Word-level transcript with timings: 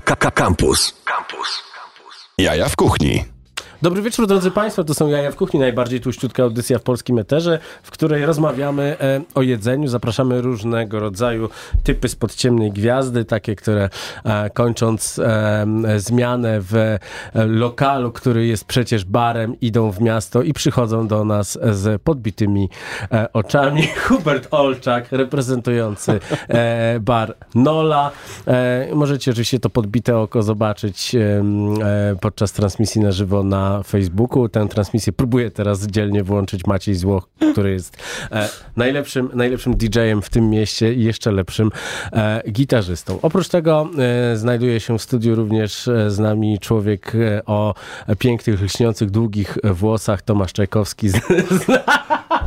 Campus. 0.00 0.94
Campus. 1.04 1.62
Jaja 2.38 2.68
w 2.68 2.76
kuchni. 2.76 3.37
Dobry 3.82 4.02
wieczór, 4.02 4.26
drodzy 4.26 4.50
Państwo. 4.50 4.84
To 4.84 4.94
są 4.94 5.08
Jaja 5.08 5.30
w 5.30 5.36
Kuchni, 5.36 5.60
najbardziej 5.60 6.00
tłuściutka 6.00 6.42
audycja 6.42 6.78
w 6.78 6.82
polskim 6.82 7.18
eterze, 7.18 7.58
w 7.82 7.90
której 7.90 8.26
rozmawiamy 8.26 8.96
e, 9.00 9.20
o 9.34 9.42
jedzeniu. 9.42 9.88
Zapraszamy 9.88 10.40
różnego 10.40 11.00
rodzaju 11.00 11.48
typy 11.82 12.08
spod 12.08 12.34
ciemnej 12.34 12.72
gwiazdy, 12.72 13.24
takie, 13.24 13.56
które 13.56 13.88
e, 14.24 14.50
kończąc 14.50 15.18
e, 15.18 15.66
zmianę 15.96 16.58
w 16.60 16.74
e, 16.74 16.98
lokalu, 17.34 18.12
który 18.12 18.46
jest 18.46 18.64
przecież 18.64 19.04
barem, 19.04 19.60
idą 19.60 19.90
w 19.90 20.00
miasto 20.00 20.42
i 20.42 20.52
przychodzą 20.52 21.06
do 21.08 21.24
nas 21.24 21.58
z 21.70 22.02
podbitymi 22.02 22.68
e, 23.12 23.32
oczami. 23.32 23.82
Hubert 24.08 24.48
Olczak, 24.50 25.12
reprezentujący 25.12 26.20
e, 26.48 27.00
bar 27.00 27.34
Nola. 27.54 28.10
możecie 28.94 29.30
oczywiście 29.30 29.60
to 29.60 29.70
podbite 29.70 30.18
oko 30.18 30.42
zobaczyć 30.42 31.16
podczas 32.20 32.52
transmisji 32.52 33.00
na 33.00 33.12
żywo 33.12 33.42
na 33.42 33.67
Facebooku. 33.86 34.48
Tę 34.48 34.68
transmisję 34.68 35.12
próbuję 35.12 35.50
teraz 35.50 35.86
dzielnie 35.86 36.22
włączyć 36.22 36.66
Maciej 36.66 36.94
Złoch, 36.94 37.28
który 37.52 37.72
jest 37.72 37.96
e, 38.32 38.48
najlepszym, 38.76 39.30
najlepszym 39.34 39.74
DJ-em 39.74 40.22
w 40.22 40.30
tym 40.30 40.50
mieście 40.50 40.94
i 40.94 41.04
jeszcze 41.04 41.32
lepszym 41.32 41.70
e, 42.12 42.42
gitarzystą. 42.50 43.18
Oprócz 43.22 43.48
tego 43.48 43.88
e, 44.32 44.36
znajduje 44.36 44.80
się 44.80 44.98
w 44.98 45.02
studiu 45.02 45.34
również 45.34 45.88
e, 45.88 46.10
z 46.10 46.18
nami 46.18 46.58
człowiek 46.58 47.14
e, 47.14 47.44
o 47.44 47.74
pięknych, 48.18 48.62
lśniących, 48.62 49.10
długich 49.10 49.58
włosach, 49.64 50.22
Tomasz 50.22 50.52
Czajkowski, 50.52 51.08
z, 51.14 51.14
z, 51.14 51.66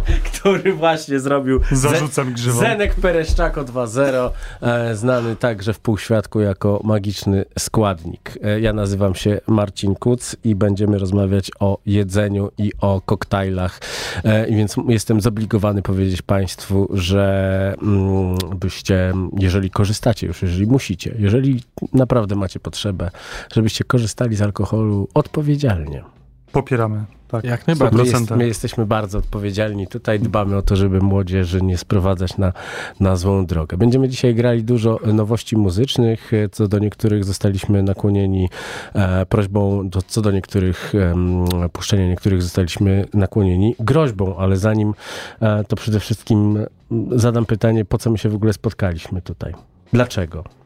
który 0.33 0.73
właśnie 0.73 1.19
zrobił 1.19 1.59
Zarzucam 1.71 2.33
grzywą. 2.33 2.59
Zenek 2.59 2.95
Pereszczako 2.95 3.63
2.0, 3.63 4.29
e, 4.61 4.95
znany 4.95 5.35
także 5.35 5.73
w 5.73 5.79
półświadku 5.79 6.39
jako 6.39 6.81
magiczny 6.83 7.45
składnik. 7.59 8.33
ja 8.61 8.73
nazywam 8.73 9.15
się 9.15 9.39
Marcin 9.47 9.95
Kuc 9.95 10.35
i 10.43 10.55
będziemy 10.55 10.97
rozmawiać 10.97 11.51
o 11.59 11.77
jedzeniu 11.85 12.51
i 12.57 12.71
o 12.81 13.01
koktajlach. 13.05 13.79
E, 14.23 14.47
więc 14.47 14.75
jestem 14.87 15.21
zobligowany 15.21 15.81
powiedzieć 15.81 16.21
Państwu, 16.21 16.87
że 16.93 17.75
mm, 17.81 18.37
byście, 18.55 19.13
jeżeli 19.39 19.69
korzystacie 19.69 20.27
już, 20.27 20.41
jeżeli 20.41 20.67
musicie, 20.67 21.15
jeżeli 21.19 21.63
naprawdę 21.93 22.35
macie 22.35 22.59
potrzebę, 22.59 23.11
żebyście 23.53 23.83
korzystali 23.83 24.35
z 24.35 24.41
alkoholu 24.41 25.07
odpowiedzialnie. 25.13 26.03
Popieramy. 26.51 27.05
Tak, 27.31 27.43
jak 27.43 27.67
najbardziej. 27.67 28.03
My, 28.03 28.09
jest, 28.09 28.31
my, 28.31 28.47
jesteśmy 28.47 28.85
bardzo 28.85 29.17
odpowiedzialni. 29.17 29.87
Tutaj 29.87 30.19
dbamy 30.19 30.57
o 30.57 30.61
to, 30.61 30.75
żeby 30.75 31.01
młodzieży 31.01 31.61
nie 31.61 31.77
sprowadzać 31.77 32.37
na, 32.37 32.53
na 32.99 33.15
złą 33.15 33.45
drogę. 33.45 33.77
Będziemy 33.77 34.09
dzisiaj 34.09 34.35
grali 34.35 34.63
dużo 34.63 34.99
nowości 35.13 35.57
muzycznych. 35.57 36.31
Co 36.51 36.67
do 36.67 36.79
niektórych 36.79 37.23
zostaliśmy 37.23 37.83
nakłonieni 37.83 38.49
e, 38.93 39.25
prośbą, 39.25 39.89
do, 39.89 40.01
co 40.01 40.21
do 40.21 40.31
niektórych 40.31 40.93
e, 40.95 41.69
puszczenia 41.69 42.07
niektórych 42.07 42.41
zostaliśmy 42.41 43.05
nakłonieni 43.13 43.75
groźbą, 43.79 44.37
ale 44.37 44.57
zanim 44.57 44.93
e, 45.39 45.63
to 45.63 45.75
przede 45.75 45.99
wszystkim 45.99 46.65
zadam 47.11 47.45
pytanie, 47.45 47.85
po 47.85 47.97
co 47.97 48.09
my 48.11 48.17
się 48.17 48.29
w 48.29 48.35
ogóle 48.35 48.53
spotkaliśmy 48.53 49.21
tutaj? 49.21 49.53
Dlaczego? 49.93 50.60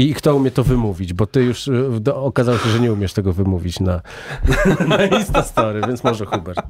I 0.00 0.14
kto 0.14 0.36
umie 0.36 0.50
to 0.50 0.64
wymówić, 0.64 1.12
bo 1.12 1.26
ty 1.26 1.44
już 1.44 1.68
y, 1.68 2.14
okazało 2.14 2.58
się, 2.58 2.68
że 2.68 2.80
nie 2.80 2.92
umiesz 2.92 3.12
tego 3.12 3.32
wymówić 3.32 3.80
na, 3.80 4.00
na 4.88 5.04
Instastory, 5.04 5.80
więc 5.86 6.04
może 6.04 6.26
Hubert. 6.26 6.60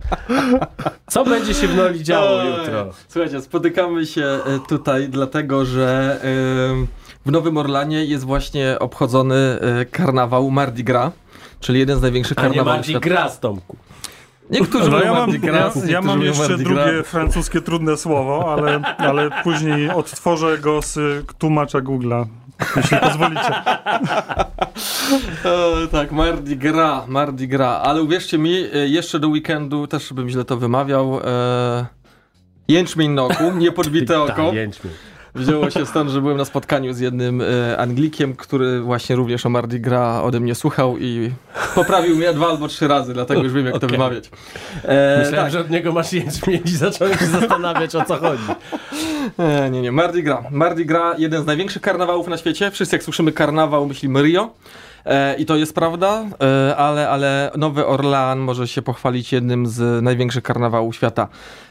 Co 1.06 1.24
będzie 1.24 1.54
się 1.54 1.68
w 1.68 1.76
Noli 1.76 2.04
działo 2.04 2.42
jutro? 2.42 2.90
Słuchajcie, 3.08 3.40
spotykamy 3.40 4.06
się 4.06 4.22
e, 4.24 4.40
tutaj 4.68 5.08
dlatego, 5.08 5.64
że 5.64 6.20
w 7.26 7.30
Nowym 7.30 7.56
Orlanie 7.56 8.04
jest 8.04 8.24
właśnie 8.24 8.76
obchodzony 8.78 9.58
karnawał 9.90 10.50
Mardi 10.50 10.84
Gras, 10.84 11.12
czyli 11.60 11.78
jeden 11.78 11.98
z 11.98 12.02
największych 12.02 12.36
karnawałów 12.36 12.68
A 12.68 12.88
nie 12.88 12.92
Mardi 12.94 13.08
Gras, 13.08 13.40
Tomku. 13.40 13.76
Niektórzy 14.50 14.90
no 14.90 15.02
ja 15.02 15.12
mam, 15.12 15.30
Gras, 15.30 15.84
ja, 15.84 15.90
ja 15.90 16.02
mam 16.02 16.22
jeszcze 16.22 16.58
drugie 16.58 17.02
francuskie 17.04 17.60
trudne 17.60 17.96
słowo, 17.96 18.52
ale, 18.52 18.80
ale 18.98 19.30
później 19.44 19.90
odtworzę 19.90 20.58
go 20.58 20.82
z 20.82 20.98
tłumacza 21.38 21.78
Google'a 21.78 22.26
jeśli 22.76 22.98
pozwolicie. 22.98 23.62
tak, 25.92 26.12
Mardi 26.12 26.56
Gras, 26.56 27.08
Mardi 27.08 27.48
Gras. 27.48 27.80
Ale 27.84 28.02
uwierzcie 28.02 28.38
mi, 28.38 28.54
e, 28.74 28.88
jeszcze 28.88 29.18
do 29.18 29.28
weekendu 29.28 29.86
też 29.86 30.12
bym 30.12 30.28
źle 30.28 30.44
to 30.44 30.56
wymawiał. 30.56 31.20
E, 31.24 31.86
jęczmień 32.68 33.10
na 33.10 33.22
oku, 33.22 33.52
niepodbite 33.56 34.14
tak, 34.26 34.38
oko. 34.38 34.52
jęczmień 34.52 34.92
wzięło 35.34 35.70
się 35.70 35.86
stąd, 35.86 36.10
że 36.10 36.20
byłem 36.20 36.36
na 36.36 36.44
spotkaniu 36.44 36.92
z 36.92 37.00
jednym 37.00 37.40
e, 37.40 37.78
Anglikiem, 37.78 38.36
który 38.36 38.80
właśnie 38.80 39.16
również 39.16 39.46
o 39.46 39.48
Mardi 39.48 39.80
Gras 39.80 40.24
ode 40.24 40.40
mnie 40.40 40.54
słuchał 40.54 40.98
i 40.98 41.30
poprawił 41.74 42.16
mnie 42.16 42.32
dwa 42.32 42.48
albo 42.48 42.68
trzy 42.68 42.88
razy, 42.88 43.14
dlatego 43.14 43.42
już 43.42 43.52
wiem, 43.52 43.66
jak 43.66 43.74
okay. 43.74 43.88
to 43.88 43.92
wymawiać. 43.92 44.30
E, 44.84 45.18
Myślałem, 45.18 45.44
tak. 45.44 45.52
że 45.52 45.60
od 45.60 45.70
niego 45.70 45.92
masz 45.92 46.12
jęczmień 46.12 46.60
i 46.74 46.76
zacząłem 46.76 47.18
się 47.18 47.26
zastanawiać, 47.26 47.94
o 47.94 48.04
co 48.04 48.16
chodzi. 48.16 48.42
E, 49.38 49.70
nie, 49.70 49.82
nie, 49.82 49.92
Mardi 49.92 50.22
Gras. 50.22 50.44
Mardi 50.50 50.86
Gras, 50.86 51.18
jeden 51.18 51.42
z 51.42 51.46
największych 51.46 51.82
karnawałów 51.82 52.28
na 52.28 52.36
świecie. 52.36 52.70
Wszyscy 52.70 52.96
jak 52.96 53.02
słyszymy 53.02 53.32
karnawał, 53.32 53.86
myślimy 53.86 54.22
Rio. 54.22 54.50
E, 55.04 55.34
I 55.34 55.46
to 55.46 55.56
jest 55.56 55.74
prawda, 55.74 56.24
e, 56.42 56.76
ale, 56.76 57.08
ale 57.08 57.50
Nowy 57.56 57.86
Orlean 57.86 58.38
może 58.38 58.68
się 58.68 58.82
pochwalić 58.82 59.32
jednym 59.32 59.66
z 59.66 60.02
największych 60.02 60.42
karnawałów 60.42 60.96
świata. 60.96 61.28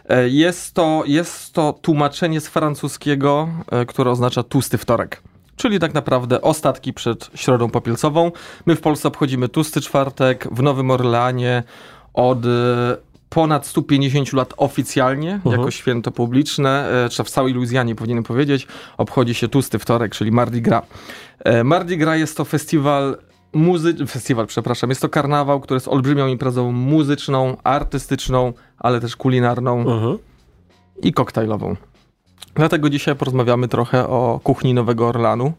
E, 0.10 0.30
jest 0.30 0.74
to, 0.74 1.04
jest 1.06 1.54
to 1.54 1.74
tłumaczenie 1.82 2.42
z 2.42 2.48
francuskiego, 2.48 3.50
które 3.88 4.12
oznacza 4.12 4.44
tłusty 4.44 4.78
wtorek 4.78 5.22
czyli 5.56 5.80
tak 5.80 5.94
naprawdę 5.94 6.42
ostatki 6.42 6.94
przed 6.94 7.30
Środą 7.36 7.70
Popielcową. 7.70 8.32
My 8.66 8.76
w 8.76 8.82
Polsce 8.82 9.08
obchodzimy 9.08 9.50
tłusty 9.50 9.82
czwartek, 9.82 10.48
w 10.52 10.62
Nowym 10.62 10.92
Orleanie 10.92 11.64
od 12.14 12.40
ponad 13.30 13.68
150 13.68 14.34
lat 14.34 14.54
oficjalnie, 14.58 15.40
uh 15.44 15.52
-huh. 15.52 15.58
jako 15.58 15.72
święto 15.72 16.12
publiczne, 16.12 16.90
czy 17.12 17.24
w 17.24 17.30
całej 17.30 17.54
Luizjanie 17.54 17.96
powinienem 17.96 18.24
powiedzieć, 18.24 18.68
obchodzi 18.98 19.34
się 19.34 19.48
tłusty 19.48 19.80
wtorek, 19.80 20.16
czyli 20.16 20.32
Mardi 20.32 20.62
Gras. 20.62 20.84
E, 21.40 21.64
Mardi 21.64 21.98
Gras 21.98 22.20
jest 22.20 22.38
to 22.38 22.46
festiwal 22.46 23.18
muzy... 23.54 24.08
festiwal, 24.08 24.48
przepraszam, 24.48 24.90
jest 24.90 25.02
to 25.02 25.10
karnawał, 25.10 25.60
który 25.60 25.76
jest 25.76 25.88
olbrzymią 25.88 26.28
imprezą 26.28 26.72
muzyczną, 26.72 27.58
artystyczną, 27.64 28.54
ale 28.78 29.00
też 29.00 29.16
kulinarną 29.16 29.82
uh 29.82 29.86
-huh. 29.86 30.18
i 31.02 31.14
koktajlową. 31.14 31.76
Dlatego 32.56 32.90
dzisiaj 32.90 33.16
porozmawiamy 33.16 33.68
trochę 33.68 34.08
o 34.08 34.40
kuchni 34.44 34.74
Nowego 34.74 35.08
Orlanu, 35.08 35.54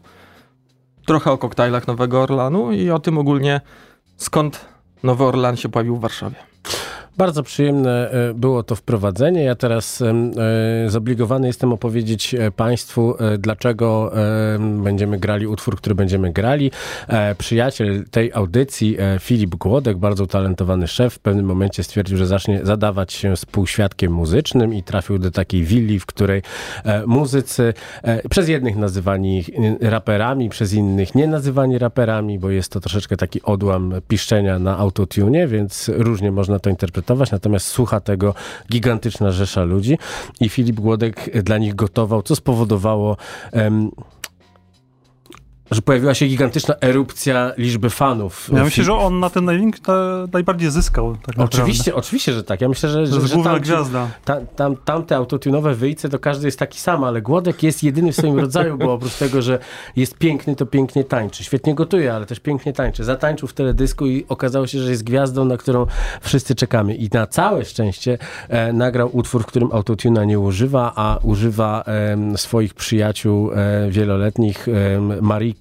trochę 1.05 1.31
o 1.31 1.37
koktajlach 1.37 1.87
Nowego 1.87 2.21
Orlanu 2.21 2.71
i 2.71 2.89
o 2.89 2.99
tym 2.99 3.17
ogólnie 3.17 3.61
skąd 4.17 4.65
Nowy 5.03 5.23
Orlan 5.23 5.57
się 5.57 5.69
pojawił 5.69 5.95
w 5.95 6.01
Warszawie. 6.01 6.50
Bardzo 7.21 7.43
przyjemne 7.43 8.11
e, 8.11 8.33
było 8.33 8.63
to 8.63 8.75
wprowadzenie. 8.75 9.43
Ja 9.43 9.55
teraz 9.55 10.01
e, 10.01 10.13
zobligowany 10.87 11.47
jestem 11.47 11.73
opowiedzieć 11.73 12.35
e, 12.35 12.51
Państwu, 12.51 13.15
dlaczego 13.39 14.11
będziemy 14.83 15.19
grali 15.19 15.47
utwór, 15.47 15.77
który 15.77 15.95
będziemy 15.95 16.31
grali. 16.31 16.71
Przyjaciel 17.37 18.05
tej 18.11 18.33
audycji, 18.33 18.97
Filip 19.19 19.55
Głodek, 19.55 19.97
bardzo 19.97 20.27
talentowany 20.27 20.87
szef, 20.87 21.13
w 21.13 21.19
pewnym 21.19 21.45
momencie 21.45 21.83
stwierdził, 21.83 22.17
że 22.17 22.27
zacznie 22.27 22.59
zadawać 22.63 23.13
się 23.13 23.37
z 23.37 23.45
półświadkiem 23.45 24.13
muzycznym 24.13 24.73
i 24.73 24.83
trafił 24.83 25.19
do 25.19 25.31
takiej 25.31 25.63
willi, 25.63 25.99
w 25.99 26.05
której 26.05 26.41
muzycy, 27.07 27.73
przez 28.29 28.49
jednych 28.49 28.75
nazywani 28.75 29.43
raperami, 29.81 30.49
przez 30.49 30.73
innych 30.73 31.15
nie 31.15 31.27
nazywani 31.27 31.77
raperami, 31.77 32.39
bo 32.39 32.49
jest 32.49 32.71
to 32.71 32.79
troszeczkę 32.79 33.17
taki 33.17 33.41
odłam 33.41 33.93
piszczenia 34.07 34.59
na 34.59 34.77
autotune, 34.77 35.47
więc 35.47 35.91
różnie 35.93 36.31
można 36.31 36.59
to 36.59 36.69
interpretować 36.69 37.10
interpretować, 37.11 37.31
natomiast 37.31 37.67
słucha 37.67 37.99
tego 37.99 38.33
gigantyczna 38.71 39.31
rzesza 39.31 39.63
ludzi. 39.63 39.97
I 40.39 40.49
Filip 40.49 40.79
Głodek 40.79 41.43
dla 41.43 41.57
nich 41.57 41.75
gotował, 41.75 42.23
co 42.23 42.35
spowodowało 42.35 43.17
um, 43.53 43.91
że 45.71 45.81
pojawiła 45.81 46.13
się 46.13 46.27
gigantyczna 46.27 46.75
erupcja 46.81 47.51
liczby 47.57 47.89
fanów. 47.89 48.49
Ja 48.53 48.63
myślę, 48.63 48.83
że 48.83 48.93
on 48.93 49.19
na 49.19 49.29
ten 49.29 49.45
największy, 49.45 49.81
najbardziej 50.33 50.71
zyskał. 50.71 51.17
Tak 51.25 51.39
oczywiście, 51.39 51.95
oczywiście, 51.95 52.33
że 52.33 52.43
tak. 52.43 52.61
Ja 52.61 52.69
myślę, 52.69 52.89
że, 52.89 53.07
że, 53.07 53.27
że 53.27 53.43
tam, 53.43 53.59
gwiazda. 53.59 54.07
Tam, 54.25 54.45
tam, 54.55 54.75
tamte 54.75 55.15
autotunowe 55.15 55.75
wyjce 55.75 56.09
to 56.09 56.19
każdy 56.19 56.47
jest 56.47 56.59
taki 56.59 56.79
sam, 56.79 57.03
ale 57.03 57.21
Głodek 57.21 57.63
jest 57.63 57.83
jedyny 57.83 58.11
w 58.11 58.15
swoim 58.15 58.39
rodzaju, 58.39 58.77
bo 58.77 58.93
oprócz 58.93 59.13
tego, 59.13 59.41
że 59.41 59.59
jest 59.95 60.17
piękny, 60.17 60.55
to 60.55 60.65
pięknie 60.65 61.03
tańczy. 61.03 61.43
Świetnie 61.43 61.75
gotuje, 61.75 62.13
ale 62.13 62.25
też 62.25 62.39
pięknie 62.39 62.73
tańczy. 62.73 63.03
Zatańczył 63.03 63.47
w 63.47 63.53
teledysku 63.53 64.07
i 64.07 64.25
okazało 64.29 64.67
się, 64.67 64.79
że 64.79 64.91
jest 64.91 65.03
gwiazdą, 65.03 65.45
na 65.45 65.57
którą 65.57 65.85
wszyscy 66.21 66.55
czekamy. 66.55 66.95
I 66.95 67.09
na 67.13 67.27
całe 67.27 67.65
szczęście 67.65 68.17
e, 68.49 68.73
nagrał 68.73 69.09
utwór, 69.17 69.43
w 69.43 69.45
którym 69.45 69.69
autotuna 69.71 70.25
nie 70.25 70.39
używa, 70.39 70.93
a 70.95 71.19
używa 71.23 71.83
e, 71.87 72.37
swoich 72.37 72.73
przyjaciół 72.73 73.51
e, 73.51 73.89
wieloletnich, 73.89 74.67
Marii 75.21 75.55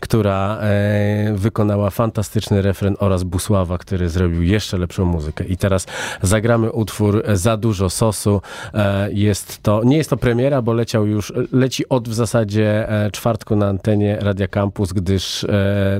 Która 0.00 0.58
e, 0.60 1.32
wykonała 1.34 1.90
fantastyczny 1.90 2.62
refren 2.62 2.96
oraz 2.98 3.24
Busława, 3.24 3.78
który 3.78 4.08
zrobił 4.08 4.42
jeszcze 4.42 4.78
lepszą 4.78 5.04
muzykę. 5.04 5.44
I 5.44 5.56
teraz 5.56 5.86
zagramy 6.22 6.72
utwór 6.72 7.22
Za 7.32 7.56
dużo 7.56 7.90
sosu. 7.90 8.40
E, 8.74 9.12
jest 9.12 9.62
to, 9.62 9.84
nie 9.84 9.96
jest 9.96 10.10
to 10.10 10.16
premiera, 10.16 10.62
bo 10.62 10.72
leciał 10.72 11.06
już, 11.06 11.32
leci 11.52 11.88
od 11.88 12.08
w 12.08 12.14
zasadzie 12.14 12.88
e, 12.88 13.10
czwartku 13.10 13.56
na 13.56 13.68
antenie 13.68 14.16
Radia 14.20 14.48
Campus, 14.48 14.92
gdyż 14.92 15.46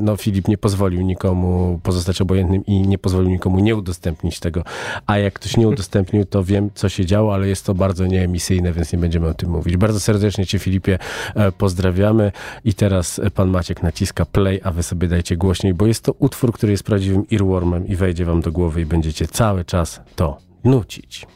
no, 0.00 0.16
Filip 0.16 0.48
nie 0.48 0.58
pozwolił 0.58 1.02
nikomu 1.02 1.80
pozostać 1.82 2.20
obojętnym 2.20 2.66
i 2.66 2.80
nie 2.80 2.98
pozwolił 2.98 3.30
nikomu 3.30 3.58
nie 3.58 3.76
udostępnić 3.76 4.40
tego. 4.40 4.64
A 5.06 5.18
jak 5.18 5.34
ktoś 5.34 5.56
nie 5.56 5.68
udostępnił, 5.68 6.24
to 6.24 6.44
wiem, 6.44 6.70
co 6.74 6.88
się 6.88 7.06
działo, 7.06 7.34
ale 7.34 7.48
jest 7.48 7.66
to 7.66 7.74
bardzo 7.74 8.06
nieemisyjne, 8.06 8.72
więc 8.72 8.92
nie 8.92 8.98
będziemy 8.98 9.28
o 9.28 9.34
tym 9.34 9.50
mówić. 9.50 9.76
Bardzo 9.76 10.00
serdecznie 10.00 10.46
Cię, 10.46 10.58
Filipie, 10.58 10.98
pozdrawiamy. 11.58 12.32
I 12.64 12.74
teraz 12.74 13.20
pan 13.38 13.50
Maciek 13.50 13.82
naciska 13.82 14.24
play, 14.24 14.60
a 14.64 14.70
wy 14.70 14.82
sobie 14.82 15.08
dajcie 15.08 15.36
głośniej, 15.36 15.74
bo 15.74 15.86
jest 15.86 16.04
to 16.04 16.12
utwór, 16.12 16.52
który 16.52 16.72
jest 16.72 16.84
prawdziwym 16.84 17.24
earwormem 17.32 17.86
i 17.86 17.96
wejdzie 17.96 18.24
wam 18.24 18.40
do 18.40 18.52
głowy 18.52 18.80
i 18.80 18.86
będziecie 18.86 19.26
cały 19.26 19.64
czas 19.64 20.00
to 20.16 20.38
nucić. 20.64 21.26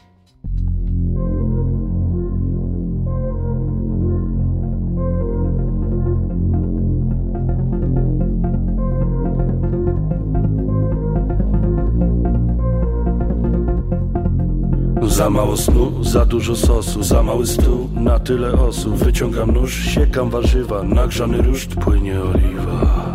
Za 15.13 15.29
mało 15.29 15.57
snu, 15.57 16.03
za 16.03 16.25
dużo 16.25 16.55
sosu, 16.55 17.03
za 17.03 17.23
mały 17.23 17.47
stół, 17.47 17.89
na 17.93 18.19
tyle 18.19 18.53
osób 18.53 18.95
Wyciągam 18.95 19.51
nóż, 19.51 19.85
siekam 19.85 20.29
warzywa, 20.29 20.83
nagrzany 20.83 21.41
ruszt 21.41 21.75
płynie 21.75 22.21
oliwa 22.21 23.12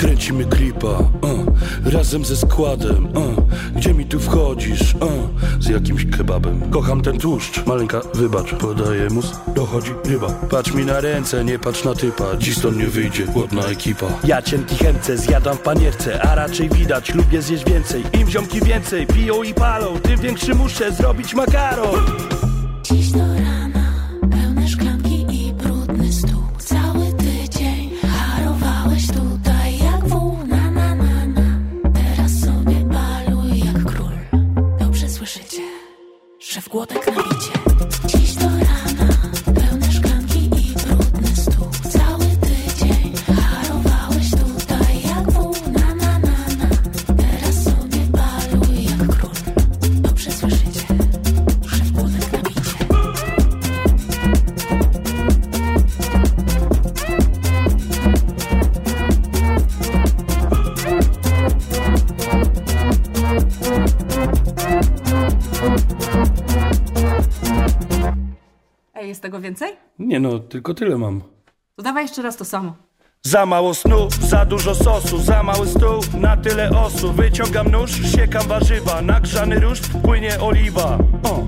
Kręcimy 0.00 0.44
klipa, 0.44 0.88
uh, 0.88 1.92
razem 1.92 2.24
ze 2.24 2.36
składem 2.36 3.06
uh, 3.06 3.44
Gdzie 3.76 3.94
mi 3.94 4.06
tu 4.06 4.20
wchodzisz? 4.20 4.94
Uh, 4.94 5.10
z 5.60 5.68
jakimś 5.68 6.06
kebabem. 6.16 6.70
Kocham 6.70 7.02
ten 7.02 7.18
tłuszcz, 7.18 7.66
maleńka 7.66 8.00
wybacz 8.14 8.54
Podaję 8.54 9.10
mus, 9.10 9.32
dochodzi 9.54 9.90
ryba. 10.04 10.28
Patrz 10.50 10.72
mi 10.72 10.84
na 10.84 11.00
ręce, 11.00 11.44
nie 11.44 11.58
patrz 11.58 11.84
na 11.84 11.94
typa 11.94 12.36
Dziś 12.38 12.56
stąd 12.56 12.76
nie 12.76 12.86
wyjdzie, 12.86 13.26
głodna 13.26 13.62
ekipa. 13.62 14.06
Ja 14.24 14.42
cienki 14.42 14.76
chęcę, 14.76 15.18
zjadam 15.18 15.56
w 15.56 15.60
panierce 15.60 16.22
A 16.22 16.34
raczej 16.34 16.68
widać, 16.68 17.14
lubię 17.14 17.42
zjeść 17.42 17.64
więcej. 17.64 18.04
Im 18.20 18.30
ziomki 18.30 18.60
więcej, 18.60 19.06
piją 19.06 19.42
i 19.42 19.54
palą 19.54 19.98
Tym 20.02 20.20
większy 20.20 20.54
muszę 20.54 20.92
zrobić 20.92 21.34
makaron. 21.34 22.00
Dziś 22.82 23.10
że 36.72 37.12
w 37.12 37.19
więcej? 69.50 69.76
Nie 69.98 70.20
no, 70.20 70.38
tylko 70.38 70.74
tyle 70.74 70.98
mam 70.98 71.22
To 71.76 71.82
dawaj 71.82 72.04
jeszcze 72.04 72.22
raz 72.22 72.36
to 72.36 72.44
samo. 72.44 72.74
Za 73.26 73.46
mało 73.46 73.74
snu, 73.74 74.08
za 74.20 74.44
dużo 74.44 74.74
sosu, 74.74 75.18
za 75.18 75.42
mały 75.42 75.66
stół, 75.66 76.00
na 76.20 76.36
tyle 76.36 76.70
osób 76.70 77.16
Wyciągam 77.16 77.70
nóż, 77.70 77.90
siekam 78.16 78.48
warzywa, 78.48 79.02
nagrzany 79.02 79.60
ruszt, 79.60 79.90
płynie 80.02 80.40
oliwa. 80.40 80.98
O, 81.22 81.42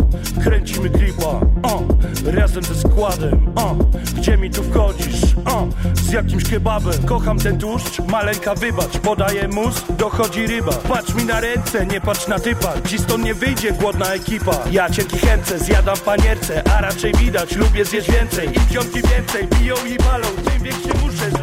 Kręcimy 0.44 0.90
klipa, 0.90 1.40
o, 1.62 1.82
razem 2.24 2.64
ze 2.64 2.74
składem. 2.74 3.52
O, 3.56 3.76
Gdzie 4.16 4.36
mi 4.36 4.50
tu 4.50 4.62
wchodzisz? 4.62 5.22
O, 5.46 5.66
z 5.94 6.12
jakimś 6.12 6.44
kebabem. 6.44 7.02
Kocham 7.06 7.38
ten 7.38 7.58
tłuszcz, 7.58 7.98
maleńka 7.98 8.54
wybacz 8.54 8.98
Podaję 8.98 9.48
mus, 9.48 9.84
dochodzi 9.98 10.46
ryba. 10.46 10.72
Patrz 10.72 11.14
mi 11.14 11.24
na 11.24 11.40
ręce, 11.40 11.86
nie 11.86 12.00
patrz 12.00 12.28
na 12.28 12.38
typa. 12.38 12.72
Dziś 12.86 13.00
stąd 13.00 13.24
nie 13.24 13.34
wyjdzie 13.34 13.72
głodna 13.72 14.14
ekipa. 14.14 14.58
Ja 14.70 14.90
cienki 14.90 15.18
chęcę, 15.18 15.58
zjadam 15.58 15.96
panierce 15.96 16.62
A 16.76 16.80
raczej 16.80 17.12
widać, 17.12 17.56
lubię 17.56 17.84
zjeść 17.84 18.10
więcej. 18.10 18.46
Im 18.46 18.62
ziomki 18.72 19.02
więcej, 19.02 19.48
piją 19.48 19.74
i 19.94 19.96
palą 19.96 20.26
Tym 20.26 20.62
większy 20.62 20.88
muszę 21.02 21.41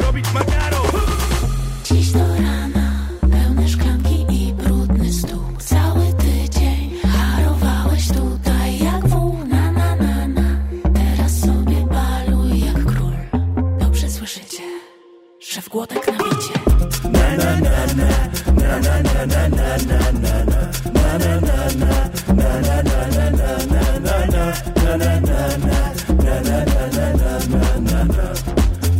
że 15.50 15.62
w 15.62 15.68
głodek 15.68 16.06
nabicie 16.06 16.60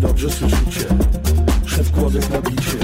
Dobrze 0.01 0.31
słyszycie, 0.31 0.87
szef 1.67 1.93
kłodek 1.93 2.31
na 2.31 2.41
bicie 2.41 2.79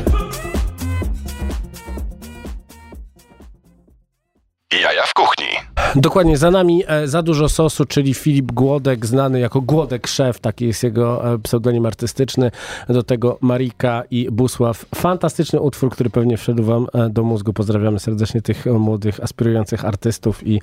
Jaja 4.73 5.07
w 5.07 5.15
kuchni. 5.15 5.47
Dokładnie, 5.95 6.37
za 6.37 6.51
nami 6.51 6.83
e, 6.87 7.09
za 7.09 7.23
dużo 7.23 7.49
sosu, 7.49 7.85
czyli 7.85 8.15
Filip 8.15 8.53
Głodek, 8.53 9.07
znany 9.07 9.41
jako 9.41 9.61
Głodek 9.61 10.07
Szef, 10.07 10.41
taki 10.41 10.67
jest 10.67 10.83
jego 10.83 11.35
e, 11.35 11.39
pseudonim 11.39 11.87
artystyczny. 11.87 12.51
Do 12.89 13.03
tego 13.03 13.39
Marika 13.41 14.03
i 14.11 14.29
Busław. 14.33 14.87
Fantastyczny 14.95 15.61
utwór, 15.61 15.91
który 15.91 16.11
pewnie 16.11 16.37
wszedł 16.37 16.63
wam 16.63 16.87
e, 16.95 17.11
do 17.11 17.23
mózgu. 17.23 17.53
Pozdrawiamy 17.53 17.99
serdecznie 17.99 18.43
tych 18.43 18.67
młodych, 18.67 19.21
aspirujących 19.21 19.85
artystów 19.85 20.47
i 20.47 20.61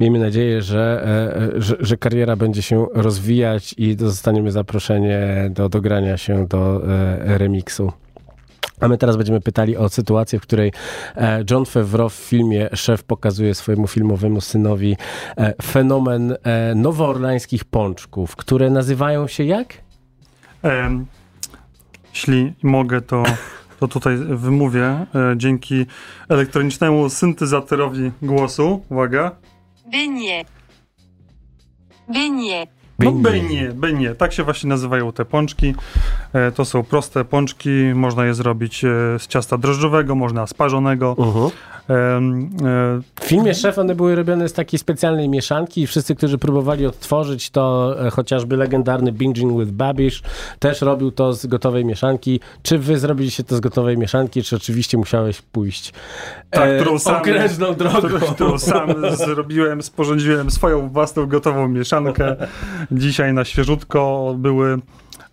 miejmy 0.00 0.18
nadzieję, 0.18 0.62
że, 0.62 1.06
że, 1.56 1.76
że 1.80 1.96
kariera 1.96 2.36
będzie 2.36 2.62
się 2.62 2.86
rozwijać 2.94 3.74
i 3.78 3.96
dostaniemy 3.96 4.52
zaproszenie 4.52 5.50
do 5.50 5.68
dogrania 5.68 6.16
się 6.16 6.46
do 6.46 6.80
remiksu. 7.18 7.92
A 8.80 8.88
my 8.88 8.98
teraz 8.98 9.16
będziemy 9.16 9.40
pytali 9.40 9.76
o 9.76 9.88
sytuację, 9.88 10.38
w 10.38 10.42
której 10.42 10.72
e, 11.16 11.44
John 11.50 11.64
Favreau 11.64 12.08
w 12.08 12.14
filmie 12.14 12.68
Szef 12.74 13.04
pokazuje 13.04 13.54
swojemu 13.54 13.86
filmowemu 13.86 14.40
synowi 14.40 14.96
e, 15.36 15.54
fenomen 15.62 16.36
e, 16.42 16.74
nowoorlańskich 16.74 17.64
pączków, 17.64 18.36
które 18.36 18.70
nazywają 18.70 19.26
się 19.26 19.44
jak? 19.44 19.74
Em, 20.62 21.06
jeśli 22.08 22.52
mogę, 22.62 23.00
to, 23.00 23.22
to 23.80 23.88
tutaj 23.88 24.16
wymówię 24.16 25.06
dzięki 25.36 25.86
elektronicznemu 26.28 27.10
syntezatorowi 27.10 28.12
głosu. 28.22 28.82
Uwaga. 28.90 29.36
Beignet. 29.90 30.48
Beignet. 32.08 32.75
No 32.98 33.12
beigne. 33.74 34.14
Tak 34.14 34.32
się 34.32 34.42
właśnie 34.44 34.68
nazywają 34.68 35.12
te 35.12 35.24
pączki. 35.24 35.74
E, 36.32 36.52
To 36.52 36.64
są 36.64 36.82
proste 36.82 37.24
pączki. 37.24 37.70
Można 37.94 38.26
je 38.26 38.34
zrobić 38.34 38.84
e, 38.84 38.88
z 39.18 39.26
ciasta 39.26 39.58
drożdżowego, 39.58 40.14
można 40.14 40.46
sparzonego. 40.46 41.16
Em, 41.88 42.50
e, 42.64 43.00
W 43.20 43.24
filmie 43.24 43.54
Szef 43.54 43.78
one 43.78 43.94
były 43.94 44.14
robione 44.14 44.48
z 44.48 44.52
takiej 44.52 44.78
specjalnej 44.78 45.28
mieszanki 45.28 45.82
i 45.82 45.86
wszyscy, 45.86 46.14
którzy 46.14 46.38
próbowali 46.38 46.86
odtworzyć 46.86 47.50
to, 47.50 47.96
chociażby 48.12 48.56
legendarny 48.56 49.12
Binging 49.12 49.60
with 49.60 49.72
Babish 49.72 50.22
też 50.58 50.80
robił 50.82 51.10
to 51.10 51.32
z 51.32 51.46
gotowej 51.46 51.84
mieszanki. 51.84 52.40
Czy 52.62 52.78
wy 52.78 52.98
zrobiliście 52.98 53.44
to 53.44 53.56
z 53.56 53.60
gotowej 53.60 53.98
mieszanki, 53.98 54.42
czy 54.42 54.56
oczywiście 54.56 54.98
musiałeś 54.98 55.42
pójść 55.42 55.92
Tak, 56.50 56.68
e, 56.70 56.76
którą 56.80 56.98
sam- 56.98 57.16
okrężną 57.16 57.74
drogą? 57.74 58.08
którą 58.34 58.58
sam 58.58 58.88
zrobiłem, 59.16 59.82
sporządziłem 59.82 60.50
swoją 60.50 60.88
własną 60.88 61.26
gotową 61.26 61.68
mieszankę. 61.68 62.36
Dzisiaj 62.90 63.32
na 63.32 63.44
świeżutko 63.44 64.34
były, 64.38 64.78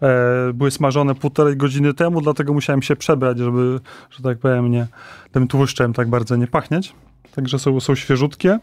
e, 0.02 0.54
były 0.54 0.72
smażone 0.72 1.16
półtorej 1.16 1.58
godziny 1.58 1.94
temu, 1.94 2.22
dlatego 2.22 2.54
musiałem 2.54 2.82
się 2.82 2.96
przebrać, 2.96 3.38
żeby, 3.38 3.80
że 4.10 4.24
tak 4.24 4.38
powiem, 4.38 4.72
nie, 4.72 4.88
tym 5.32 5.48
tłuszczem 5.48 5.94
tak 5.94 6.10
bardzo 6.10 6.36
nie 6.36 6.48
pachnieć. 6.48 6.94
Także 7.36 7.60
są, 7.60 7.80
są 7.80 7.96
świeżutkie. 7.96 8.60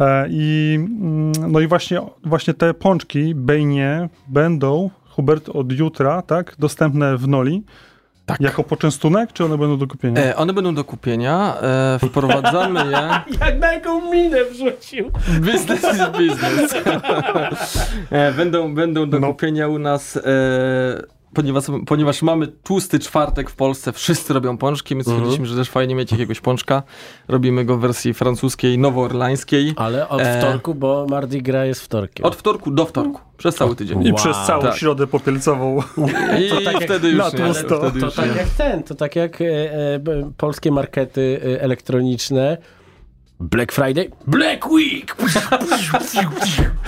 E, 0.00 0.26
I, 0.30 0.74
mm, 0.78 1.52
no 1.52 1.60
i 1.60 1.66
właśnie, 1.66 2.00
właśnie 2.24 2.54
te 2.54 2.74
pączki 2.74 3.34
bejnie 3.34 4.08
będą 4.28 4.90
Hubert, 5.08 5.48
od 5.48 5.72
jutra, 5.72 6.22
tak? 6.22 6.56
Dostępne 6.58 7.16
w 7.16 7.28
Noli. 7.28 7.62
Tak. 8.26 8.40
Jako 8.40 8.62
poczęstunek, 8.64 9.32
czy 9.32 9.44
one 9.44 9.58
będą 9.58 9.78
do 9.78 9.86
kupienia? 9.86 10.20
E, 10.22 10.36
one 10.36 10.52
będą 10.52 10.74
do 10.74 10.84
kupienia, 10.84 11.54
e, 11.62 11.98
wprowadzamy 12.08 12.80
je. 12.90 13.10
Jak 13.40 13.58
na 13.58 13.72
jaką 13.72 14.10
minę 14.10 14.44
wrzucił. 14.44 15.10
Biznes 15.40 15.82
jest 15.82 16.10
biznes. 16.18 16.74
E, 18.10 18.32
będą, 18.32 18.74
będą 18.74 19.10
do 19.10 19.20
No. 19.20 19.26
kupienia 19.26 19.68
u 19.68 19.78
nas, 19.78 20.16
e, 20.16 20.20
ponieważ, 21.34 21.64
ponieważ 21.86 22.22
mamy 22.22 22.46
tłusty 22.48 22.98
czwartek 22.98 23.50
w 23.50 23.56
Polsce, 23.56 23.92
wszyscy 23.92 24.34
robią 24.34 24.58
pączki, 24.58 24.94
więc 24.94 25.06
stwierdziliśmy, 25.06 25.46
że 25.46 25.56
też 25.56 25.70
fajnie 25.70 25.94
mieć 25.94 26.12
jakiegoś 26.12 26.40
pączka. 26.40 26.82
Robimy 27.28 27.64
go 27.64 27.76
w 27.76 27.80
wersji 27.80 28.14
francuskiej, 28.14 28.78
nowoorlańskiej. 28.78 29.72
Ale 29.76 30.08
od 30.08 30.20
E. 30.20 30.38
wtorku, 30.40 30.74
bo 30.74 31.06
Mardi 31.10 31.42
Gras 31.42 31.66
jest 31.66 31.80
wtorkiem. 31.82 32.26
Od 32.26 32.36
wtorku 32.36 32.70
do 32.70 32.86
wtorku, 32.86 33.20
przez 33.36 33.54
cały 33.54 33.76
tydzień. 33.76 34.02
I 34.02 34.06
Wow. 34.08 34.16
przez 34.16 34.36
całą 34.46 34.62
Tak. 34.62 34.76
środę 34.76 35.06
popielcową. 35.06 35.82
I 36.46 36.48
To 36.48 36.60
tak 36.60 36.74
jak 36.74 36.84
wtedy 36.84 37.08
już 37.10 37.32
nie. 37.32 37.38
tłusto. 37.38 37.78
Wtedy 37.78 38.00
To 38.00 38.06
już 38.06 38.14
tak 38.14 38.30
nie. 38.30 38.36
jak 38.36 38.48
ten, 38.48 38.82
to 38.82 38.94
tak 38.94 39.16
jak 39.16 39.40
e, 39.40 39.44
e, 39.44 40.00
polskie 40.36 40.70
markety 40.72 41.40
e, 41.56 41.62
elektroniczne. 41.62 42.58
Black 43.40 43.72
Friday, 43.72 44.10
Black 44.26 44.66
Week! 44.70 45.16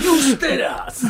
Już 0.05 0.39
teraz! 0.41 1.07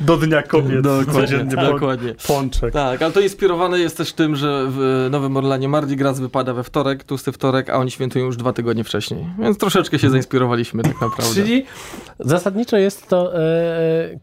Do 0.00 0.16
Dnia 0.16 0.42
Kobiet. 0.42 0.82
Po- 0.84 1.62
Dokładnie. 1.72 2.14
pączek. 2.26 2.72
Tak, 2.72 3.02
ale 3.02 3.12
to 3.12 3.20
inspirowane 3.20 3.78
jest 3.78 3.96
też 3.96 4.12
tym, 4.12 4.36
że 4.36 4.66
w 4.68 5.08
Nowym 5.10 5.36
Orlanie 5.36 5.68
Mardi 5.68 5.96
Gras 5.96 6.20
wypada 6.20 6.54
we 6.54 6.64
wtorek, 6.64 7.04
tłusty 7.04 7.32
wtorek, 7.32 7.70
a 7.70 7.76
oni 7.76 7.90
świętują 7.90 8.24
już 8.24 8.36
dwa 8.36 8.52
tygodnie 8.52 8.84
wcześniej. 8.84 9.26
Więc 9.38 9.58
troszeczkę 9.58 9.98
się 9.98 10.10
zainspirowaliśmy 10.10 10.82
tak 10.82 11.00
naprawdę. 11.00 11.34
Czyli 11.34 11.64
zasadniczo 12.20 12.76
jest 12.76 13.08
to 13.08 13.36
e, 13.38 13.40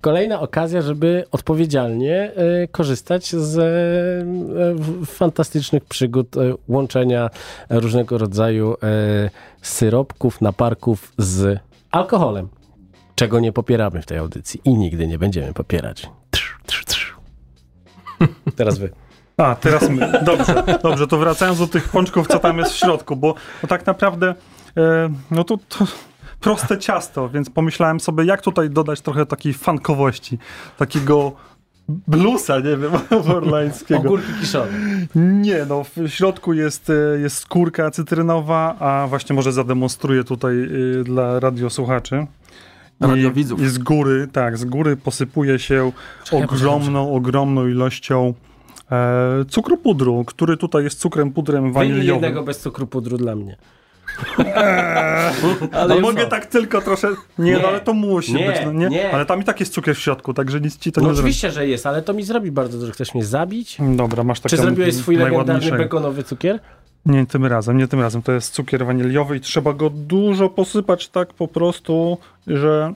kolejna 0.02 0.40
okazja, 0.40 0.82
żeby 0.82 1.24
odpowiedzialnie 1.32 2.32
e, 2.36 2.68
korzystać 2.68 3.30
z 3.36 3.58
e, 3.60 5.06
fantastycznych 5.06 5.86
przygód 5.86 6.38
e, 6.38 6.54
łączenia 6.68 7.30
różnego 7.70 8.18
rodzaju 8.18 8.76
e, 8.84 9.30
syropków, 9.62 10.42
naparków 10.42 11.12
z 11.18 11.60
alkoholem. 11.92 12.50
Czego 13.16 13.40
nie 13.40 13.52
popieramy 13.52 14.02
w 14.02 14.06
tej 14.06 14.18
audycji 14.18 14.62
i 14.66 14.78
nigdy 14.78 15.08
nie 15.08 15.18
będziemy 15.18 15.54
popierać. 15.54 16.10
Trz, 16.32 16.58
trz, 16.66 16.86
trz. 16.86 17.16
Teraz 18.56 18.78
wy. 18.78 18.92
A, 19.38 19.56
teraz 19.56 19.90
my. 19.90 20.22
Dobrze, 20.26 20.64
dobrze, 20.84 21.08
to 21.08 21.18
wracając 21.18 21.60
do 21.60 21.68
tych 21.68 21.90
pączków, 21.90 22.28
co 22.28 22.40
tam 22.40 22.58
jest 22.58 22.72
w 22.72 22.76
środku, 22.76 23.16
bo 23.16 23.36
tak 23.68 23.86
naprawdę 23.86 24.36
e, 24.78 25.10
no 25.32 25.44
to, 25.44 25.58
to 25.70 25.86
proste 26.40 26.78
ciasto, 26.78 27.30
więc 27.30 27.50
pomyślałem 27.50 28.00
sobie, 28.00 28.26
jak 28.26 28.42
tutaj 28.42 28.70
dodać 28.70 29.02
trochę 29.02 29.26
takiej 29.26 29.54
fankowości, 29.54 30.38
takiego 30.78 31.32
bluesa, 32.08 32.60
nie 32.60 32.78
wiem, 32.78 32.92
orlańskiego. 33.38 34.02
Ogórki 34.02 34.34
kiszone. 34.42 34.72
Nie, 35.16 35.66
no 35.70 35.84
w 35.84 36.08
środku 36.08 36.54
jest, 36.54 36.90
e, 36.90 37.20
jest 37.20 37.36
skórka 37.38 37.92
cytrynowa, 37.92 38.76
a 38.80 39.08
właśnie 39.08 39.36
może 39.36 39.52
zademonstruję 39.52 40.24
tutaj 40.24 40.64
e, 41.00 41.04
dla 41.04 41.40
radiosłuchaczy. 41.40 42.28
Radiowidzów. 43.00 43.62
I, 43.62 43.64
I 43.64 43.70
z 43.70 43.78
góry, 43.78 44.28
tak, 44.32 44.58
z 44.58 44.66
góry 44.66 44.98
posypuje 44.98 45.60
się 45.60 45.92
Czekaj, 46.24 46.44
ogromną, 46.44 47.14
ogromną 47.14 47.68
ilością 47.68 48.34
e, 48.92 49.46
cukru 49.50 49.78
pudru, 49.78 50.24
który 50.26 50.58
tutaj 50.58 50.84
jest 50.84 51.00
cukrem 51.00 51.32
pudrem 51.32 51.64
Wyjmij 51.64 51.74
waniliowym. 51.74 52.24
jednego 52.24 52.44
bez 52.44 52.60
cukru 52.60 52.88
pudru 52.88 53.18
dla 53.18 53.36
mnie. 53.36 53.58
Ale 55.72 55.96
już 55.96 56.04
mogę 56.04 56.24
co? 56.24 56.30
tak 56.30 56.46
tylko 56.46 56.82
trosze... 56.82 57.08
Nie, 57.40 57.52
Nie, 57.52 57.60
no 57.60 57.68
ale 57.68 57.80
to 57.80 57.94
musi 57.94 58.34
nie, 58.34 58.48
być. 58.48 58.58
No, 58.66 58.72
nie? 58.72 58.88
nie. 58.88 59.14
Ale 59.14 59.26
tam 59.26 59.42
i 59.42 59.44
tak 59.44 59.60
jest 59.60 59.74
cukier 59.74 59.96
w 59.96 60.00
środku, 60.00 60.34
także 60.34 60.62
nic 60.62 60.78
ci 60.78 60.92
to 60.92 61.02
No 61.02 61.08
nie 61.08 61.14
zrobi. 61.14 61.20
oczywiście, 61.26 61.52
że 61.52 61.68
jest, 61.68 61.86
ale 61.86 62.02
to 62.02 62.14
mi 62.14 62.24
zrobi 62.24 62.52
bardzo 62.52 62.78
dużo. 62.78 62.92
Chcesz 62.92 63.14
mnie 63.14 63.26
zabić? 63.26 63.78
Dobra, 63.96 64.24
masz 64.24 64.42
Czy 64.42 64.50
taką 64.50 64.64
zrobiłeś 64.64 64.96
swój 64.96 65.16
legendarny 65.16 65.72
bekonowy 65.78 66.24
cukier? 66.24 66.60
Nie 67.06 67.26
tym 67.26 67.46
razem, 67.46 67.78
nie 67.78 67.88
tym 67.88 68.02
razem. 68.02 68.22
To 68.22 68.32
jest 68.32 68.54
cukier 68.54 68.86
waniliowy 68.86 69.38
i 69.38 69.40
trzeba 69.40 69.74
go 69.74 69.90
dużo 69.90 70.50
posypać 70.50 71.08
tak 71.10 71.34
po 71.34 71.48
prostu, 71.48 72.18
że... 72.48 72.94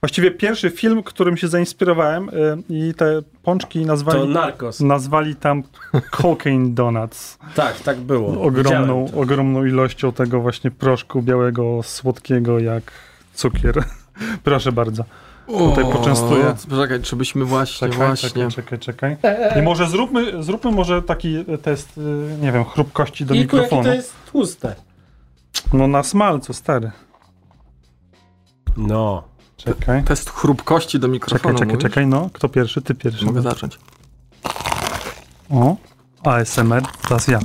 Właściwie 0.00 0.30
pierwszy 0.30 0.70
film, 0.70 1.02
którym 1.02 1.36
się 1.36 1.48
zainspirowałem 1.48 2.28
y, 2.28 2.32
i 2.68 2.94
te 2.94 3.22
pączki 3.42 3.80
To 3.80 3.86
nazwali, 3.86 4.28
narkos. 4.28 4.80
nazwali 4.80 5.36
tam 5.36 5.62
Cocaine 6.10 6.74
Donuts. 6.74 7.38
Tak, 7.54 7.80
tak 7.80 7.98
było. 7.98 8.42
Ogromną, 8.42 9.06
to. 9.08 9.20
ogromną 9.20 9.64
ilością 9.64 10.12
tego 10.12 10.40
właśnie 10.40 10.70
proszku 10.70 11.22
białego, 11.22 11.82
słodkiego 11.82 12.58
jak 12.58 12.82
cukier. 13.34 13.84
Proszę 14.44 14.72
bardzo. 14.72 15.04
Tutaj 15.46 15.84
poczęstuję. 15.92 16.54
Poczekaj, 16.70 17.00
czy 17.02 17.16
byśmy 17.16 17.44
właśnie, 17.44 17.88
Czekaj, 17.88 18.06
właśnie... 18.06 18.28
czekaj, 18.28 18.50
czekaj, 18.50 18.78
czekaj. 18.78 19.16
I 19.58 19.62
może 19.62 19.86
zróbmy, 19.88 20.42
zróbmy 20.42 20.70
może 20.70 21.02
taki 21.02 21.44
test, 21.62 21.98
y, 21.98 22.00
nie 22.42 22.52
wiem, 22.52 22.64
chrupkości 22.64 23.24
do 23.26 23.34
jakie 23.34 23.44
mikrofonu. 23.44 23.82
to 23.84 23.94
jest 23.94 24.14
tłuste. 24.32 24.74
No 25.72 25.88
na 25.88 26.02
smalcu, 26.02 26.52
stary. 26.52 26.90
No. 28.76 29.22
Czekaj. 29.56 30.04
Test 30.04 30.30
chrupkości 30.30 30.98
do 30.98 31.06
Czekaj, 31.06 31.12
mikrofonu. 31.12 31.54
czekaj, 31.54 31.68
mówisz? 31.74 31.82
czekaj, 31.82 32.06
no. 32.06 32.30
Kto 32.32 32.48
pierwszy? 32.48 32.82
Ty 32.82 32.94
pierwszy. 32.94 33.24
Mogę 33.24 33.42
zacząć. 33.42 33.78
O, 35.50 35.76
ASMR, 36.24 36.82
teraz 37.08 37.28
ja. 37.28 37.38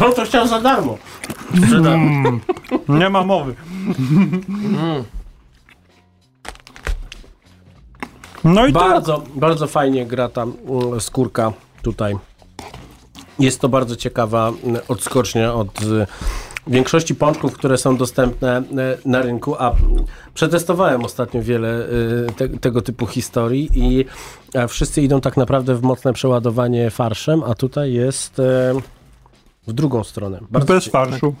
No 0.00 0.12
to 0.12 0.24
chciał 0.24 0.48
za 0.48 0.60
darmo. 0.60 0.98
Nie 2.88 3.08
ma 3.10 3.22
mowy. 3.24 3.54
No 8.44 8.66
i 8.66 8.72
to... 8.72 8.78
Bardzo, 8.78 9.22
bardzo 9.34 9.66
fajnie 9.66 10.06
gra 10.06 10.28
ta 10.28 10.42
mm, 10.42 11.00
skórka 11.00 11.52
tutaj. 11.82 12.16
Jest 13.38 13.60
to 13.60 13.68
bardzo 13.68 13.96
ciekawa 13.96 14.48
mm, 14.64 14.82
odskocznia 14.88 15.54
od 15.54 15.82
y, 15.82 16.06
większości 16.70 17.14
pączków, 17.14 17.52
które 17.52 17.78
są 17.78 17.96
dostępne 17.96 18.60
y, 18.60 18.64
na 19.08 19.22
rynku, 19.22 19.56
a 19.58 19.74
przetestowałem 20.34 21.04
ostatnio 21.04 21.42
wiele 21.42 21.88
y, 21.88 22.32
te, 22.36 22.48
tego 22.48 22.82
typu 22.82 23.06
historii 23.06 23.70
i 23.74 24.04
e, 24.54 24.68
wszyscy 24.68 25.02
idą 25.02 25.20
tak 25.20 25.36
naprawdę 25.36 25.74
w 25.74 25.82
mocne 25.82 26.12
przeładowanie 26.12 26.90
farszem, 26.90 27.42
a 27.42 27.54
tutaj 27.54 27.92
jest 27.92 28.38
e, 28.38 28.74
w 29.66 29.72
drugą 29.72 30.04
stronę. 30.04 30.40
Bardzo 30.50 30.74
Bez 30.74 30.88
farszu. 30.88 31.34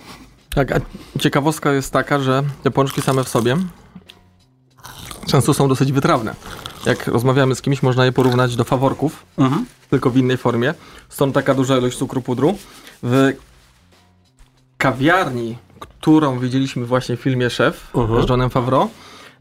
Tak, 0.54 0.72
a 0.72 0.80
ciekawostka 1.18 1.72
jest 1.72 1.92
taka, 1.92 2.20
że 2.20 2.42
te 2.62 2.70
pączki 2.70 3.02
same 3.02 3.24
w 3.24 3.28
sobie 3.28 3.56
często 5.26 5.54
są 5.54 5.68
dosyć 5.68 5.92
wytrawne. 5.92 6.34
Jak 6.86 7.06
rozmawiamy 7.06 7.54
z 7.54 7.62
kimś, 7.62 7.82
można 7.82 8.04
je 8.04 8.12
porównać 8.12 8.56
do 8.56 8.64
faworków, 8.64 9.26
Mhm. 9.38 9.66
tylko 9.90 10.10
w 10.10 10.16
innej 10.16 10.36
formie. 10.36 10.74
Stąd 11.08 11.34
taka 11.34 11.54
duża 11.54 11.78
ilość 11.78 11.98
cukru 11.98 12.22
pudru. 12.22 12.58
W 13.02 13.32
kawiarni, 14.80 15.56
którą 15.80 16.38
widzieliśmy 16.38 16.86
właśnie 16.86 17.16
w 17.16 17.20
filmie 17.20 17.50
Szef 17.50 17.90
Mhm. 17.96 18.22
z 18.26 18.28
Johnem 18.30 18.50
Favreau, 18.50 18.88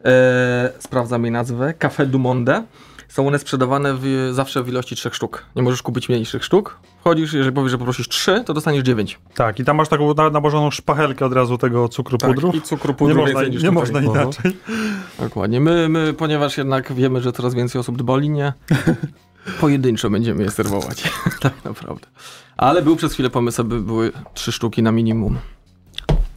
e, 0.05 0.71
sprawdzam 0.79 1.23
jej 1.23 1.31
nazwę, 1.31 1.73
Café 1.79 2.05
du 2.05 2.19
Monde, 2.19 2.63
są 3.07 3.27
one 3.27 3.39
sprzedawane 3.39 3.93
w, 3.99 4.29
zawsze 4.31 4.63
w 4.63 4.69
ilości 4.69 4.95
trzech 4.95 5.15
sztuk. 5.15 5.45
Nie 5.55 5.63
możesz 5.63 5.81
kupić 5.81 6.09
mniejszych 6.09 6.45
sztuk. 6.45 6.79
Wchodzisz, 6.99 7.33
jeżeli 7.33 7.55
powiesz, 7.55 7.71
że 7.71 7.77
poprosisz 7.77 8.07
trzy, 8.07 8.43
to 8.45 8.53
dostaniesz 8.53 8.83
dziewięć. 8.83 9.19
Tak, 9.35 9.59
i 9.59 9.65
tam 9.65 9.77
masz 9.77 9.87
taką 9.89 10.13
na- 10.13 10.29
nałożoną 10.29 10.71
szpachelkę 10.71 11.25
od 11.25 11.33
razu 11.33 11.57
tego 11.57 11.87
cukru 11.89 12.17
pudru. 12.17 12.47
Tak, 12.51 12.55
I 12.55 12.61
cukru 12.61 12.91
Nie 12.91 12.97
pudru 12.97 13.15
można, 13.15 13.25
więcej 13.39 13.51
niż 13.51 13.63
nie 13.63 13.71
można 13.71 13.99
Mhm. 13.99 14.21
inaczej. 14.23 14.57
Dokładnie. 15.19 15.59
My, 15.59 15.89
my, 15.89 16.13
ponieważ 16.13 16.57
jednak 16.57 16.93
wiemy, 16.93 17.21
że 17.21 17.31
coraz 17.31 17.53
więcej 17.55 17.79
osób 17.81 17.97
dboli, 17.97 18.29
nie 18.29 18.53
pojedynczo 19.49 20.09
będziemy 20.09 20.43
je 20.43 20.51
serwować. 20.51 21.03
tak 21.41 21.65
naprawdę. 21.65 22.07
Ale 22.57 22.81
był 22.81 22.95
przez 22.95 23.13
chwilę 23.13 23.29
pomysł, 23.29 23.61
aby 23.61 23.81
były 23.81 24.11
trzy 24.33 24.51
sztuki 24.51 24.83
na 24.83 24.91
minimum. 24.91 25.37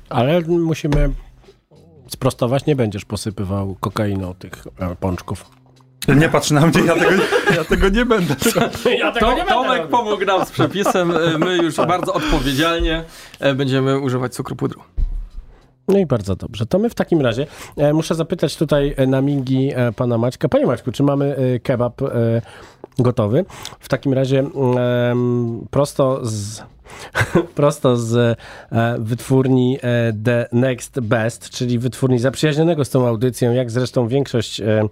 Ale 0.08 0.40
musimy 0.40 1.10
sprostować, 2.08 2.66
nie 2.66 2.76
będziesz 2.76 3.04
posypywał 3.04 3.76
kokainą 3.80 4.34
tych 4.34 4.66
e, 4.78 4.96
pączków. 4.96 5.44
Nie 6.08 6.28
patrz 6.28 6.50
na 6.50 6.66
mnie, 6.66 6.80
ja 6.86 6.94
tego, 6.94 7.22
ja 7.56 7.64
tego 7.64 7.88
nie 7.88 8.06
będę. 8.06 8.34
Ja 8.98 9.12
To, 9.12 9.36
Tomek 9.48 9.88
pomógł 9.88 10.24
nam 10.24 10.46
z 10.46 10.50
przepisem. 10.50 11.10
E, 11.10 11.38
My 11.38 11.56
już 11.56 11.76
bardzo 11.76 12.12
odpowiedzialnie 12.12 13.04
e, 13.40 13.54
będziemy 13.54 13.98
używać 13.98 14.34
cukru 14.34 14.56
pudru. 14.56 14.80
No 15.88 15.98
i 15.98 16.06
bardzo 16.06 16.36
dobrze. 16.36 16.66
To 16.66 16.78
my 16.78 16.90
w 16.90 16.94
takim 16.94 17.20
razie 17.20 17.46
muszę 17.92 18.14
zapytać 18.14 18.56
tutaj 18.56 18.96
na 19.06 19.20
mingi 19.20 19.70
pana 19.96 20.18
Maćka. 20.18 20.48
Panie 20.48 20.66
Maćku, 20.66 20.92
czy 20.92 21.02
mamy 21.02 21.36
kebab 21.62 22.00
gotowy? 22.98 23.44
W 23.80 23.88
takim 23.88 24.12
razie 24.12 24.44
prosto 25.70 26.20
z 26.22 26.62
prosto 27.54 27.96
z 27.96 28.38
e, 28.72 28.96
wytwórni 28.98 29.78
e, 29.82 30.12
The 30.24 30.48
Next 30.52 31.00
Best, 31.00 31.50
czyli 31.50 31.78
wytwórni 31.78 32.18
zaprzyjaźnionego 32.18 32.84
z 32.84 32.90
tą 32.90 33.06
audycją, 33.06 33.52
jak 33.52 33.70
zresztą 33.70 34.08
większość 34.08 34.60
e, 34.60 34.88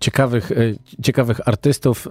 ciekawych, 0.00 0.52
ciekawych 1.02 1.48
artystów. 1.48 2.08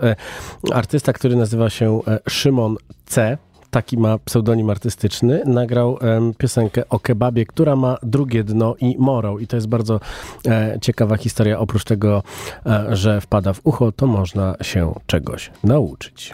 Artysta, 0.73 1.13
który 1.13 1.35
nazywa 1.35 1.69
się 1.69 1.99
Szymon 2.29 2.75
C., 3.05 3.37
taki 3.75 3.97
ma 3.97 4.17
pseudonim 4.17 4.69
artystyczny, 4.69 5.41
nagrał 5.45 5.99
piosenkę 6.37 6.89
o 6.89 6.99
kebabie, 6.99 7.45
która 7.45 7.75
ma 7.75 7.97
drugie 8.03 8.43
dno 8.43 8.75
i 8.79 8.95
morał. 8.99 9.39
I 9.39 9.47
to 9.47 9.57
jest 9.57 9.67
bardzo 9.67 9.99
e, 10.47 10.77
ciekawa 10.81 11.17
historia. 11.17 11.59
Oprócz 11.59 11.83
tego, 11.83 12.23
e, 12.65 12.95
że 12.95 13.21
wpada 13.21 13.53
w 13.53 13.61
ucho, 13.63 13.91
to 13.91 14.07
można 14.07 14.55
się 14.61 14.93
czegoś 15.05 15.51
nauczyć. 15.63 16.33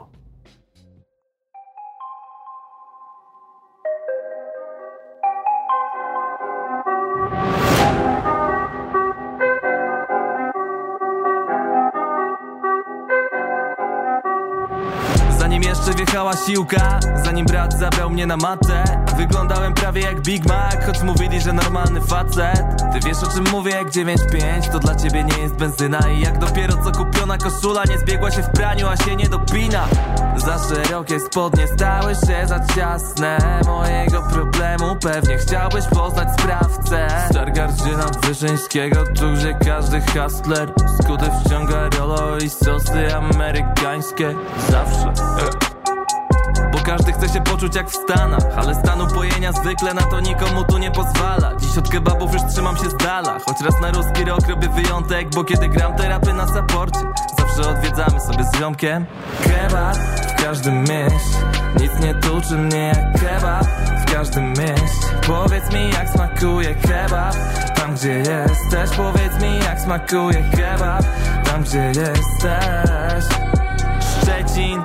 Zanim 15.51 15.69
jeszcze 15.69 15.93
wjechała 15.93 16.33
siłka 16.37 16.99
Zanim 17.23 17.45
brat 17.45 17.79
zabrał 17.79 18.09
mnie 18.09 18.25
na 18.25 18.37
matę. 18.37 18.83
Wyglądałem 19.17 19.73
prawie 19.73 20.01
jak 20.01 20.21
Big 20.21 20.45
Mac 20.45 20.85
Choć 20.85 21.01
mówili, 21.01 21.41
że 21.41 21.53
normalny 21.53 22.01
facet. 22.01 22.63
Ty 22.93 22.99
wiesz 23.05 23.23
o 23.23 23.27
czym 23.27 23.43
mówię? 23.51 23.71
Jak 23.71 23.87
9-5 23.87 24.71
To 24.71 24.79
dla 24.79 24.95
ciebie 24.95 25.23
nie 25.23 25.37
jest 25.37 25.55
benzyna. 25.55 25.99
I 26.09 26.21
jak 26.21 26.39
dopiero 26.39 26.73
co 26.83 26.91
kupiona 26.91 27.37
koszula 27.37 27.83
Nie 27.89 27.97
zbiegła 27.97 28.31
się 28.31 28.43
w 28.43 28.49
praniu, 28.49 28.87
a 28.87 28.97
się 28.97 29.15
nie 29.15 29.29
dopina. 29.29 29.87
Za 30.37 30.57
szerokie 30.57 31.19
spodnie 31.19 31.67
stały 31.67 32.15
się 32.15 32.47
za 32.47 32.59
ciasne. 32.75 33.61
Mojego 33.65 34.21
problemu 34.21 34.95
pewnie 34.95 35.37
chciałbyś 35.37 35.85
poznać 35.85 36.27
sprawcę. 36.39 37.07
Stargardzina 37.29 38.05
Wyszyńskiego 38.27 39.03
Tu 39.03 39.33
gdzie 39.33 39.53
każdy 39.65 40.01
hustler 40.01 40.73
Skuty 41.11 41.31
wciąga 41.45 41.89
rolo 41.89 42.37
i 42.37 42.49
sosy 42.49 43.15
amerykańskie. 43.15 44.35
Zawsze. 44.69 45.13
Bo 46.71 46.77
każdy 46.85 47.13
chce 47.13 47.29
się 47.29 47.41
poczuć 47.41 47.75
jak 47.75 47.89
w 47.89 47.95
Stanach 47.95 48.43
Ale 48.57 48.75
stanu 48.75 49.07
pojenia 49.07 49.51
zwykle 49.51 49.93
na 49.93 50.01
to 50.01 50.19
nikomu 50.19 50.63
tu 50.63 50.77
nie 50.77 50.91
pozwala. 50.91 51.55
Dziś 51.55 51.77
od 51.77 51.89
kebabów 51.89 52.33
już 52.33 52.41
trzymam 52.53 52.77
się 52.77 52.89
z 52.89 52.97
dala 52.97 53.39
Choć 53.39 53.61
raz 53.61 53.81
na 53.81 53.91
ruski 53.91 54.25
rok 54.25 54.47
robię 54.49 54.69
wyjątek 54.69 55.29
Bo 55.35 55.43
kiedy 55.43 55.67
gram 55.67 55.95
terapy 55.95 56.33
na 56.33 56.47
saporcie 56.47 56.99
Zawsze 57.61 57.77
odwiedzamy 57.77 58.19
sobie 58.19 58.43
z 58.43 58.59
ziomkiem. 58.59 59.05
Kebab 59.43 59.95
w 59.97 60.43
każdym 60.43 60.79
mieście. 60.79 61.37
Nic 61.79 61.91
nie 61.99 62.13
tuczy 62.13 62.57
mnie 62.57 62.87
jak 62.87 63.21
kebab 63.21 63.65
W 64.07 64.13
każdym 64.13 64.49
mieście. 64.49 65.07
Powiedz 65.27 65.73
mi 65.73 65.89
jak 65.89 66.09
smakuje 66.09 66.75
kebab 66.75 67.35
Tam 67.75 67.95
gdzie 67.95 68.17
jesteś. 68.17 68.97
Powiedz 68.97 69.41
mi 69.41 69.59
jak 69.59 69.79
smakuje 69.79 70.43
kebab 70.51 71.03
Tam 71.45 71.63
gdzie 71.63 71.87
jesteś. 71.87 73.25
Szczecin, 74.21 74.83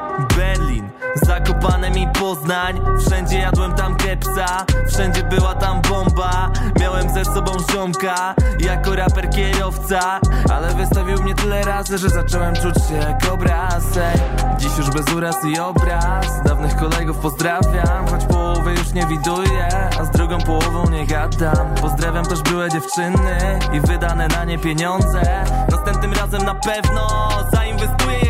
Zakopane 1.57 1.91
mi 1.91 2.09
Poznań. 2.09 2.81
Wszędzie 3.07 3.39
jadłem 3.39 3.73
tam 3.73 3.97
kepsa 3.97 4.65
Wszędzie 4.89 5.23
była 5.23 5.55
tam 5.55 5.83
bomba. 5.83 6.51
Miałem 6.81 7.15
ze 7.15 7.25
sobą 7.25 7.53
ziomka 7.73 8.35
Jako 8.59 8.97
raper 8.97 9.31
kierowca. 9.31 10.21
Ale 10.53 10.75
wystawił 10.75 11.23
mnie 11.23 11.35
tyle 11.35 11.63
razy 11.63 11.99
Że 11.99 12.09
zacząłem 12.09 12.55
czuć 12.55 12.75
się 12.89 12.95
jak 12.95 13.33
obrazek 13.33 14.21
Dziś 14.59 14.79
już 14.79 14.91
bez 14.91 15.15
uraz 15.15 15.37
i 15.45 15.59
obraz. 15.59 16.43
Dawnych 16.45 16.77
kolegów 16.77 17.19
pozdrawiam 17.19 18.09
Choć 18.11 18.25
połowy 18.25 18.73
już 18.73 18.93
nie 18.93 19.07
widuję 19.07 19.69
A 20.01 20.05
z 20.05 20.11
drugą 20.11 20.39
połową 20.39 20.91
nie 20.91 21.07
gadam. 21.07 21.75
Pozdrawiam 21.81 22.25
też 22.25 22.43
były 22.43 22.69
dziewczyny 22.69 23.59
I 23.73 23.81
wydane 23.81 24.29
na 24.29 24.45
nie 24.45 24.59
pieniądze. 24.59 25.45
Następnym 25.71 26.13
razem 26.13 26.45
na 26.45 26.55
pewno 26.55 27.29
Zainwestuję 27.53 28.26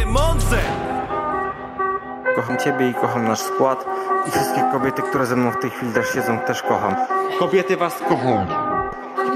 Kocham 2.36 2.58
Ciebie 2.58 2.88
i 2.88 2.94
kocham 2.94 3.24
nasz 3.24 3.40
skład 3.40 3.84
i 4.28 4.30
wszystkie 4.30 4.60
kobiety, 4.72 5.02
które 5.02 5.26
ze 5.26 5.36
mną 5.36 5.50
w 5.50 5.60
tej 5.60 5.70
chwili 5.70 5.92
też 5.92 6.12
siedzą, 6.14 6.38
też 6.38 6.62
kocham. 6.62 6.96
Kobiety 7.38 7.76
Was 7.76 7.98
kocham. 8.08 8.46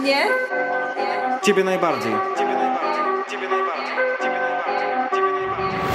Nie? 0.03 0.25
Ciebie 1.43 1.65
najbardziej. 1.65 2.13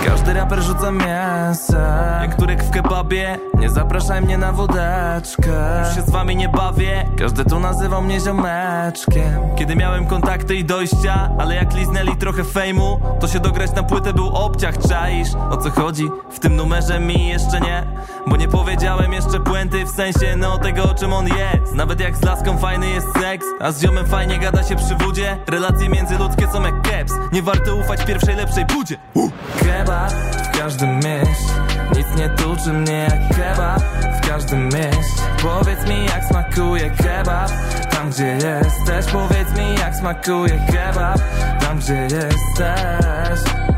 Każdy 0.06 0.34
raper 0.34 0.62
rzuca 0.62 0.92
mięsem. 0.92 2.22
Jak 2.22 2.36
turek 2.36 2.64
w 2.64 2.70
kebabie 2.72 3.40
Nie 3.60 3.70
zapraszaj 3.70 4.22
mnie 4.22 4.38
na 4.38 4.52
wódeczkę. 4.52 5.84
Już 5.86 5.96
się 5.96 6.02
z 6.02 6.10
wami 6.10 6.36
nie 6.36 6.50
bawię. 6.50 7.06
Każdy 7.18 7.46
tu 7.46 7.60
nazywał 7.60 8.02
mnie 8.02 8.20
ziomeczkiem. 8.20 9.56
Kiedy 9.56 9.76
miałem 9.76 10.06
kontakty 10.06 10.56
i 10.56 10.66
dojścia 10.66 11.30
Ale 11.40 11.56
jak 11.56 11.74
liznęli 11.74 12.18
trochę 12.18 12.44
fejmu 12.44 13.00
To 13.20 13.28
się 13.28 13.40
dograć 13.40 13.76
na 13.76 13.84
płytę 13.84 14.14
był 14.14 14.28
obciach 14.28 14.78
Czaisz? 14.90 15.30
O 15.50 15.58
co 15.58 15.70
chodzi? 15.70 16.10
W 16.32 16.40
tym 16.40 16.56
numerze 16.56 17.00
mi 17.00 17.28
jeszcze 17.28 17.60
nie 17.60 17.84
Bo 18.28 18.36
nie 18.36 18.48
powiedziałem 18.48 19.14
jeszcze 19.14 19.40
puenty 19.40 19.86
W 19.86 19.90
sensie 19.90 20.36
no 20.38 20.58
tego 20.58 20.84
o 20.84 20.94
czym 20.94 21.14
on 21.14 21.28
jest. 21.28 21.74
Nawet 21.74 22.00
jak 22.00 22.18
z 22.18 22.24
laską 22.24 22.58
fajny 22.58 22.90
jest 22.90 23.08
seks 23.22 23.46
A 23.60 23.72
z 23.72 23.82
ziomem 23.82 24.06
fajnie 24.06 24.40
gada 24.40 24.64
się 24.64 24.76
przy 24.76 24.96
wódzie 24.96 25.38
Relacje 25.48 25.90
międzyludzkie 25.90 26.48
są 26.54 26.64
jak 26.64 26.82
keps. 26.82 27.14
Nie 27.32 27.42
warto 27.42 27.76
ufać 27.76 28.06
pierwszej 28.06 28.36
lepszej 28.36 28.66
budzie. 28.66 28.98
Uh. 29.14 29.32
Kebab 29.60 30.12
w 30.12 30.60
każdym 30.60 30.96
mieście. 30.96 31.54
Nic 31.96 32.08
nie 32.18 32.30
tuczy 32.30 32.74
mnie 32.74 33.08
jak 33.10 33.38
kebab 33.38 33.82
W 34.24 34.30
każdym 34.30 34.64
mieście. 34.64 35.22
Powiedz 35.42 35.88
mi 35.88 36.06
jak 36.06 36.26
smakuje 36.26 36.90
kebab 36.90 37.52
Tam 37.92 38.10
gdzie 38.10 38.28
jesteś. 38.28 39.06
Powiedz 39.14 39.58
mi 39.58 39.76
jak 39.76 39.96
smakuje 39.96 40.66
kebab 40.72 41.20
Tam 41.60 41.80
gdzie 41.80 42.02
jesteś 42.04 43.75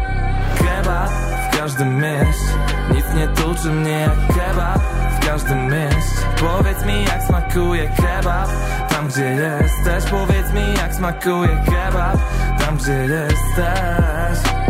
każdym 1.68 1.96
mieście 1.96 2.54
Nic 2.96 3.06
nie 3.16 3.28
tuczy 3.28 3.72
mnie 3.72 3.92
jak 3.92 4.28
kebab 4.28 4.82
W 5.22 5.26
każdym 5.26 5.66
mieście 5.66 6.22
Powiedz 6.40 6.86
mi 6.86 7.04
jak 7.04 7.24
smakuje 7.24 7.90
kebab 7.90 8.50
Tam 8.90 9.08
gdzie 9.08 9.24
jesteś. 9.24 10.12
Powiedz 10.12 10.54
mi 10.54 10.74
jak 10.74 10.96
smakuje 10.96 11.64
kebab 11.66 12.18
Tam 12.60 12.78
gdzie 12.78 12.94
jesteś 12.94 14.67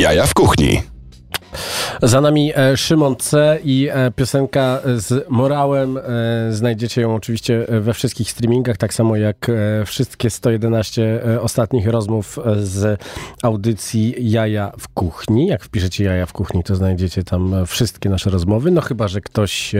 Jaja 0.00 0.26
w 0.26 0.34
kuchni. 0.34 0.95
Za 2.02 2.20
nami 2.20 2.52
e, 2.56 2.76
Szymon 2.76 3.16
C. 3.16 3.58
i 3.64 3.88
e, 3.92 4.10
piosenka 4.10 4.80
z 4.96 5.30
Morałem. 5.30 5.98
E, 5.98 6.02
znajdziecie 6.50 7.00
ją 7.00 7.14
oczywiście 7.14 7.66
we 7.68 7.94
wszystkich 7.94 8.30
streamingach, 8.30 8.76
tak 8.76 8.94
samo 8.94 9.16
jak 9.16 9.50
wszystkie 9.86 10.30
111 10.30 11.22
e, 11.26 11.40
ostatnich 11.40 11.86
rozmów 11.88 12.38
z 12.56 13.00
audycji 13.42 14.14
Jaja 14.30 14.72
w 14.78 14.88
Kuchni. 14.88 15.46
Jak 15.46 15.64
wpiszecie 15.64 16.04
Jaja 16.04 16.26
w 16.26 16.32
Kuchni, 16.32 16.64
to 16.64 16.76
znajdziecie 16.76 17.24
tam 17.24 17.66
wszystkie 17.66 18.08
nasze 18.08 18.30
rozmowy. 18.30 18.70
No 18.70 18.80
chyba, 18.80 19.08
że 19.08 19.20
ktoś 19.20 19.74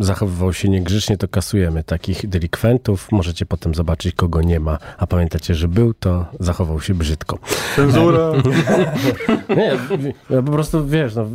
zachowywał 0.00 0.52
się 0.52 0.68
niegrzecznie, 0.68 1.16
to 1.16 1.28
kasujemy 1.28 1.84
takich 1.84 2.28
delikwentów. 2.28 3.12
Możecie 3.12 3.46
potem 3.46 3.74
zobaczyć, 3.74 4.14
kogo 4.14 4.42
nie 4.42 4.60
ma. 4.60 4.78
A 4.98 5.06
pamiętacie, 5.06 5.54
że 5.54 5.68
był, 5.68 5.94
to 5.94 6.26
zachował 6.40 6.80
się 6.80 6.94
brzydko. 6.94 7.38
Cenzura. 7.76 8.32
Nie, 9.56 9.72
ja 10.30 10.42
po 10.42 10.52
prostu, 10.52 10.86
wiesz, 10.86 11.14
no, 11.14 11.26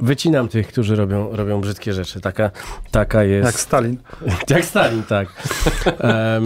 wycinam 0.00 0.48
tych, 0.48 0.68
którzy 0.68 0.96
robią, 0.96 1.36
robią 1.36 1.60
brzydkie 1.60 1.92
rzeczy. 1.92 2.20
Taka, 2.20 2.50
taka 2.90 3.22
jest... 3.24 3.46
Jak 3.46 3.60
Stalin. 3.60 3.96
Jak 4.50 4.64
Stalin, 4.64 5.02
tak. 5.02 5.28
Em, 5.86 6.44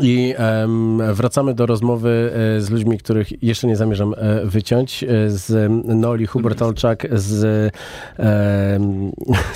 I 0.00 0.34
wracamy 1.12 1.54
do 1.54 1.66
rozmowy 1.66 2.32
e, 2.56 2.60
z 2.60 2.70
ludźmi, 2.70 2.98
których 2.98 3.42
jeszcze 3.42 3.66
nie 3.66 3.76
zamierzam 3.76 4.14
e, 4.16 4.44
wyciąć. 4.44 5.04
E, 5.04 5.08
z 5.30 5.70
Noli 5.84 6.26
Hubert-Olczak, 6.26 7.08
z, 7.12 7.38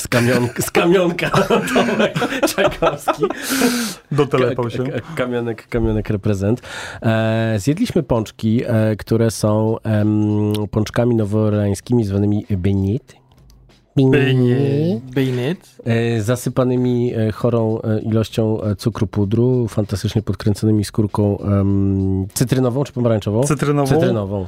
z, 0.03 0.09
kamion, 0.09 0.49
z 0.61 0.71
Kamionka 0.71 1.31
Tomek 1.75 2.15
Czajkowski. 2.49 3.25
Dotelepał 4.13 4.71
się. 4.71 4.85
Kamionek, 5.17 5.69
kamionek 5.69 6.11
reprezent. 6.11 6.63
Zjedliśmy 7.57 8.03
pączki, 8.03 8.63
które 8.99 9.31
są 9.31 9.77
pączkami 10.71 11.15
nowoorleańskimi 11.15 12.05
zwanymi 12.05 12.47
beignet. 12.51 13.26
Bayonet. 15.15 15.77
E, 15.85 16.21
zasypanymi 16.23 17.15
e, 17.15 17.33
chorą 17.33 17.81
e, 17.83 18.01
ilością 18.01 18.59
cukru 18.79 19.07
pudru, 19.07 19.69
fantastycznie 19.69 20.23
podkręconymi 20.23 20.85
skórką 20.85 21.39
em, 21.39 22.27
cytrynową 22.35 22.85
czy 22.85 22.93
pomarańczową? 22.93 23.43
Cytrynową. 23.45 23.95
Cytrynową. 23.95 24.47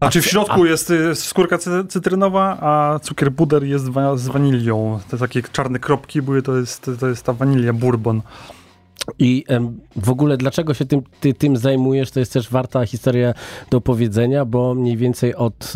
A 0.00 0.08
czy 0.08 0.22
w 0.22 0.26
środku 0.26 0.66
jest 0.66 0.90
y, 0.90 1.14
skórka 1.14 1.58
cy- 1.58 1.84
cytrynowa, 1.88 2.56
a 2.60 2.98
cukier 3.02 3.32
puder 3.34 3.64
jest 3.64 3.88
wa- 3.88 4.16
z 4.16 4.28
wanilią. 4.28 4.98
Te 5.10 5.18
takie 5.18 5.42
czarne 5.42 5.78
kropki 5.78 6.22
były, 6.22 6.42
to 6.42 6.56
jest, 6.56 6.90
to 7.00 7.08
jest 7.08 7.22
ta 7.22 7.32
wanilia 7.32 7.72
bourbon. 7.72 8.22
I 9.18 9.44
w 9.96 10.10
ogóle 10.10 10.36
dlaczego 10.36 10.74
się 10.74 10.84
tym, 10.84 11.02
ty, 11.20 11.34
tym 11.34 11.56
zajmujesz, 11.56 12.10
to 12.10 12.20
jest 12.20 12.32
też 12.32 12.50
warta 12.50 12.86
historia 12.86 13.34
do 13.70 13.78
opowiedzenia, 13.78 14.44
bo 14.44 14.74
mniej 14.74 14.96
więcej 14.96 15.34
od 15.34 15.72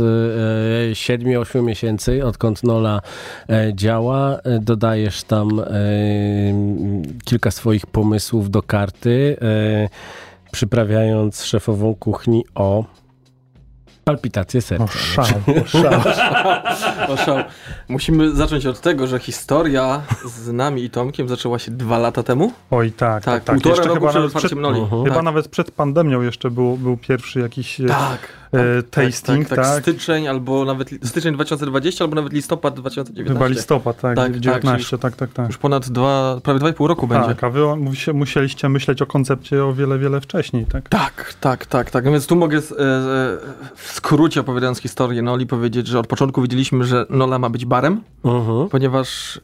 e, 0.90 0.92
7-8 0.92 1.62
miesięcy, 1.62 2.26
odkąd 2.26 2.62
Nola 2.62 3.00
e, 3.48 3.72
działa, 3.74 4.38
e, 4.38 4.58
dodajesz 4.60 5.22
tam 5.22 5.60
e, 5.60 5.64
kilka 7.24 7.50
swoich 7.50 7.86
pomysłów 7.86 8.50
do 8.50 8.62
karty, 8.62 9.36
e, 9.42 9.88
przyprawiając 10.52 11.44
szefową 11.44 11.94
kuchni 11.94 12.44
o 12.54 12.84
palpitację 14.04 14.62
serca. 14.62 14.84
O 14.84 14.88
szał, 14.88 15.26
o 15.64 15.66
szał. 15.66 15.92
O 17.12 17.16
szał. 17.16 17.36
Musimy 17.88 18.30
zacząć 18.34 18.66
od 18.66 18.80
tego, 18.80 19.06
że 19.06 19.18
historia 19.18 20.02
z 20.24 20.52
nami 20.52 20.84
i 20.84 20.90
Tomkiem 20.90 21.28
zaczęła 21.28 21.58
się 21.58 21.70
dwa 21.70 21.98
lata 21.98 22.22
temu. 22.22 22.52
Oj 22.70 22.92
tak, 22.92 23.24
Tak, 23.24 23.34
tak, 23.34 23.44
tak. 23.44 23.54
półtora 23.54 23.70
Jeszcze 23.76 23.88
roku 23.88 24.00
chyba 24.00 24.10
przed 24.10 24.22
nawet 24.22 24.30
przed, 24.32 24.44
otwarciem 24.44 24.60
Noli. 24.60 25.04
Chyba 25.04 25.14
Tak. 25.14 25.24
nawet 25.24 25.48
przed 25.48 25.70
pandemią 25.70 26.22
jeszcze 26.22 26.50
był, 26.50 26.76
był 26.76 26.96
pierwszy 26.96 27.40
jakiś 27.40 27.80
e, 27.80 27.84
Tak. 27.86 28.18
E, 28.52 28.82
tasting, 28.82 29.48
tak, 29.48 29.58
tak? 29.58 29.66
tak, 29.66 29.82
Styczeń 29.82 30.28
albo 30.28 30.64
nawet 30.64 30.90
styczeń 31.04 31.34
2020 31.34 32.04
albo 32.04 32.14
nawet 32.16 32.32
listopad 32.32 32.74
2019. 32.74 33.34
Chyba 33.34 33.46
listopad, 33.46 34.00
tak, 34.00 34.16
Tak, 34.16 34.32
tak, 34.32 34.40
19, 34.40 34.98
tak, 34.98 35.16
tak, 35.16 35.32
tak. 35.32 35.46
Już 35.46 35.58
ponad 35.58 35.88
dwa, 35.90 36.40
prawie 36.42 36.60
dwa 36.60 36.68
i 36.68 36.72
pół 36.72 36.86
roku 36.86 37.06
będzie. 37.06 37.28
Tak, 37.28 37.44
a 37.44 37.50
wy 37.50 37.60
musi- 37.76 38.12
musieliście 38.14 38.68
myśleć 38.68 39.02
o 39.02 39.06
koncepcie 39.06 39.64
o 39.64 39.72
wiele, 39.72 39.98
wiele 39.98 40.20
wcześniej, 40.20 40.66
tak? 40.66 40.88
Tak, 40.88 41.34
tak, 41.40 41.66
tak, 41.66 41.90
tak. 41.90 42.04
No 42.04 42.10
Więc 42.10 42.26
tu 42.26 42.36
mogę 42.36 42.58
e, 42.58 42.60
e, 42.60 42.64
w 43.76 43.92
skrócie 43.92 44.40
opowiadając 44.40 44.78
historię 44.78 45.22
Noli 45.22 45.46
powiedzieć, 45.46 45.86
że 45.86 45.98
od 45.98 46.06
początku 46.06 46.42
wiedzieliśmy, 46.42 46.84
że 46.84 47.06
Nola 47.10 47.38
ma 47.38 47.50
być 47.50 47.64
barem, 47.66 48.00
Mhm. 48.24 48.68
ponieważ 48.68 49.40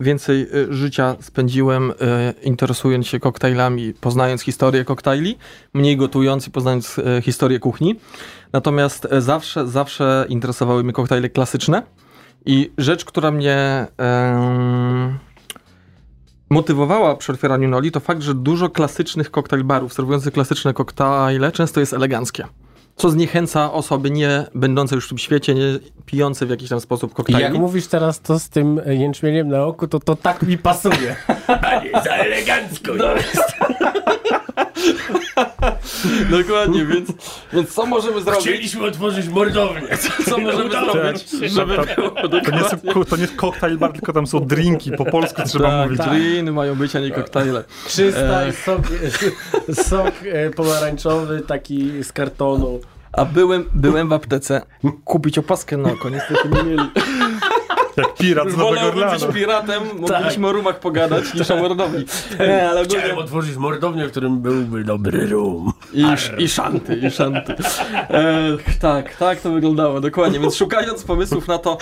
więcej 0.00 0.42
e, 0.42 0.72
życia 0.72 1.16
spędziłem 1.20 1.90
e, 1.90 1.94
interesując 2.42 3.06
się 3.06 3.20
koktajlami, 3.20 3.94
poznając 4.00 4.42
historię 4.42 4.84
koktajli, 4.84 5.38
mniej 5.74 5.96
gotując 5.96 6.48
i 6.48 6.50
poznając 6.50 6.98
e, 6.98 7.22
historię 7.22 7.58
kuchni. 7.58 8.00
Natomiast 8.52 9.08
zawsze, 9.18 9.66
zawsze 9.66 10.26
interesowały 10.28 10.84
mnie 10.84 10.92
koktajle 10.92 11.28
klasyczne 11.28 11.82
i 12.46 12.70
rzecz, 12.78 13.04
która 13.04 13.30
mnie 13.30 13.86
motywowała 16.50 17.16
przy 17.16 17.32
otwieraniu 17.32 17.68
Noli, 17.68 17.90
to 17.90 18.00
fakt, 18.00 18.22
że 18.22 18.34
dużo 18.34 18.68
klasycznych 18.68 19.30
koktajl 19.30 19.64
barów 19.64 19.92
serwujących 19.92 20.32
klasyczne 20.32 20.74
koktajle 20.74 21.52
często 21.52 21.80
jest 21.80 21.92
eleganckie. 21.92 22.44
Co 22.98 23.10
zniechęca 23.10 23.72
osoby 23.72 24.10
nie 24.10 24.44
będące 24.54 24.94
już 24.94 25.06
w 25.06 25.08
tym 25.08 25.18
świecie, 25.18 25.54
nie 25.54 25.62
pijące 26.06 26.46
w 26.46 26.50
jakiś 26.50 26.68
tam 26.68 26.80
sposób 26.80 27.12
I 27.12 27.14
koktajli. 27.14 27.42
jak 27.42 27.54
mówisz 27.54 27.86
teraz 27.86 28.20
to 28.20 28.38
z 28.38 28.48
tym 28.48 28.80
e, 28.86 28.94
jęczmieniem 28.94 29.48
na 29.48 29.64
oku, 29.64 29.88
to 29.88 30.00
to 30.00 30.16
tak 30.16 30.42
mi 30.42 30.58
pasuje. 30.58 31.16
Panie, 31.62 31.90
za 32.04 32.10
elegancko 32.10 32.92
jest. 32.94 33.52
Dokładnie, 36.30 36.86
więc, 36.86 37.08
więc 37.52 37.74
co 37.74 37.86
możemy 37.86 38.20
zrobić? 38.20 38.40
Chcieliśmy 38.42 38.86
otworzyć 38.86 39.28
mordownię. 39.28 39.88
Co 40.30 40.38
możemy 40.38 40.70
zrobić, 40.70 41.30
żeby 41.52 41.76
Tak, 41.76 41.96
było 41.96 42.10
To 42.10 42.28
nie, 42.86 42.92
ko- 42.94 43.04
to 43.04 43.16
nie 43.16 43.22
jest 43.22 43.36
koktajl 43.36 43.78
bar, 43.78 43.92
tylko 43.92 44.12
tam 44.12 44.26
są 44.26 44.40
drinki, 44.40 44.92
po 44.92 45.04
polsku 45.04 45.42
trzeba 45.46 45.70
Tak, 45.70 45.90
mówić. 45.90 46.06
driny 46.06 46.52
mają 46.52 46.74
być, 46.74 46.96
a 46.96 47.00
nie 47.00 47.10
koktajle. 47.10 47.64
300 47.86 48.20
E. 48.20 48.52
sok, 48.52 48.80
sok 49.88 50.12
e, 50.32 50.50
pomarańczowy, 50.50 51.40
taki 51.40 52.04
z 52.04 52.12
kartonu. 52.12 52.80
A 53.12 53.24
byłem, 53.24 53.64
byłem 53.74 54.08
w 54.08 54.12
aptece 54.12 54.62
kupić 55.04 55.38
opaskę 55.38 55.76
na 55.76 55.92
oko, 55.92 56.10
niestety 56.10 56.48
nie 56.48 56.62
mieli. 56.62 56.90
Jak 57.98 58.14
pirat 58.14 58.48
z 58.50 58.56
Nowego 58.56 58.68
Wolałbym 58.68 59.04
być 59.04 59.22
Orleanu. 59.22 59.32
piratem, 59.32 59.82
mogliśmy 60.00 60.46
o 60.46 60.52
rumach 60.52 60.80
pogadać 60.80 61.24
niż 61.34 61.50
o 61.50 61.56
mordowni. 61.56 62.04
Nie, 62.40 62.68
ale 62.68 62.80
ogólnie... 62.80 63.02
Chciałem 63.02 63.18
otworzyć 63.18 63.56
mordownię, 63.56 64.06
w 64.06 64.10
którym 64.10 64.40
byłby 64.40 64.84
dobry 64.84 65.26
rum. 65.26 65.72
I, 65.92 66.04
I 66.38 66.48
szanty, 66.48 66.96
i 66.96 67.10
szanty. 67.10 67.54
Ech, 68.08 68.78
tak, 68.78 69.16
tak 69.16 69.40
to 69.40 69.50
wyglądało, 69.50 70.00
dokładnie. 70.00 70.40
Więc 70.40 70.56
szukając 70.56 71.04
pomysłów 71.04 71.48
na 71.48 71.58
to, 71.58 71.78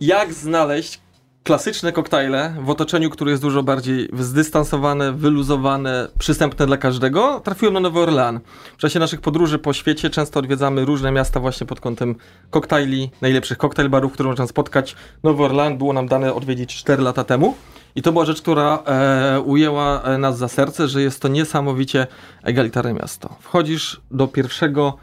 jak 0.00 0.32
znaleźć 0.32 1.00
klasyczne 1.42 1.92
koktajle 1.92 2.54
w 2.60 2.70
otoczeniu, 2.70 3.10
które 3.10 3.30
jest 3.30 3.42
dużo 3.42 3.62
bardziej 3.62 4.08
zdystansowane, 4.18 5.12
wyluzowane, 5.12 6.08
przystępne 6.18 6.66
dla 6.66 6.76
każdego, 6.76 7.40
trafiłem 7.40 7.74
na 7.74 7.80
Nowy 7.80 8.00
Orlean. 8.00 8.40
W 8.74 8.76
czasie 8.76 8.98
naszych 8.98 9.20
podróży 9.20 9.58
po 9.58 9.72
świecie 9.72 10.10
często 10.10 10.40
odwiedzamy 10.40 10.84
różne 10.84 11.12
miasta 11.12 11.40
właśnie 11.40 11.66
pod 11.66 11.80
kątem 11.80 12.14
koktajli, 12.50 13.10
najlepszych 13.20 13.58
koktajl 13.58 13.88
barów, 13.88 14.12
które 14.12 14.28
można 14.28 14.46
spotkać. 14.46 14.96
Nowy 15.22 15.44
Orlean 15.44 15.78
było 15.78 15.92
nam 15.92 16.08
dane 16.08 16.34
odwiedzić 16.34 16.76
4 16.76 17.02
lata 17.02 17.24
temu. 17.24 17.54
I 17.96 18.02
to 18.02 18.12
była 18.12 18.24
rzecz, 18.24 18.42
która 18.42 18.82
e, 18.86 19.40
ujęła 19.40 20.02
e, 20.02 20.18
nas 20.18 20.38
za 20.38 20.48
serce, 20.48 20.88
że 20.88 21.02
jest 21.02 21.22
to 21.22 21.28
niesamowicie 21.28 22.06
egalitarne 22.42 22.94
miasto. 22.94 23.36
Wchodzisz 23.40 24.00
do 24.10 24.28
pierwszego, 24.28 24.96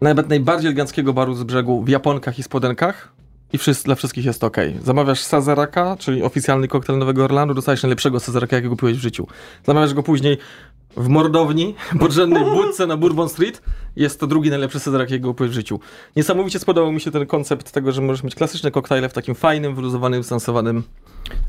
nawet 0.00 0.28
najbardziej 0.28 0.68
eleganckiego 0.68 1.12
baru 1.12 1.34
z 1.34 1.42
brzegu 1.42 1.84
w 1.84 1.88
japonkach 1.88 2.38
i 2.38 2.42
spodenkach 2.42 3.15
i 3.52 3.58
wszyscy, 3.58 3.84
dla 3.84 3.94
wszystkich 3.94 4.24
jest 4.24 4.44
ok. 4.44 4.56
Zamawiasz 4.82 5.20
Sazeraka, 5.20 5.96
czyli 5.98 6.22
oficjalny 6.22 6.68
koktajl 6.68 6.98
Nowego 6.98 7.24
Orlanu, 7.24 7.54
dostajesz 7.54 7.82
najlepszego 7.82 8.20
Sazeraka, 8.20 8.56
jakiego 8.56 8.74
kupiłeś 8.74 8.96
w 8.96 9.00
życiu. 9.00 9.26
Zamawiasz 9.64 9.94
go 9.94 10.02
później 10.02 10.38
w 10.96 11.08
mordowni, 11.08 11.74
podrzędnej 12.00 12.44
budce 12.44 12.86
na 12.86 12.96
Bourbon 12.96 13.28
Street. 13.28 13.62
Jest 13.96 14.20
to 14.20 14.26
drugi 14.26 14.50
najlepszy 14.50 14.80
Sazarak, 14.80 15.10
jakiego 15.10 15.28
kupiłeś 15.28 15.50
w 15.50 15.54
życiu. 15.54 15.80
Niesamowicie 16.16 16.58
spodobał 16.58 16.92
mi 16.92 17.00
się 17.00 17.10
ten 17.10 17.26
koncept 17.26 17.72
tego, 17.72 17.92
że 17.92 18.02
możesz 18.02 18.22
mieć 18.22 18.34
klasyczne 18.34 18.70
koktajle 18.70 19.08
w 19.08 19.12
takim 19.12 19.34
fajnym, 19.34 19.74
wyluzowanym, 19.74 20.24
sensowanym 20.24 20.82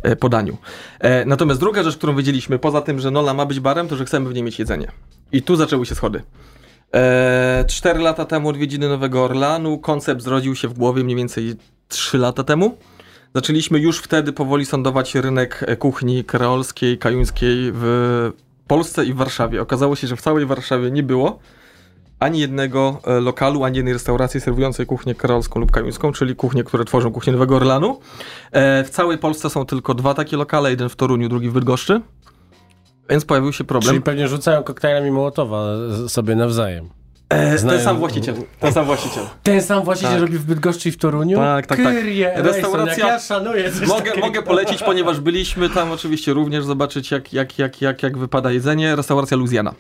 e, 0.03 0.15
podaniu. 0.15 0.57
E, 0.99 1.25
natomiast 1.25 1.60
druga 1.60 1.83
rzecz, 1.83 1.97
którą 1.97 2.15
wiedzieliśmy, 2.15 2.60
poza 2.60 2.81
tym, 2.81 2.99
że 2.99 3.12
Nola 3.12 3.33
ma 3.33 3.45
być 3.45 3.60
barem, 3.60 3.88
to 3.88 3.95
że 3.95 4.05
chcemy 4.05 4.29
w 4.29 4.33
niej 4.33 4.43
mieć 4.43 4.60
jedzenie. 4.60 4.91
I 5.31 5.41
tu 5.41 5.55
zaczęły 5.55 5.86
się 5.86 5.95
schody. 5.95 6.21
E, 6.93 7.65
Cztery 7.67 7.99
lata 7.99 8.25
temu 8.25 8.49
odwiedziny 8.49 8.89
Nowego 8.89 9.23
Orlanu. 9.23 9.77
Koncept 9.77 10.21
zrodził 10.21 10.55
się 10.55 10.67
w 10.67 10.73
głowie 10.73 11.03
mniej 11.03 11.17
więcej 11.17 11.55
trzy 11.88 12.17
lata 12.17 12.43
temu. 12.43 12.78
Zaczęliśmy 13.36 13.80
już 13.80 14.00
wtedy 14.00 14.34
powoli 14.34 14.65
sądować 14.65 15.15
rynek 15.15 15.65
kuchni 15.80 16.23
kreolskiej, 16.23 16.97
kajuńskiej 16.97 17.71
w 17.73 18.32
Polsce 18.67 19.06
i 19.06 19.13
w 19.13 19.15
Warszawie. 19.15 19.62
Okazało 19.62 19.95
się, 19.95 20.08
że 20.08 20.15
w 20.15 20.21
całej 20.21 20.45
Warszawie 20.45 20.91
nie 20.91 21.04
było 21.04 21.39
ani 22.19 22.39
jednego 22.39 23.00
e, 23.08 23.19
lokalu, 23.19 23.63
ani 23.63 23.78
jednej 23.78 23.93
restauracji 23.93 24.41
serwującej 24.41 24.86
kuchnię 24.86 25.15
kreolską 25.15 25.60
lub 25.60 25.71
kajuńską, 25.71 26.12
czyli 26.12 26.36
kuchnię, 26.36 26.63
które 26.63 26.86
tworzą 26.86 27.12
kuchnię 27.12 27.34
Nowego 27.34 27.56
Orlanu. 27.56 28.00
E, 28.52 28.84
W 28.84 28.89
całej 28.89 29.17
Polsce 29.17 29.50
są 29.50 29.65
tylko 29.65 29.93
dwa 29.93 30.13
takie 30.13 30.38
lokale, 30.38 30.69
jeden 30.69 30.89
w 30.89 30.95
Toruniu, 30.95 31.30
drugi 31.30 31.50
w 31.50 31.54
Bydgoszczy. 31.54 32.02
Więc 33.10 33.26
pojawił 33.26 33.54
się 33.54 33.63
problem. 33.63 33.89
Czyli 33.89 34.02
pewnie 34.02 34.28
rzucają 34.28 34.63
koktajlami 34.63 35.12
Mołotowa 35.12 35.65
sobie 36.08 36.36
nawzajem. 36.36 36.89
E, 37.30 37.50
ten 37.50 37.58
znają- 37.58 37.84
sam 37.84 37.98
właściciel. 37.98 38.36
Ten 38.60 38.74
sam 38.74 38.86
właściciel. 38.86 39.24
Ten 39.44 39.62
sam 39.62 39.84
właściciel 39.84 40.12
Tak. 40.13 40.22
robi 40.22 40.38
w 40.38 40.46
Bydgoszczy 40.46 40.90
i 40.90 40.92
w 40.92 40.98
Toruniu? 40.98 41.38
Tak, 41.38 41.68
tak, 41.68 41.78
tak. 41.84 41.94
Kyrie, 41.96 42.34
Restauracja- 42.36 42.90
jak 42.90 43.13
ja 43.13 43.20
szanuję 43.20 43.72
Mogę, 43.88 44.16
mogę 44.16 44.42
polecić, 44.44 44.84
ponieważ 44.84 45.20
byliśmy 45.20 45.70
tam 45.70 45.92
oczywiście 45.92 46.34
również 46.34 46.66
zobaczyć, 46.66 47.12
jak, 47.12 47.34
jak, 47.34 47.60
jak, 47.60 47.82
jak, 47.82 48.04
jak 48.04 48.18
wypada 48.18 48.52
jedzenie. 48.52 48.96
Restauracja 48.96 49.38
Luziana. 49.38 49.74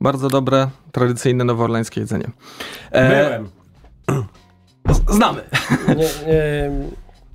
Bardzo 0.00 0.28
dobre, 0.28 0.68
tradycyjne, 0.92 1.44
nowoorlańskie 1.44 2.00
jedzenie. 2.00 2.30
E, 2.90 3.08
Byłem. 3.08 3.48
Znamy. 5.16 5.42
Nie, 5.88 5.94
nie, 5.94 6.70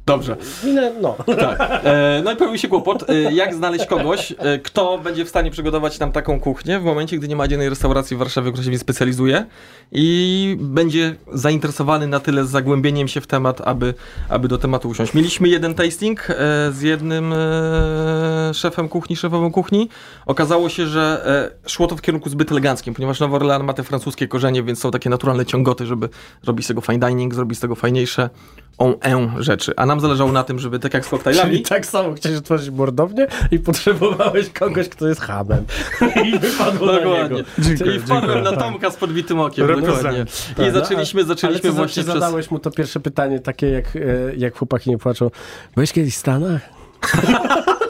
Dobrze. 0.08 0.38
nie, 0.63 0.91
no. 1.02 1.15
Tak. 1.39 1.60
E, 1.84 2.22
no 2.24 2.32
i 2.32 2.36
pojawił 2.36 2.58
się 2.58 2.67
kłopot, 2.67 3.10
e, 3.10 3.34
jak 3.34 3.56
znaleźć 3.56 3.86
kogoś, 3.86 4.34
e, 4.38 4.60
kto 4.60 4.98
będzie 4.98 5.26
w 5.26 5.30
stanie 5.30 5.52
przygotować 5.52 6.00
nam 6.00 6.12
taką 6.12 6.39
kuchnię 6.39 6.80
w 6.80 6.84
momencie, 6.84 7.17
gdy 7.17 7.28
nie 7.28 7.36
ma 7.36 7.46
jednej 7.46 7.70
restauracji 7.70 8.15
w 8.15 8.20
Warszawie, 8.20 8.52
która 8.52 8.65
się 8.65 8.72
w 8.72 8.80
specjalizuje 8.80 9.46
i 9.91 10.58
będzie 10.60 11.15
zainteresowany 11.34 12.08
na 12.08 12.20
tyle 12.20 12.46
zagłębieniem 12.46 13.08
się 13.08 13.22
w 13.22 13.28
temat, 13.28 13.62
aby, 13.62 13.93
aby 14.30 14.48
do 14.48 14.58
tematu 14.58 14.89
usiąść. 14.89 15.13
Mieliśmy 15.13 15.48
jeden 15.48 15.74
tasting 15.74 16.30
e, 16.30 16.36
z 16.72 16.82
jednym 16.82 17.34
e, 17.34 18.52
szefem 18.54 18.89
kuchni, 18.89 19.15
szefową 19.15 19.52
kuchni. 19.52 19.89
Okazało 20.26 20.70
się, 20.70 20.88
że 20.88 21.26
e, 21.65 21.70
szło 21.70 21.88
to 21.88 21.96
w 21.96 22.02
kierunku 22.02 22.30
zbyt 22.30 22.52
eleganckim, 22.52 22.93
ponieważ 22.93 23.20
Nowy 23.20 23.36
Orlean 23.36 23.63
ma 23.63 23.74
te 23.74 23.84
francuskie 23.84 24.28
korzenie, 24.28 24.63
więc 24.63 24.80
są 24.80 24.91
takie 24.91 25.10
naturalne 25.10 25.46
ciągoty, 25.46 25.86
żeby 25.86 26.10
zrobić 26.43 26.65
z 26.65 26.67
tego 26.67 26.82
fine 26.82 27.00
dining, 27.00 27.34
zrobić 27.34 27.58
z 27.58 27.62
tego 27.62 27.76
fajniejsze. 27.76 28.30
On 28.77 28.95
en 29.01 29.29
rzeczy, 29.39 29.73
a 29.75 29.85
nam 29.85 29.99
zależało 29.99 30.31
na 30.31 30.43
tym, 30.43 30.59
żeby 30.59 30.79
tak 30.79 30.93
jak 30.93 31.05
z 31.05 31.09
koktajlami, 31.09 31.51
Czyli 31.51 31.63
tak 31.63 31.85
samo 31.85 32.13
chciałeś 32.13 32.37
otworzyć 32.37 32.69
mordownię 32.69 33.27
i 33.51 33.59
potrzebowałeś 33.59 34.49
kogoś, 34.49 34.89
kto 34.89 35.07
jest 35.07 35.21
hamem. 35.21 35.65
I 36.25 36.39
wypadło 36.39 36.87
na 36.87 36.99
niego. 36.99 37.35
Dziękuję, 37.59 37.95
I 37.95 37.99
wpadłem 37.99 38.21
dziękuję, 38.21 38.43
na 38.43 38.49
tak. 38.51 38.59
Tomka 38.59 38.91
z 38.91 38.95
podbitym 38.95 39.39
okiem. 39.39 39.67
Dokładnie. 39.67 40.25
Tak, 40.57 40.67
I 40.67 40.71
zaczęliśmy, 40.71 41.21
no, 41.21 41.27
zaczęliśmy 41.27 41.69
ale 41.69 41.75
to 41.75 41.83
właśnie 41.83 42.03
przez... 42.03 42.13
zadałeś 42.13 42.51
mu 42.51 42.59
to 42.59 42.71
pierwsze 42.71 42.99
pytanie, 42.99 43.39
takie 43.39 43.69
jak, 43.69 43.95
e, 43.95 43.99
jak 44.37 44.57
chłopaki 44.57 44.89
nie 44.89 44.97
płaczą. 44.97 45.31
Byłeś 45.75 45.91
kiedyś 45.91 46.15
w 46.15 46.17
Stanach? 46.17 46.61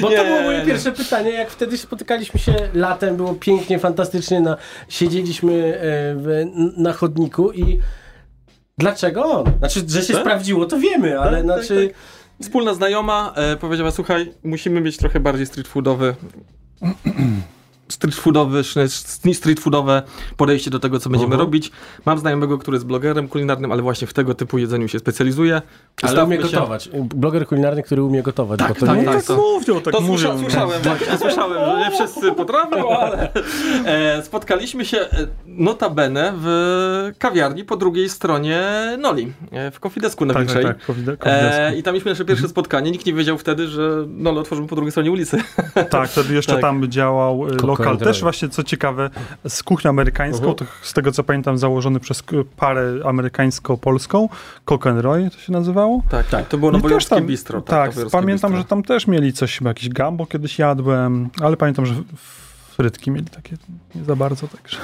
Bo 0.00 0.10
Nie, 0.10 0.16
to 0.16 0.24
było 0.24 0.42
moje 0.42 0.58
nie. 0.58 0.64
pierwsze 0.64 0.92
pytanie, 0.92 1.30
jak 1.30 1.50
wtedy 1.50 1.78
spotykaliśmy 1.78 2.40
się 2.40 2.54
latem, 2.74 3.16
było 3.16 3.34
pięknie, 3.34 3.78
fantastycznie, 3.78 4.40
na, 4.40 4.56
siedzieliśmy 4.88 5.52
e, 5.52 5.80
w, 6.16 6.44
na 6.76 6.92
chodniku 6.92 7.52
i 7.52 7.80
dlaczego 8.78 9.24
on? 9.24 9.44
Znaczy, 9.58 9.80
że 9.88 10.02
się 10.02 10.12
Tak? 10.12 10.22
sprawdziło, 10.22 10.66
to 10.66 10.78
wiemy, 10.78 11.20
ale 11.20 11.44
Tak, 11.44 11.46
tak, 11.56 11.64
znaczy... 11.64 11.90
Wspólna 12.42 12.74
znajoma 12.74 13.32
e, 13.36 13.56
powiedziała, 13.56 13.90
słuchaj, 13.90 14.32
musimy 14.44 14.80
mieć 14.80 14.96
trochę 14.96 15.20
bardziej 15.20 15.46
street 15.46 15.68
foodowy 15.68 16.14
street 17.88 18.14
foodowy, 18.14 18.58
sz- 18.58 19.34
street 19.36 19.60
foodowe 19.60 20.02
podejście 20.36 20.70
do 20.70 20.78
tego, 20.78 20.98
co 20.98 21.10
będziemy 21.10 21.32
Mhm. 21.34 21.40
robić. 21.46 21.70
Mam 22.06 22.18
znajomego, 22.18 22.58
który 22.58 22.74
jest 22.74 22.86
blogerem 22.86 23.28
kulinarnym, 23.28 23.72
ale 23.72 23.82
właśnie 23.82 24.06
w 24.06 24.12
tego 24.14 24.34
typu 24.34 24.58
jedzeniu 24.58 24.88
się 24.88 24.98
specjalizuje. 24.98 25.54
Ale 25.54 25.62
Wystawmy 26.02 26.34
umie 26.38 26.46
się- 26.48 26.56
gotować. 26.56 26.90
Bloger 27.14 27.46
kulinarny, 27.46 27.82
który 27.82 28.02
umie 28.02 28.22
gotować. 28.22 28.58
Tak, 28.58 28.68
bo 28.68 28.74
to 28.74 28.86
tak, 28.86 28.98
nie 28.98 29.04
tak. 29.04 29.14
jest... 29.14 29.28
Tak 29.28 29.36
mówią, 29.36 29.80
tak 29.80 29.94
to 29.94 30.00
mówią. 30.00 30.16
słysza, 30.18 30.38
słyszałem, 30.38 30.82
właśnie, 30.82 31.18
słyszałem, 31.18 31.64
że 31.64 31.78
nie 31.78 31.90
wszyscy 31.90 32.32
potrafią, 32.32 32.88
ale 32.98 33.28
e, 33.84 34.22
spotkaliśmy 34.22 34.84
się 34.84 34.98
e, 35.00 35.08
notabene 35.46 36.32
w 36.36 37.10
kawiarni 37.18 37.64
po 37.64 37.76
drugiej 37.76 38.08
stronie 38.08 38.62
Noli, 38.98 39.32
e, 39.50 39.70
w 39.70 39.80
Kofidesku 39.80 40.24
na 40.24 40.34
Tak, 40.34 40.46
tak, 40.52 40.62
tak. 40.62 41.26
E. 41.26 41.76
I 41.76 41.82
tam 41.82 41.94
mieliśmy 41.94 42.10
nasze 42.12 42.24
pierwsze 42.24 42.48
spotkanie. 42.48 42.90
Nikt 42.90 43.06
nie 43.06 43.12
wiedział 43.14 43.38
wtedy, 43.38 43.68
że 43.68 43.90
Nolo 44.08 44.40
otworzymy 44.40 44.68
po 44.68 44.74
drugiej 44.76 44.90
stronie 44.92 45.10
ulicy. 45.12 45.38
Tak, 45.90 46.08
wtedy 46.08 46.34
jeszcze 46.34 46.52
Tak. 46.58 46.60
tam 46.60 46.88
działał 46.90 47.46
y, 47.48 47.56
Coco 47.56 47.73
lokal. 47.78 47.98
Też 47.98 48.20
właśnie, 48.22 48.48
co 48.48 48.62
ciekawe, 48.62 49.10
z 49.48 49.62
kuchnią 49.62 49.90
amerykańską, 49.90 50.38
Mhm. 50.48 50.54
to 50.56 50.64
z 50.82 50.92
tego 50.92 51.12
co 51.12 51.24
pamiętam, 51.24 51.58
założony 51.58 52.00
przez 52.00 52.22
parę 52.56 52.92
amerykańsko-polską, 53.04 54.28
Coco 54.64 54.90
and 54.90 55.00
Roy 55.00 55.30
to 55.30 55.38
się 55.38 55.52
nazywało. 55.52 56.02
Tak, 56.10 56.26
tak. 56.28 56.48
To 56.48 56.58
było 56.58 56.70
I 56.70 56.74
też 56.74 56.82
nowojorski 56.82 57.14
tam- 57.14 57.26
bistro. 57.26 57.60
Tak, 57.62 57.88
nowojorski 57.90 58.12
pamiętam, 58.18 58.50
bistro. 58.50 58.62
że 58.62 58.68
tam 58.68 58.82
też 58.82 59.06
mieli 59.06 59.32
coś, 59.32 59.60
jakiś 59.60 59.88
gambo 59.88 60.26
kiedyś 60.26 60.58
jadłem, 60.58 61.28
ale 61.42 61.56
pamiętam, 61.56 61.86
że 61.86 61.94
frytki 62.76 63.10
mieli 63.10 63.26
takie 63.26 63.56
nie 63.94 64.04
za 64.04 64.16
bardzo, 64.16 64.48
także... 64.48 64.76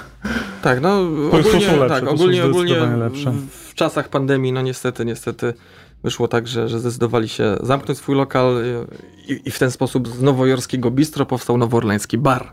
Tak, 0.63 0.81
no 0.81 1.01
ogólnie, 1.01 1.43
lepsze, 1.43 1.89
tak, 1.89 2.09
ogólnie, 2.09 2.45
ogólnie 2.45 2.77
w, 3.51 3.75
czasach 3.75 4.09
pandemii, 4.09 4.53
no 4.53 4.63
niestety, 4.63 5.05
niestety 5.05 5.55
wyszło 6.05 6.29
tak, 6.29 6.49
że, 6.49 6.69
że 6.69 6.81
zdecydowali 6.81 7.29
się 7.29 7.57
zamknąć 7.63 7.99
swój 7.99 8.17
lokal 8.17 8.55
i, 9.29 9.41
i 9.45 9.51
w 9.51 9.59
ten 9.59 9.71
sposób 9.71 10.09
z 10.09 10.23
nowojorskiego 10.23 10.91
bistro 10.91 11.27
powstał 11.27 11.57
nowoorleński 11.59 12.19
bar. 12.19 12.53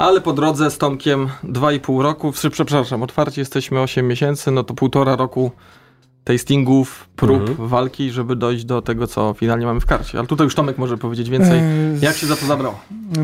Ale 0.00 0.20
po 0.20 0.32
drodze 0.32 0.70
z 0.70 0.78
Tomkiem 0.78 1.28
2,5 1.44 2.02
roku, 2.02 2.32
przepraszam, 2.50 3.02
otwarci 3.02 3.40
jesteśmy 3.40 3.80
8 3.80 4.08
miesięcy, 4.08 4.50
no 4.50 4.64
to 4.64 4.74
półtora 4.74 5.16
roku 5.16 5.50
tastingów, 6.24 7.08
prób, 7.16 7.40
Mhm. 7.48 7.68
walki, 7.68 8.10
żeby 8.10 8.36
dojść 8.36 8.64
do 8.64 8.82
tego, 8.82 9.06
co 9.06 9.34
finalnie 9.34 9.66
mamy 9.66 9.80
w 9.80 9.86
karcie. 9.86 10.18
Ale 10.18 10.26
tutaj 10.26 10.44
już 10.44 10.54
Tomek 10.54 10.78
może 10.78 10.98
powiedzieć 10.98 11.30
więcej. 11.30 11.58
Eee, 11.58 12.00
Jak 12.00 12.16
się 12.16 12.26
za 12.26 12.36
to 12.36 12.46
zabrał? 12.46 12.74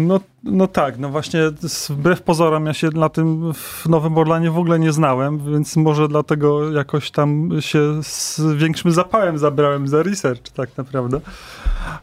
No, 0.00 0.20
no 0.44 0.66
tak, 0.66 0.98
no 0.98 1.08
właśnie 1.08 1.40
z- 1.60 1.88
wbrew 1.90 2.22
pozorom 2.22 2.66
ja 2.66 2.74
się 2.74 2.88
na 2.94 3.08
tym 3.08 3.54
w 3.54 3.88
Nowym 3.88 4.18
Orlanie 4.18 4.50
w 4.50 4.58
ogóle 4.58 4.78
nie 4.78 4.92
znałem, 4.92 5.52
więc 5.52 5.76
może 5.76 6.08
dlatego 6.08 6.72
jakoś 6.72 7.10
tam 7.10 7.50
się 7.60 8.02
z 8.02 8.40
większym 8.56 8.90
zapałem 8.92 9.38
zabrałem 9.38 9.88
za 9.88 10.02
research 10.02 10.42
tak 10.54 10.68
naprawdę. 10.76 11.20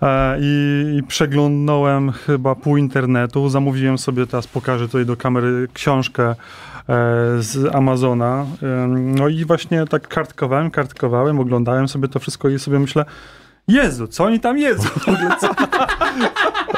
E, 0.01 0.37
I, 0.41 0.95
I 0.99 1.03
przeglądnąłem 1.03 2.11
chyba 2.11 2.55
pół 2.55 2.77
internetu, 2.77 3.49
zamówiłem 3.49 3.97
sobie, 3.97 4.27
teraz 4.27 4.47
pokażę 4.47 4.85
tutaj 4.87 5.05
do 5.05 5.17
kamery 5.17 5.67
książkę 5.73 6.35
z 7.39 7.75
Amazona. 7.75 8.45
Ym, 8.63 9.15
No 9.15 9.27
i 9.27 9.45
właśnie 9.45 9.85
tak 9.85 10.07
kartkowałem, 10.07 10.71
kartkowałem, 10.71 11.39
oglądałem 11.39 11.87
sobie 11.87 12.07
to 12.07 12.19
wszystko 12.19 12.49
i 12.49 12.59
sobie 12.59 12.79
myślę, 12.79 13.05
Jezu, 13.67 14.07
co 14.07 14.23
oni 14.23 14.39
tam 14.39 14.57
jedzą? 14.57 14.89
Co, 15.39 15.49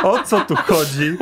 o 0.09 0.23
co 0.23 0.41
tu 0.41 0.55
chodzi? 0.55 1.17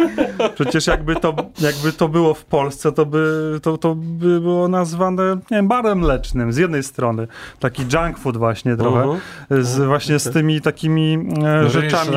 Przecież 0.55 0.87
jakby 0.87 1.15
to, 1.15 1.35
jakby 1.59 1.93
to 1.93 2.09
było 2.09 2.33
w 2.33 2.45
Polsce, 2.45 2.91
to 2.91 3.05
by, 3.05 3.59
to, 3.61 3.77
to 3.77 3.95
by 3.95 4.41
było 4.41 4.67
nazwane 4.67 5.23
nie 5.35 5.57
wiem, 5.57 5.67
barem 5.67 5.99
mlecznym 5.99 6.53
z 6.53 6.57
jednej 6.57 6.83
strony. 6.83 7.27
Taki 7.59 7.83
junk 7.93 8.17
food 8.17 8.37
właśnie 8.37 8.75
trochę. 8.77 9.01
Mhm. 9.01 9.19
Z, 9.63 9.79
właśnie 9.79 10.19
z 10.19 10.31
tymi 10.31 10.61
takimi 10.61 11.27
e, 11.45 11.69
rzeczami. 11.69 12.11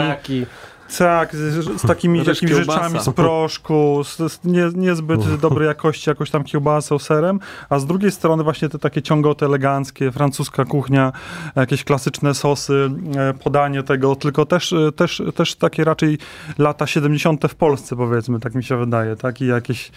Tak, 0.99 1.37
z, 1.37 1.81
z 1.81 1.87
takimi, 1.87 2.25
kiełbasa. 2.25 2.57
rzeczami 2.57 3.01
z 3.01 3.11
proszku, 3.15 4.05
z, 4.05 4.33
z 4.33 4.45
nie, 4.45 4.69
niezbyt 4.75 5.41
dobrej 5.41 5.69
jakości, 5.69 6.11
jakoś 6.11 6.31
tam 6.31 6.45
kiełbasą, 6.45 6.99
serem, 6.99 7.41
a 7.69 7.79
z 7.79 7.87
drugiej 7.87 8.11
strony 8.11 8.45
właśnie 8.45 8.69
te 8.69 8.79
takie 8.79 9.03
ciągoty 9.03 9.45
eleganckie, 9.45 10.13
francuska 10.13 10.65
kuchnia, 10.65 11.13
jakieś 11.57 11.85
klasyczne 11.85 12.35
sosy, 12.35 12.91
e, 13.17 13.35
podanie 13.35 13.83
tego, 13.83 14.17
tylko 14.17 14.47
też, 14.47 14.73
e, 14.73 14.93
też, 14.93 15.23
też 15.35 15.55
takie 15.55 15.85
raczej 15.85 16.19
lata 16.59 16.87
70. 16.87 17.49
w 17.49 17.55
Polsce 17.55 17.97
powiedzmy, 17.97 18.41
tak 18.41 18.55
mi 18.55 18.65
się 18.65 18.77
wydaje, 18.77 19.17
tak? 19.17 19.41
I 19.41 19.47
jakieś, 19.47 19.91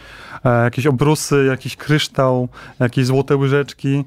e, 0.45 0.63
jakieś 0.63 0.88
obrusy, 0.88 1.45
jakiś 1.45 1.75
kryształ, 1.75 2.49
jakieś 2.80 3.06
złote 3.06 3.36
łyżeczki 3.36 4.06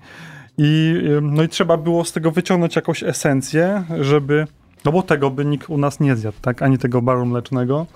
i, 0.58 1.02
no 1.22 1.42
i 1.42 1.48
trzeba 1.48 1.76
było 1.76 2.04
z 2.04 2.12
tego 2.12 2.30
wyciągnąć 2.30 2.76
jakąś 2.76 3.02
esencję, 3.02 3.84
żeby 4.00 4.46
no 4.84 4.92
bo 4.92 5.02
tego 5.02 5.30
by 5.30 5.44
nikt 5.44 5.70
u 5.70 5.78
nas 5.78 6.00
nie 6.00 6.16
zjadł, 6.16 6.38
tak? 6.42 6.62
Ani 6.62 6.78
tego 6.78 7.02
baru 7.02 7.26
mlecznego, 7.26 7.86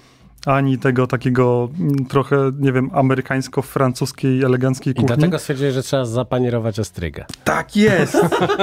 ani 0.47 0.79
tego 0.79 1.07
takiego 1.07 1.69
mm, 1.81 2.07
trochę, 2.07 2.51
nie 2.59 2.73
wiem, 2.73 2.91
amerykańsko-francuskiej, 2.93 4.45
eleganckiej 4.45 4.91
I 4.91 4.95
kuchni. 4.95 5.07
dlatego 5.07 5.39
stwierdziłeś, 5.39 5.75
że 5.75 5.83
trzeba 5.83 6.05
zapanierować 6.05 6.81
ostrygę. 6.81 7.25
Tak 7.45 7.77
jest! 7.77 8.17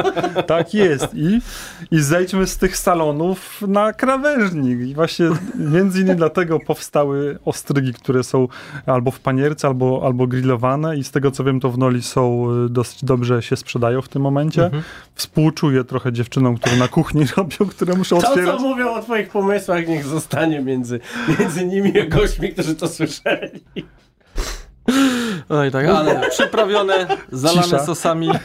tak 0.48 0.74
jest. 0.74 1.08
I, 1.14 1.40
I 1.92 2.00
zejdźmy 2.02 2.48
z 2.48 2.58
tych 2.58 2.78
salonów 2.78 3.62
na 3.68 3.94
krawężnik. 3.94 4.80
I 4.80 4.96
właśnie 4.96 5.26
między 5.56 6.02
innymi 6.02 6.18
dlatego 6.18 6.60
powstały 6.60 7.40
ostrygi, 7.46 7.94
które 7.94 8.24
są 8.24 8.48
albo 8.86 9.12
w 9.12 9.20
panierce, 9.20 9.68
albo, 9.68 10.02
albo 10.06 10.28
grillowane 10.28 10.98
i 10.98 11.04
z 11.04 11.12
tego 11.12 11.32
co 11.32 11.44
wiem, 11.44 11.60
to 11.60 11.70
w 11.70 11.78
Noli 11.78 12.02
są 12.02 12.48
y, 12.66 12.70
dosyć 12.70 13.06
dobrze 13.06 13.42
się 13.42 13.56
sprzedają 13.56 14.02
w 14.02 14.10
tym 14.10 14.22
momencie. 14.22 14.66
Mhm. 14.66 14.84
Współczuję 15.16 15.84
trochę 15.84 16.14
dziewczynom, 16.14 16.58
które 16.58 16.76
na 16.76 16.88
kuchni 16.88 17.26
robią, 17.38 17.58
które 17.70 17.96
muszą 17.96 18.20
To, 18.22 18.30
otwierać. 18.30 18.56
co 18.56 18.62
mówią 18.62 18.94
o 18.94 19.02
twoich 19.02 19.30
pomysłach, 19.30 19.88
niech 19.88 20.06
zostanie 20.06 20.62
między, 20.62 21.00
między 21.40 21.63
nimi 21.64 22.00
a 22.00 22.06
gośćmi, 22.06 22.50
którzy 22.50 22.76
to 22.76 22.88
słyszeli. 22.88 23.64
Oj, 25.50 25.72
tak, 25.72 25.86
ale 25.86 26.30
przyprawione, 26.30 27.08
zalane 27.32 27.64
Cisza. 27.64 27.86
sosami. 27.86 28.30
E, 28.30 28.36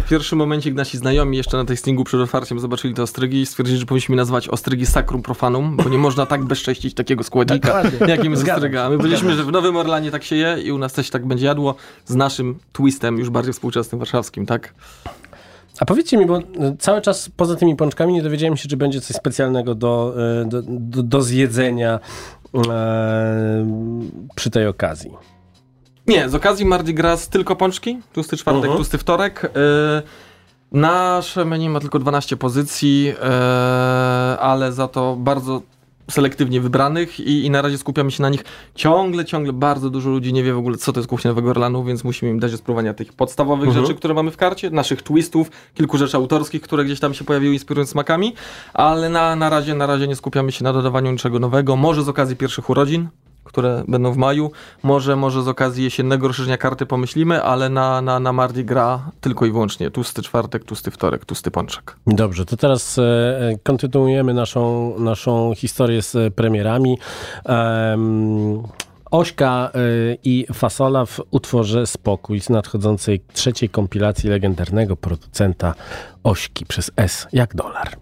w 0.00 0.04
pierwszym 0.10 0.38
momencie 0.38 0.72
nasi 0.72 0.98
znajomi 0.98 1.36
jeszcze 1.36 1.56
na 1.56 1.64
tastingu 1.64 2.04
przed 2.04 2.20
otwarciem 2.20 2.60
zobaczyli 2.60 2.94
te 2.94 3.02
ostrygi 3.02 3.40
i 3.40 3.46
stwierdzili, 3.46 3.78
że 3.78 3.86
powinniśmy 3.86 4.16
nazwać 4.16 4.48
ostrygi 4.48 4.86
sacrum 4.86 5.22
profanum, 5.22 5.76
bo 5.76 5.88
nie 5.88 5.98
można 5.98 6.26
tak 6.26 6.44
bezcześcić 6.44 6.94
takiego 6.94 7.24
składnika, 7.24 7.82
Dokładnie. 7.82 8.06
jakim 8.14 8.30
jest 8.30 8.42
Zgadzam 8.42 8.58
ostryga. 8.58 8.90
My 8.90 8.98
byliśmy, 8.98 9.34
że 9.34 9.44
w 9.44 9.52
Nowym 9.52 9.76
Orlanie 9.76 10.10
tak 10.10 10.24
się 10.24 10.36
je 10.36 10.58
i 10.64 10.72
u 10.72 10.78
nas 10.78 10.92
też 10.92 11.10
tak 11.10 11.26
będzie 11.26 11.46
jadło 11.46 11.74
z 12.06 12.14
naszym 12.14 12.58
twistem 12.72 13.18
już 13.18 13.30
bardziej 13.30 13.52
współczesnym 13.52 13.98
warszawskim, 13.98 14.46
tak? 14.46 14.74
A 15.80 15.84
powiedzcie 15.84 16.16
mi, 16.16 16.26
bo 16.26 16.38
e, 16.38 16.42
cały 16.78 17.00
czas 17.00 17.30
poza 17.36 17.56
tymi 17.56 17.76
pączkami 17.76 18.12
nie 18.12 18.22
dowiedziałem 18.22 18.56
się, 18.56 18.68
czy 18.68 18.76
będzie 18.76 19.00
coś 19.00 19.16
specjalnego 19.16 19.74
do, 19.74 20.14
e, 20.42 20.44
do, 20.44 20.62
do, 20.66 21.02
do 21.02 21.22
zjedzenia 21.22 22.00
e, 22.54 23.66
przy 24.34 24.50
tej 24.50 24.66
okazji. 24.66 25.10
Nie, 26.06 26.28
z 26.28 26.34
okazji 26.34 26.66
Mardi 26.66 26.94
Gras 26.94 27.28
tylko 27.28 27.56
pączki, 27.56 27.98
tłusty 28.12 28.36
czwartek, 28.36 28.62
Mhm. 28.64 28.76
tłusty 28.76 28.98
wtorek. 28.98 29.44
Y, 29.44 29.48
nasze 30.72 31.44
menu 31.44 31.68
ma 31.68 31.80
tylko 31.80 31.98
12 31.98 32.36
pozycji, 32.36 33.14
ale 34.40 34.72
za 34.72 34.88
to 34.88 35.16
bardzo 35.16 35.62
selektywnie 36.10 36.60
wybranych 36.60 37.20
i, 37.20 37.44
i 37.44 37.50
na 37.50 37.62
razie 37.62 37.78
skupiamy 37.78 38.10
się 38.10 38.22
na 38.22 38.28
nich. 38.28 38.44
Ciągle, 38.74 39.24
ciągle 39.24 39.52
bardzo 39.52 39.90
dużo 39.90 40.10
ludzi 40.10 40.32
nie 40.32 40.42
wie 40.42 40.52
w 40.52 40.58
ogóle, 40.58 40.76
co 40.76 40.92
to 40.92 41.00
jest 41.00 41.10
kuchnia 41.10 41.30
Nowego 41.30 41.50
Orlanu, 41.50 41.84
więc 41.84 42.04
musimy 42.04 42.30
im 42.30 42.40
dać 42.40 42.50
do 42.52 42.58
spróbowania 42.58 42.94
tych 42.94 43.12
podstawowych 43.12 43.68
Mhm. 43.68 43.86
rzeczy, 43.86 43.98
które 43.98 44.14
mamy 44.14 44.30
w 44.30 44.36
karcie, 44.36 44.70
naszych 44.70 45.02
twistów, 45.02 45.50
kilku 45.74 45.98
rzeczy 45.98 46.16
autorskich, 46.16 46.62
które 46.62 46.84
gdzieś 46.84 47.00
tam 47.00 47.14
się 47.14 47.24
pojawiły, 47.24 47.54
inspirując 47.54 47.90
smakami, 47.90 48.34
ale 48.74 49.08
na, 49.08 49.36
na, 49.36 49.50
razie, 49.50 49.74
na 49.74 49.86
razie 49.86 50.08
nie 50.08 50.16
skupiamy 50.16 50.52
się 50.52 50.64
na 50.64 50.72
dodawaniu 50.72 51.12
niczego 51.12 51.38
nowego. 51.38 51.76
Może 51.76 52.02
z 52.02 52.08
okazji 52.08 52.36
pierwszych 52.36 52.70
urodzin, 52.70 53.08
które 53.48 53.84
będą 53.88 54.12
w 54.12 54.16
maju. 54.16 54.50
Może, 54.82 55.16
może 55.16 55.42
z 55.42 55.48
okazji 55.48 55.84
jesiennego 55.84 56.28
rozszerzenia 56.28 56.56
karty 56.56 56.86
pomyślimy, 56.86 57.42
ale 57.42 57.68
na, 57.68 58.00
na, 58.00 58.20
na 58.20 58.32
Mardi 58.32 58.64
Gras 58.64 59.00
tylko 59.20 59.46
i 59.46 59.50
wyłącznie 59.50 59.90
tłusty 59.90 60.22
czwartek, 60.22 60.64
tłusty 60.64 60.90
wtorek, 60.90 61.24
tłusty 61.24 61.50
pączek. 61.50 61.96
Dobrze, 62.06 62.44
to 62.44 62.56
teraz 62.56 62.98
e, 62.98 63.02
kontynuujemy 63.62 64.34
naszą, 64.34 64.94
naszą 64.98 65.54
historię 65.56 66.02
z 66.02 66.16
e, 66.16 66.30
premierami. 66.30 66.98
Em, 67.44 68.62
Ośka 69.10 69.70
i 70.24 70.46
Fasola 70.54 71.06
w 71.06 71.20
utworze 71.30 71.86
Spokój 71.86 72.40
z 72.40 72.50
nadchodzącej 72.50 73.20
trzeciej 73.32 73.68
kompilacji 73.68 74.30
legendarnego 74.30 74.96
producenta 74.96 75.74
Ośki 76.24 76.66
przez 76.66 76.90
S 76.96 77.28
jak 77.32 77.54
dolar. 77.54 77.96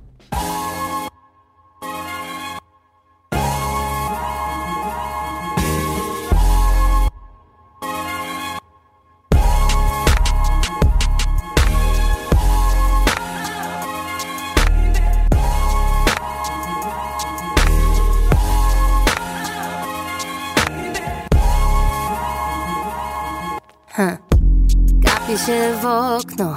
Się 25.46 25.78
w 25.82 25.86
okno, 25.86 26.54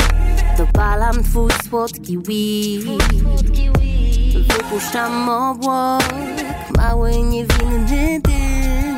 dopalam 0.58 1.24
twój 1.24 1.52
słodki 1.70 2.18
weed. 2.18 3.04
Wypuszczam 4.48 5.30
obłok, 5.30 6.04
mały 6.78 7.12
niewinny 7.12 8.22
dym. 8.22 8.98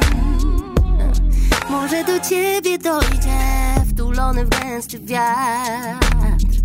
Może 1.69 2.03
do 2.03 2.19
ciebie 2.19 2.77
dojdzie, 2.77 3.39
wtulony 3.89 4.45
w 4.45 4.49
gęsty 4.49 4.99
wiatr. 4.99 6.61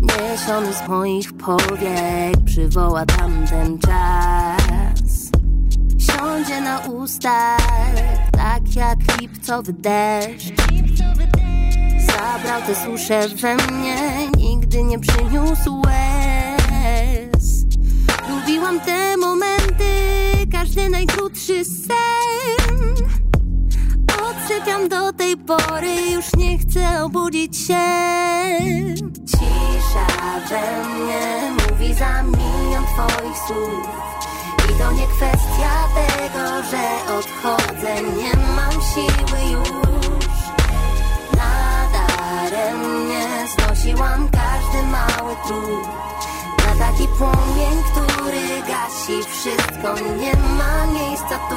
Niesiony 0.00 0.72
z 0.72 0.88
moich 0.88 1.32
powiek, 1.32 2.44
przywoła 2.44 3.06
tamten 3.06 3.78
czas. 3.78 5.30
Siądzie 5.98 6.60
na 6.60 6.78
ustach, 6.78 7.92
tak 8.32 8.76
jak 8.76 9.20
lipcowy 9.20 9.72
deszcz. 9.72 10.52
Zabrał 12.18 12.62
te 12.62 12.74
susze 12.74 13.28
we 13.28 13.56
mnie, 13.56 13.96
nigdy 14.36 14.82
nie 14.82 14.98
przyniósł 14.98 15.82
łez. 15.86 17.64
Lubiłam 18.28 18.80
te 18.80 19.16
momenty, 19.16 19.84
każdy 20.52 20.88
najkrótszy 20.88 21.64
sen. 21.64 22.94
Odsypiam 24.22 24.88
do 24.88 25.12
tej 25.12 25.36
pory, 25.36 26.10
już 26.14 26.24
nie 26.36 26.58
chcę 26.58 27.04
obudzić 27.04 27.56
się. 27.56 27.84
Cisza 29.26 30.06
we 30.48 30.88
mnie 30.88 31.52
mówi 31.52 31.94
za 31.94 32.22
milion 32.22 32.84
twoich 32.84 33.38
słów. 33.46 33.88
I 34.70 34.78
to 34.78 34.92
nie 34.92 35.06
kwestia 35.06 35.72
tego, 35.94 36.62
że 36.70 37.14
odchodzę, 37.18 37.94
nie 38.02 38.32
mam 38.56 38.72
siły 38.72 39.52
już. 39.52 39.87
Nadaremnie 42.58 43.46
znosiłam 43.48 44.28
każdy 44.28 44.86
mały 44.90 45.36
trud. 45.46 45.88
Na 46.58 46.86
taki 46.86 47.08
płomień, 47.18 47.82
który 47.90 48.62
gasi 48.68 49.30
wszystko, 49.30 49.94
nie 50.20 50.32
ma 50.58 50.86
miejsca 50.86 51.38
tu. 51.50 51.56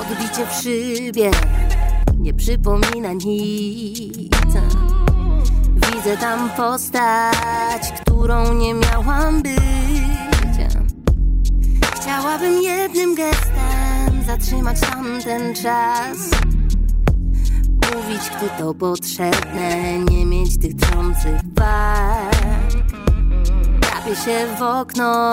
Odbicie 0.00 0.46
w 0.46 0.52
szybie 0.62 1.30
nie 2.18 2.34
przypomina 2.34 3.12
nic. 3.12 4.32
Widzę 5.74 6.16
tam 6.16 6.50
postać, 6.50 7.92
którą 8.00 8.54
nie 8.54 8.74
miałam 8.74 9.42
być. 9.42 9.62
Chciałabym 11.96 12.62
jednym 12.62 13.14
gestem 13.14 14.22
zatrzymać 14.26 14.80
tamten 14.80 15.54
czas. 15.54 16.51
Mówić, 17.94 18.22
gdy 18.36 18.48
to 18.58 18.74
potrzebne, 18.74 19.98
nie 19.98 20.26
mieć 20.26 20.58
tych 20.58 20.76
trących 20.76 21.40
walk. 21.58 22.32
Gapię 23.80 24.16
się 24.16 24.46
w 24.58 24.62
okno, 24.62 25.30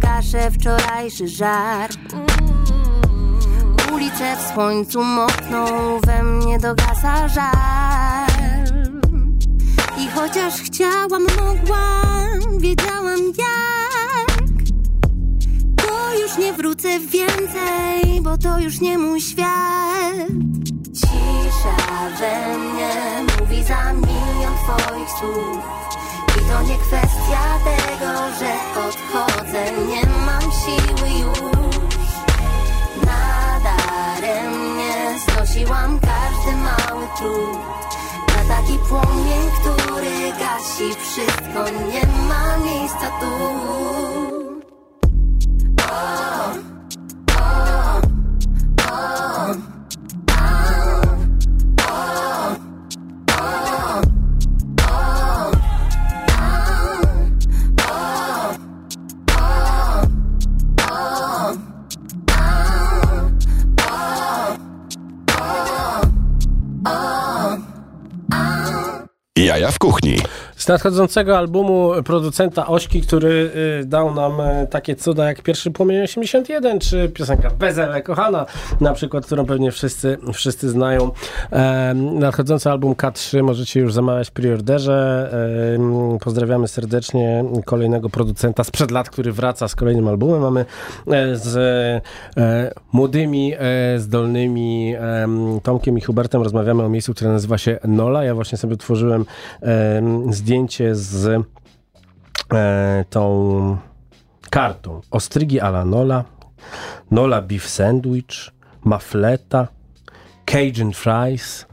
gaszę 0.00 0.50
wczorajszy 0.50 1.28
żar. 1.28 1.90
Ulice 3.92 4.36
w 4.36 4.54
słońcu 4.54 5.04
mokną, 5.04 5.66
we 6.06 6.22
mnie 6.22 6.58
dogasa 6.58 7.28
żal. 7.28 8.66
I 9.98 10.08
chociaż 10.08 10.54
chciałam, 10.54 11.22
mogłam, 11.22 12.58
wiedziałam 12.58 13.20
jak. 13.38 14.38
To 15.76 16.20
już 16.22 16.38
nie 16.38 16.52
wrócę 16.52 17.00
więcej, 17.00 18.20
bo 18.22 18.38
to 18.38 18.58
już 18.58 18.80
nie 18.80 18.98
mój 18.98 19.20
świat. 19.20 20.47
Cisza 21.48 21.76
we 22.18 22.58
mnie 22.58 22.92
mówi 23.38 23.64
za 23.64 23.92
milion 23.92 24.54
twoich 24.64 25.10
słów. 25.10 25.64
I 26.36 26.40
to 26.50 26.62
nie 26.62 26.78
kwestia 26.78 27.58
tego, 27.64 28.12
że 28.38 28.50
odchodzę, 28.88 29.62
nie 29.88 30.02
mam 30.26 30.42
siły 30.42 31.08
już. 31.20 31.38
Nadaremnie 33.06 34.94
znosiłam 35.18 35.98
każdy 36.00 36.52
mały 36.56 37.06
trud. 37.16 37.58
Na 38.28 38.40
taki 38.56 38.78
płomień, 38.78 39.50
który 39.60 40.32
gasi 40.32 40.94
wszystko, 40.94 41.60
nie 41.92 42.04
ma 42.28 42.58
miejsca 42.58 43.10
tu. 43.20 44.37
Nadchodzącego 70.68 71.38
albumu 71.38 71.92
producenta 72.04 72.66
Ośki, 72.66 73.00
który 73.00 73.50
y, 73.80 73.84
dał 73.84 74.14
nam 74.14 74.40
y, 74.40 74.66
takie 74.70 74.96
cuda 74.96 75.26
jak 75.26 75.42
Pierwszy 75.42 75.70
Płomień 75.70 76.02
81, 76.02 76.80
czy 76.80 77.08
piosenka 77.08 77.50
Bezele 77.50 78.02
Kochana, 78.02 78.46
na 78.80 78.92
przykład, 78.92 79.26
którą 79.26 79.46
pewnie 79.46 79.72
wszyscy, 79.72 80.18
wszyscy 80.32 80.70
znają. 80.70 81.10
Nadchodzący 81.94 82.70
album 82.70 82.94
K3 82.94 83.42
możecie 83.42 83.80
już 83.80 83.92
zamawiać 83.92 84.28
w 84.28 84.32
preorderze. 84.32 85.30
Pozdrawiamy 86.20 86.68
serdecznie 86.68 87.44
kolejnego 87.64 88.08
producenta 88.10 88.64
sprzed 88.64 88.90
lat, 88.90 89.10
który 89.10 89.32
wraca 89.32 89.68
z 89.68 89.74
kolejnym 89.74 90.08
albumem. 90.08 90.40
Mamy 90.40 90.64
e, 91.06 91.36
z 91.36 91.56
e, 92.36 92.70
młodymi, 92.92 93.54
e, 93.58 93.98
zdolnymi 93.98 94.94
em, 94.98 95.60
Tomkiem 95.62 95.98
i 95.98 96.00
Hubertem 96.00 96.42
rozmawiamy 96.42 96.82
o 96.82 96.88
miejscu, 96.88 97.14
które 97.14 97.30
nazywa 97.30 97.58
się 97.58 97.78
Nola. 97.84 98.24
Ja 98.24 98.34
właśnie 98.34 98.58
sobie 98.58 98.76
tworzyłem 98.76 99.24
em, 99.62 100.32
zdjęcie 100.58 100.94
z 100.94 101.44
e, 102.52 103.04
tą 103.10 103.78
kartą. 104.50 105.00
Ostrygi 105.10 105.60
ala 105.60 105.84
Nola, 105.84 106.24
Nola 107.10 107.42
beef 107.42 107.68
sandwich, 107.68 108.50
mafleta, 108.84 109.68
Cajun 110.44 110.92
fries. 110.92 111.66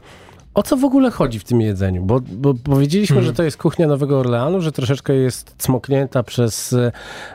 O 0.56 0.62
co 0.62 0.76
w 0.76 0.84
ogóle 0.84 1.10
chodzi 1.10 1.38
w 1.38 1.44
tym 1.44 1.60
jedzeniu? 1.60 2.02
Bo, 2.02 2.20
bo 2.20 2.54
powiedzieliśmy, 2.54 3.22
że 3.22 3.32
to 3.32 3.42
jest 3.42 3.56
kuchnia 3.56 3.86
Nowego 3.86 4.20
Orleanu, 4.20 4.60
że 4.60 4.72
troszeczkę 4.72 5.14
jest 5.14 5.54
cmoknięta 5.58 6.22
przez, 6.22 6.72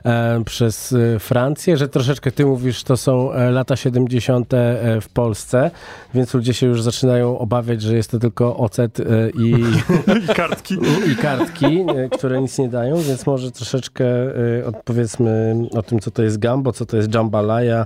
e, 0.06 0.44
przez 0.46 0.94
e, 0.94 1.20
Francję, 1.20 1.78
że 1.78 1.88
troszeczkę 1.88 2.32
ty 2.32 2.46
mówisz, 2.46 2.84
to 2.84 2.98
są 2.98 3.32
e, 3.34 3.52
lata 3.52 3.76
70. 3.76 4.54
e, 4.54 5.02
w 5.02 5.10
Polsce, 5.10 5.72
więc 6.14 6.34
ludzie 6.34 6.54
się 6.54 6.68
już 6.68 6.82
zaczynają 6.82 7.40
obawiać, 7.40 7.82
że 7.82 7.96
jest 7.96 8.12
to 8.12 8.20
tylko 8.20 8.58
ocet 8.58 9.00
e, 9.00 9.04
i, 9.30 9.52
I 10.32 10.34
kartki. 10.36 10.78
i 11.12 11.16
kartki, 11.16 11.86
e, 11.96 12.10
które 12.10 12.42
nic 12.42 12.60
nie 12.60 12.70
dają, 12.70 12.98
więc 12.98 13.26
może 13.26 13.52
troszeczkę 13.52 14.06
e, 14.06 14.66
odpowiedzmy 14.66 15.56
o 15.72 15.84
tym, 15.84 16.00
co 16.00 16.12
to 16.12 16.24
jest 16.24 16.40
gambo, 16.40 16.72
co 16.72 16.86
to 16.86 16.98
jest 16.98 17.14
jambalaya 17.14 17.86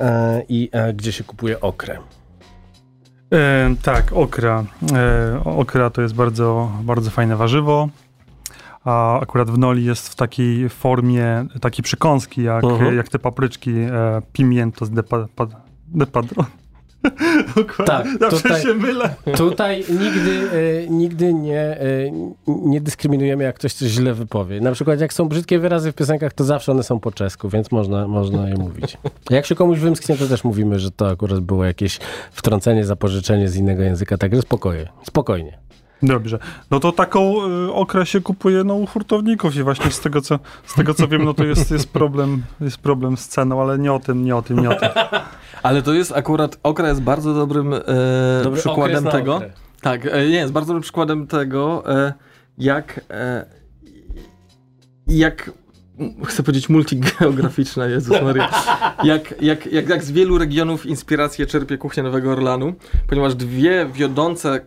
e, 0.00 0.42
i 0.48 0.68
e, 0.72 0.94
gdzie 0.94 1.12
się 1.12 1.24
kupuje 1.24 1.60
okrę. 1.60 1.98
E, 3.32 3.74
tak, 3.82 4.12
okra. 4.12 4.64
E, 4.92 5.40
okra 5.44 5.90
to 5.90 6.02
jest 6.02 6.14
bardzo, 6.14 6.72
bardzo 6.82 7.10
fajne 7.10 7.36
warzywo. 7.36 7.88
A 8.84 9.20
akurat 9.20 9.50
w 9.50 9.58
noli 9.58 9.84
jest 9.84 10.08
w 10.08 10.14
takiej 10.14 10.68
formie, 10.68 11.46
takiej 11.60 11.82
przekąski, 11.82 12.42
jak, 12.42 12.64
Mhm. 12.64 12.96
jak 12.96 13.08
te 13.08 13.18
papryczki 13.18 13.70
e, 13.70 14.22
pimientos 14.32 14.90
de, 14.90 15.02
pa, 15.02 15.26
pa, 15.36 15.46
de 15.88 16.06
padron. 16.06 16.46
Dokładnie. 17.56 18.18
Tak, 18.18 18.30
tutaj- 18.30 18.62
się 18.62 18.74
mylę. 18.74 19.14
Tutaj 19.36 19.84
nigdy, 19.88 20.48
e, 20.52 20.88
nigdy 20.88 21.34
nie, 21.34 21.60
e, 21.60 21.86
nie 22.46 22.80
dyskryminujemy, 22.80 23.44
jak 23.44 23.56
ktoś 23.56 23.72
coś 23.72 23.88
źle 23.88 24.14
wypowie. 24.14 24.60
Na 24.60 24.72
przykład, 24.72 25.00
jak 25.00 25.12
są 25.12 25.28
brzydkie 25.28 25.58
wyrazy 25.58 25.92
w 25.92 25.94
piosenkach, 25.94 26.32
to 26.32 26.44
zawsze 26.44 26.72
one 26.72 26.82
są 26.82 27.00
po 27.00 27.12
czesku, 27.12 27.48
więc 27.48 27.72
można, 27.72 28.08
można 28.08 28.48
je 28.48 28.54
mówić. 28.54 28.98
Jak 29.30 29.46
się 29.46 29.54
komuś 29.54 29.78
wymsknie, 29.78 30.16
to 30.16 30.26
też 30.26 30.44
mówimy, 30.44 30.78
że 30.78 30.90
to 30.90 31.08
akurat 31.08 31.40
było 31.40 31.64
jakieś 31.64 31.98
wtrącenie, 32.32 32.84
zapożyczenie 32.84 33.48
z 33.48 33.56
innego 33.56 33.82
języka. 33.82 34.18
Także 34.18 34.42
spokojnie, 34.42 34.88
spokojnie. 35.04 35.58
Dobrze. 36.02 36.38
No 36.70 36.80
to 36.80 36.92
taką 36.92 37.46
y, 37.66 37.72
okrę 37.72 38.06
się 38.06 38.20
kupuje 38.20 38.64
no, 38.64 38.74
u 38.74 38.86
hurtowników 38.86 39.56
i 39.56 39.62
właśnie 39.62 39.90
z 39.90 40.00
tego, 40.00 40.20
co, 40.20 40.38
z 40.66 40.74
tego 40.74 40.94
co 40.94 41.08
wiem, 41.08 41.24
no 41.24 41.34
to 41.34 41.44
jest, 41.44 41.70
jest, 41.70 41.92
problem, 41.92 42.42
jest 42.60 42.78
problem 42.78 43.16
z 43.16 43.28
ceną, 43.28 43.62
ale 43.62 43.78
nie 43.78 43.92
o 43.92 43.98
tym, 43.98 44.24
nie 44.24 44.36
o 44.36 44.42
tym, 44.42 44.58
nie 44.58 44.70
o 44.70 44.74
tym. 44.74 44.88
Ale 45.62 45.82
to 45.82 45.94
jest 45.94 46.12
akurat, 46.12 46.58
okra 46.62 46.88
jest 46.88 47.02
bardzo 47.02 47.34
dobrym 47.34 47.74
e, 47.74 47.80
Dobry 48.44 48.60
przykładem 48.60 48.96
okres 48.96 49.04
na 49.04 49.10
tego. 49.10 49.36
okrę. 49.36 49.50
Tak, 49.80 50.06
e, 50.06 50.28
nie, 50.28 50.36
jest 50.36 50.52
bardzo 50.52 50.66
dobrym 50.66 50.82
przykładem 50.82 51.26
tego, 51.26 51.82
e, 51.96 52.12
jak 52.58 53.00
e, 53.10 53.46
jak 55.06 55.50
chcę 56.24 56.42
powiedzieć 56.42 56.68
multigeograficzna, 56.68 57.86
Jezus 57.96 58.22
Maria, 58.22 58.50
jak, 59.04 59.42
jak, 59.42 59.66
jak, 59.66 59.88
jak 59.88 60.04
z 60.04 60.10
wielu 60.10 60.38
regionów 60.38 60.86
inspirację 60.86 61.46
czerpie 61.46 61.78
kuchnia 61.78 62.02
Nowego 62.02 62.32
Orlanu, 62.32 62.74
ponieważ 63.08 63.34
dwie 63.34 63.86
wiodące 63.94 64.60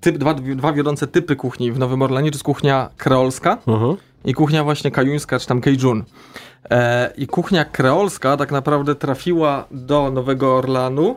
typ, 0.00 0.18
dwa, 0.18 0.34
dwa 0.34 0.72
wiodące 0.72 1.06
typy 1.06 1.36
kuchni 1.36 1.72
w 1.72 1.78
Nowym 1.78 2.02
Orlanie 2.02 2.30
to 2.30 2.34
jest 2.34 2.44
kuchnia 2.44 2.90
kreolska 2.96 3.58
Mhm. 3.66 3.96
i 4.24 4.34
kuchnia 4.34 4.64
właśnie 4.64 4.90
kajuńska, 4.90 5.38
czy 5.38 5.46
tam 5.46 5.60
Cajun. 5.60 6.04
E, 6.70 7.12
I 7.16 7.26
kuchnia 7.26 7.64
kreolska 7.64 8.36
tak 8.36 8.52
naprawdę 8.52 8.94
trafiła 8.94 9.64
do 9.70 10.10
Nowego 10.10 10.56
Orlanu 10.56 11.16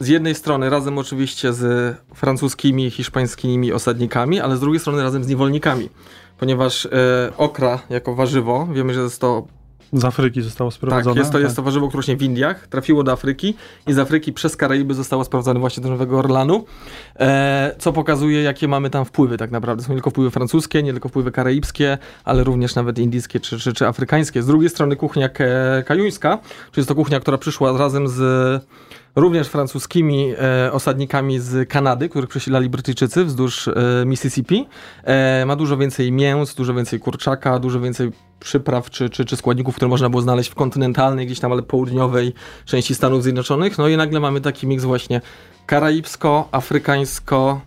z 0.00 0.08
jednej 0.08 0.34
strony 0.34 0.70
razem 0.70 0.98
oczywiście 0.98 1.52
z 1.52 1.96
francuskimi 2.14 2.90
hiszpańskimi 2.90 3.72
osadnikami, 3.72 4.40
ale 4.40 4.56
z 4.56 4.60
drugiej 4.60 4.80
strony 4.80 5.02
razem 5.02 5.24
z 5.24 5.28
niewolnikami. 5.28 5.88
Ponieważ 6.38 6.86
e, 6.86 6.90
okra 7.36 7.78
jako 7.90 8.14
warzywo, 8.14 8.66
wiemy, 8.72 8.94
że 8.94 9.00
jest 9.00 9.20
to 9.20 9.46
Z 9.92 10.04
Afryki 10.04 10.42
zostało 10.42 10.70
sprowadzone. 10.70 11.14
tak, 11.14 11.18
jest 11.18 11.32
to, 11.32 11.38
jest 11.38 11.56
to 11.56 11.62
warzywo, 11.62 11.88
które 11.88 11.98
rośnie 11.98 12.16
w 12.16 12.22
Indiach, 12.22 12.66
trafiło 12.66 13.02
do 13.02 13.12
Afryki 13.12 13.54
i 13.86 13.92
z 13.92 13.98
Afryki 13.98 14.32
przez 14.32 14.56
Karaiby 14.56 14.94
zostało 14.94 15.24
sprowadzone 15.24 15.60
właśnie 15.60 15.82
do 15.82 15.88
Nowego 15.88 16.18
Orlanu, 16.18 16.64
e, 17.16 17.74
co 17.78 17.92
pokazuje, 17.92 18.42
jakie 18.42 18.68
mamy 18.68 18.90
tam 18.90 19.04
wpływy 19.04 19.38
tak 19.38 19.50
naprawdę. 19.50 19.84
Są 19.84 19.88
nie 19.88 19.96
tylko 19.96 20.10
wpływy 20.10 20.30
francuskie, 20.30 20.82
nie 20.82 20.92
tylko 20.92 21.08
wpływy 21.08 21.32
karaibskie, 21.32 21.98
ale 22.24 22.44
również 22.44 22.74
nawet 22.74 22.98
indyjskie 22.98 23.40
czy, 23.40 23.58
czy, 23.58 23.72
czy 23.72 23.86
afrykańskie. 23.86 24.42
Z 24.42 24.46
drugiej 24.46 24.70
strony 24.70 24.96
kuchnia 24.96 25.28
kajuńska, 25.84 26.38
czyli 26.38 26.80
jest 26.80 26.88
to 26.88 26.94
kuchnia, 26.94 27.20
która 27.20 27.38
przyszła 27.38 27.78
razem 27.78 28.08
z 28.08 28.20
również 29.16 29.48
francuskimi 29.48 30.32
e, 30.38 30.72
osadnikami 30.72 31.40
z 31.40 31.68
Kanady, 31.68 32.08
których 32.08 32.30
przesilali 32.30 32.68
Brytyjczycy 32.68 33.24
wzdłuż 33.24 33.68
e, 33.68 33.74
Mississippi. 34.06 34.66
E, 35.04 35.46
ma 35.46 35.56
dużo 35.56 35.76
więcej 35.76 36.12
mięs, 36.12 36.54
dużo 36.54 36.74
więcej 36.74 37.00
kurczaka, 37.00 37.58
dużo 37.58 37.80
więcej 37.80 38.12
przypraw 38.40 38.90
czy, 38.90 39.10
czy, 39.10 39.24
czy 39.24 39.36
składników, 39.36 39.76
które 39.76 39.88
można 39.88 40.10
było 40.10 40.22
znaleźć 40.22 40.50
w 40.50 40.54
kontynentalnej, 40.54 41.26
gdzieś 41.26 41.40
tam, 41.40 41.52
ale 41.52 41.62
południowej 41.62 42.34
części 42.64 42.94
Stanów 42.94 43.22
Zjednoczonych. 43.22 43.78
No 43.78 43.88
i 43.88 43.96
nagle 43.96 44.20
mamy 44.20 44.40
taki 44.40 44.66
miks 44.66 44.84
właśnie 44.84 45.20
karaibsko, 45.66 46.48
afrykańsko, 46.52 47.60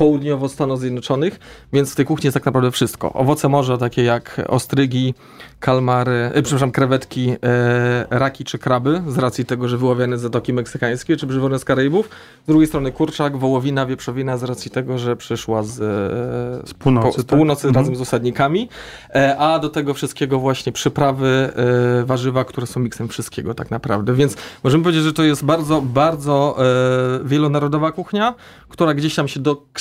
południowo 0.00 0.48
Stanów 0.48 0.80
Zjednoczonych, 0.80 1.40
więc 1.72 1.92
w 1.92 1.96
tej 1.96 2.04
kuchni 2.04 2.26
jest 2.26 2.34
tak 2.34 2.46
naprawdę 2.46 2.70
wszystko. 2.70 3.12
Owoce 3.12 3.48
morza, 3.48 3.78
takie 3.78 4.04
jak 4.04 4.40
ostrygi, 4.48 5.14
kalmary, 5.60 6.30
e, 6.34 6.42
przepraszam, 6.42 6.70
krewetki, 6.70 7.30
e, 7.30 8.06
raki 8.10 8.44
czy 8.44 8.58
kraby, 8.58 9.02
z 9.06 9.18
racji 9.18 9.44
tego, 9.44 9.68
że 9.68 9.78
wyławiane 9.78 10.18
z 10.18 10.20
Zatoki 10.20 10.52
Meksykańskiej, 10.52 11.16
czy 11.16 11.26
przywożone 11.26 11.58
z 11.58 11.64
Karaibów. 11.64 12.08
Z 12.44 12.46
drugiej 12.46 12.66
strony 12.66 12.92
kurczak, 12.92 13.36
wołowina, 13.36 13.86
wieprzowina, 13.86 14.36
z 14.36 14.42
racji 14.42 14.70
tego, 14.70 14.98
że 14.98 15.16
przyszła 15.16 15.62
z, 15.62 15.80
e, 15.80 16.68
Z 16.68 16.74
północy, 16.74 17.16
po, 17.16 17.22
z 17.22 17.26
tak? 17.26 17.38
północy 17.38 17.68
Mhm. 17.68 17.84
razem 17.84 17.96
z 17.96 18.00
osadnikami, 18.00 18.68
e, 19.14 19.38
a 19.38 19.58
do 19.58 19.68
tego 19.68 19.94
wszystkiego 19.94 20.38
właśnie 20.38 20.72
przyprawy, 20.72 21.52
e, 22.00 22.04
warzywa, 22.04 22.44
które 22.44 22.66
są 22.66 22.80
miksem 22.80 23.08
wszystkiego 23.08 23.54
tak 23.54 23.70
naprawdę. 23.70 24.14
Więc 24.14 24.36
możemy 24.64 24.84
powiedzieć, 24.84 25.04
że 25.04 25.12
to 25.12 25.22
jest 25.22 25.44
bardzo, 25.44 25.82
bardzo 25.82 26.56
e, 26.58 27.24
wielonarodowa 27.24 27.92
kuchnia, 27.92 28.34
która 28.68 28.94
gdzieś 28.94 29.14
tam 29.14 29.28
się 29.28 29.40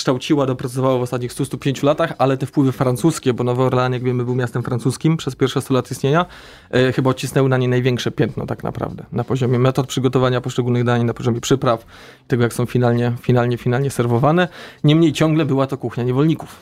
dokształciła, 0.09 0.45
dopracowała 0.45 0.97
w 0.97 1.01
ostatnich 1.01 1.33
100-105 1.33 1.83
latach, 1.83 2.13
ale 2.17 2.37
te 2.37 2.45
wpływy 2.45 2.71
francuskie, 2.71 3.33
bo 3.33 3.43
Nowy 3.43 3.63
Orlean, 3.63 3.93
jak 3.93 4.03
wiemy, 4.03 4.25
był 4.25 4.35
miastem 4.35 4.63
francuskim 4.63 5.17
przez 5.17 5.35
pierwsze 5.35 5.61
100 5.61 5.73
lat 5.73 5.91
istnienia, 5.91 6.25
e, 6.71 6.91
chyba 6.91 7.09
odcisnęły 7.09 7.49
na 7.49 7.57
nie 7.57 7.67
największe 7.67 8.11
piętno 8.11 8.45
tak 8.45 8.63
naprawdę. 8.63 9.05
Na 9.11 9.23
poziomie 9.23 9.59
metod 9.59 9.87
przygotowania 9.87 10.41
poszczególnych 10.41 10.83
dań, 10.83 11.03
na 11.03 11.13
poziomie 11.13 11.41
przypraw, 11.41 11.85
tego 12.27 12.43
jak 12.43 12.53
są 12.53 12.65
finalnie, 12.65 13.13
finalnie, 13.21 13.57
finalnie 13.57 13.91
serwowane. 13.91 14.47
Niemniej 14.83 15.13
ciągle 15.13 15.45
była 15.45 15.67
to 15.67 15.77
kuchnia 15.77 16.03
niewolników. 16.03 16.55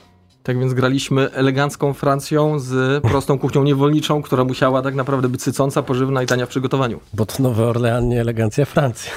Tak 0.44 0.60
więc 0.60 0.74
graliśmy 0.74 1.32
elegancką 1.32 1.94
Francją 1.94 2.60
z 2.60 3.04
prostą 3.04 3.40
kuchnią 3.40 3.64
niewolniczą, 3.64 4.22
która 4.22 4.44
musiała 4.44 4.82
tak 4.82 4.96
naprawdę 4.96 5.30
być 5.30 5.44
sycąca, 5.44 5.84
pożywna 5.84 6.24
i 6.24 6.26
tania 6.26 6.46
w 6.46 6.50
przygotowaniu. 6.50 7.00
Bo 7.14 7.26
to 7.26 7.44
Nowy 7.44 7.64
Orlean, 7.64 8.10
nie 8.10 8.22
elegancja 8.22 8.66
Francja. 8.66 9.12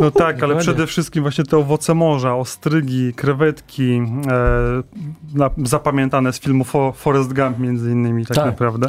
No 0.00 0.10
tak, 0.10 0.42
ale 0.42 0.56
przede 0.56 0.86
wszystkim 0.86 1.22
właśnie 1.22 1.44
te 1.44 1.58
owoce 1.58 1.94
morza, 1.94 2.34
ostrygi, 2.34 3.14
krewetki, 3.14 4.02
e, 4.30 5.62
zapamiętane 5.64 6.32
z 6.32 6.40
filmu 6.40 6.64
Fo, 6.64 6.92
Forrest 6.92 7.32
Gump 7.32 7.58
między 7.58 7.90
innymi, 7.90 8.26
tak, 8.26 8.36
Tak. 8.36 8.46
naprawdę, 8.46 8.88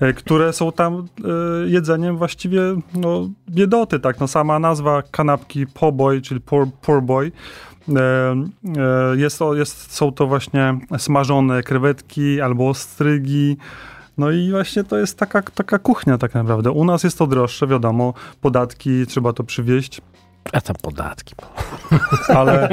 e, 0.00 0.12
które 0.12 0.52
są 0.52 0.72
tam 0.72 0.94
e, 0.94 1.68
jedzeniem 1.68 2.16
właściwie 2.16 2.60
no, 2.94 3.28
biedoty, 3.50 4.00
tak, 4.00 4.20
no 4.20 4.28
sama 4.28 4.58
nazwa 4.58 5.02
kanapki 5.10 5.66
po 5.66 5.92
boy, 5.92 6.20
czyli 6.20 6.40
poor, 6.40 6.66
poor 6.82 7.02
boy, 7.02 7.32
e, 7.88 8.00
e, 8.00 9.16
jest 9.16 9.38
to, 9.38 9.54
jest, 9.54 9.92
są 9.92 10.12
to 10.12 10.26
właśnie 10.26 10.78
smażone 10.98 11.62
krewetki 11.62 12.40
albo 12.40 12.68
ostrygi, 12.68 13.56
no 14.18 14.30
i 14.30 14.50
właśnie 14.50 14.84
to 14.84 14.98
jest 14.98 15.18
taka, 15.18 15.42
taka 15.42 15.78
kuchnia 15.78 16.18
tak 16.18 16.34
naprawdę. 16.34 16.70
U 16.70 16.84
nas 16.84 17.04
jest 17.04 17.18
to 17.18 17.26
droższe, 17.26 17.66
wiadomo, 17.66 18.14
podatki, 18.40 19.06
trzeba 19.06 19.32
to 19.32 19.44
przywieźć, 19.44 20.00
A 20.52 20.60
tam 20.60 20.76
podatki. 20.82 21.34
ale 22.28 22.68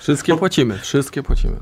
Wszystkie 0.00 0.36
płacimy, 0.36 0.78
wszystkie 0.78 1.22
płacimy. 1.22 1.56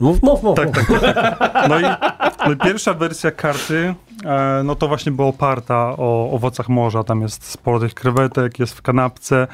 Mów, 0.00 0.22
mów, 0.22 0.42
mów. 0.42 0.56
Tak, 0.56 0.88
mów. 0.88 1.00
tak. 1.00 1.68
No 1.68 1.80
i, 1.80 1.82
no 2.46 2.52
i 2.52 2.56
pierwsza 2.56 2.94
wersja 2.94 3.30
karty, 3.30 3.94
e, 4.24 4.62
no 4.64 4.74
to 4.74 4.88
właśnie 4.88 5.12
była 5.12 5.28
oparta 5.28 5.94
o 5.98 6.30
owocach 6.30 6.68
morza. 6.68 7.04
Tam 7.04 7.22
jest 7.22 7.44
sporo 7.50 7.80
tych 7.80 7.94
krewetek, 7.94 8.58
jest 8.58 8.74
w 8.74 8.82
kanapce, 8.82 9.46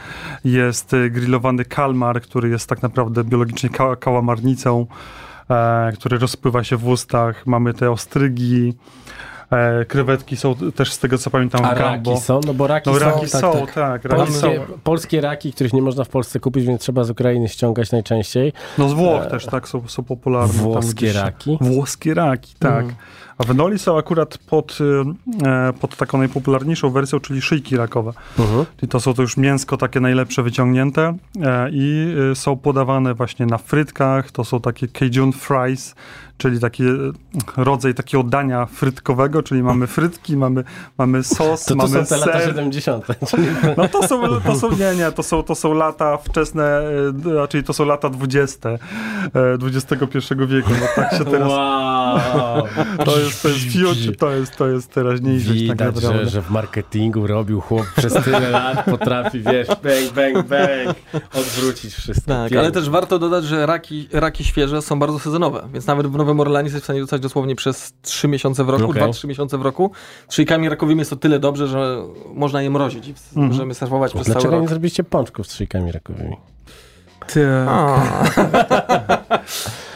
jest 0.45 0.95
e, 0.95 1.11
grillowany 1.11 1.65
kalmar, 1.65 2.21
który 2.21 2.49
jest 2.49 2.69
tak 2.69 2.83
naprawdę 2.83 3.25
biologicznie 3.25 3.71
ka 3.71 3.97
kałamarnicą, 3.97 4.87
e, 5.51 5.93
który 5.93 6.19
rozpływa 6.19 6.65
się 6.65 6.77
w 6.77 6.89
ustach. 6.89 7.47
Mamy 7.47 7.75
te 7.75 7.91
ostrygi, 7.91 8.75
e, 9.51 9.85
krewetki 9.85 10.37
są 10.37 10.55
też 10.55 10.93
z 10.93 10.99
tego 10.99 11.19
co 11.19 11.31
pamiętam 11.31 11.65
A 11.65 11.75
Gambo. 11.75 12.11
raki 12.11 12.23
są? 12.23 12.41
No 12.47 12.55
bo 12.55 12.67
raki, 12.67 12.91
No 12.91 12.99
raki 12.99 13.29
są, 13.29 13.41
są, 13.41 13.53
tak, 13.53 13.73
tak, 13.73 14.03
tak. 14.03 14.05
raki 14.05 14.33
są. 14.33 14.41
Polskie, 14.41 14.75
polskie 14.85 15.21
raki, 15.21 15.53
których 15.53 15.73
nie 15.73 15.83
można 15.83 16.05
w 16.05 16.09
Polsce 16.09 16.41
kupić, 16.41 16.65
więc 16.67 16.81
trzeba 16.81 17.05
z 17.05 17.11
Ukrainy 17.11 17.49
ściągać 17.49 17.93
najczęściej. 17.93 18.53
No 18.79 18.89
z 18.89 18.93
Włoch 18.93 19.27
też 19.27 19.47
tak 19.47 19.69
są, 19.69 19.89
są 19.89 20.03
popularne. 20.05 20.53
Włoskie 20.53 20.95
gdzieś. 20.95 21.15
raki. 21.15 21.59
Włoskie 21.61 22.15
raki, 22.15 22.55
tak. 22.59 22.85
Mm. 22.85 22.95
A 23.39 23.45
w 23.45 23.55
Noli 23.55 23.79
są 23.79 23.99
akurat 23.99 24.39
pod, 24.39 24.79
y, 24.81 24.85
e, 25.49 25.73
pod 25.81 25.97
taką 25.97 26.19
najpopularniejszą 26.19 26.91
wersją, 26.91 27.21
czyli 27.21 27.43
szyjki 27.43 27.77
rakowe. 27.77 28.13
Mhm. 28.39 28.65
Czyli 28.77 28.89
to 28.89 29.01
są 29.01 29.15
to 29.15 29.23
już 29.23 29.37
mięsko 29.37 29.77
takie 29.77 30.01
najlepsze 30.01 30.43
wyciągnięte 30.43 31.17
e, 31.43 31.71
i 31.73 32.15
y, 32.33 32.35
są 32.35 32.57
podawane 32.57 33.15
właśnie 33.15 33.47
na 33.47 33.59
frytkach. 33.59 34.31
To 34.31 34.45
są 34.45 34.61
takie 34.61 34.89
Cajun 34.89 35.33
fries, 35.33 35.95
czyli 36.39 36.61
taki 36.61 36.83
e, 36.85 36.95
rodzaj 37.57 37.95
takiego 37.95 38.23
dania 38.25 38.67
frytkowego, 38.67 39.43
czyli 39.43 39.63
mamy 39.63 39.87
frytki, 39.87 40.37
mamy, 40.37 40.65
mamy 40.99 41.23
sos, 41.25 41.65
To 41.65 41.69
to 41.69 41.77
mamy 41.77 41.89
są 42.07 42.07
te 42.07 42.17
lata 42.27 42.39
ser. 42.41 42.49
70. 42.49 43.05
czyli- 43.31 43.47
No 43.77 43.89
to 43.89 44.09
są, 44.09 44.41
to 44.41 44.57
są, 44.57 44.71
nie, 44.71 44.95
nie, 44.97 45.13
to 45.13 45.23
są, 45.23 45.43
to 45.43 45.55
są 45.55 45.75
lata 45.75 46.17
wczesne, 46.17 46.81
e, 47.45 47.49
czyli 47.49 47.65
to 47.65 47.73
są 47.73 47.85
lata 47.85 48.11
20 48.11 48.69
e, 48.69 48.79
XXI 49.63 50.35
wieku. 50.47 50.71
No 50.81 50.87
tak 50.97 51.19
się 51.19 51.25
teraz, 51.25 51.49
Wow. 51.51 52.19
to 53.05 53.19
jest, 53.19 53.43
to 53.43 53.49
jest 53.49 53.61
future, 53.73 54.17
to 54.19 54.31
jest, 54.31 54.57
to 54.57 54.69
jest 54.69 54.91
teraźniejszość 54.93 55.49
tak 55.49 55.77
Widać, 55.79 55.95
naprawdę. 55.95 56.25
że, 56.25 56.31
że 56.31 56.43
w 56.43 56.51
marketingu 56.51 57.27
robił 57.27 57.61
chłop 57.61 57.87
przez 57.97 58.13
tyle 58.25 58.51
lat, 58.51 58.85
potrafi, 58.85 59.41
wiesz, 59.41 59.69
bang, 59.69 60.13
bang, 60.15 60.47
bang, 60.49 60.97
odwrócić 61.35 61.95
wszystko. 61.95 62.27
Tak, 62.27 62.41
Pięknie. 62.41 62.59
ale 62.61 62.71
też 62.73 62.91
warto 62.91 63.19
dodać, 63.19 63.45
że 63.45 63.67
raki, 63.67 64.09
raki 64.13 64.45
świeże 64.45 64.83
są 64.83 64.99
bardzo 64.99 65.19
sezonowe, 65.19 65.69
więc 65.73 65.87
nawet 65.87 66.07
w 66.07 66.17
Nowym 66.17 66.28
Orleanie 66.41 66.67
jesteś 66.67 66.81
w 66.83 66.85
stanie 66.85 67.01
dostać 67.01 67.21
dosłownie 67.23 67.57
przez 67.57 67.93
3 68.03 68.29
miesiące 68.29 68.65
w 68.65 68.69
roku, 68.69 68.91
Okej. 68.91 69.03
2-3 69.03 69.29
miesiące 69.29 69.59
w 69.59 69.63
roku. 69.63 69.91
Z 70.29 70.35
szyjkami 70.35 70.69
rakowymi 70.69 70.99
jest 70.99 71.11
to 71.11 71.17
tyle 71.17 71.39
dobrze, 71.39 71.67
że 71.67 72.03
można 72.35 72.63
je 72.63 72.71
mrozić 72.71 73.09
i 73.09 73.11
Mhm. 73.11 73.47
możemy 73.49 73.75
serwować 73.75 74.13
przez 74.15 74.27
Dlaczego 74.27 74.43
cały 74.43 74.55
nie 74.55 74.61
rok. 74.61 74.69
zrobiliście 74.71 75.05
pączków 75.05 75.47
z 75.47 75.55
szyjkami 75.55 75.93
rakowymi? 75.93 76.37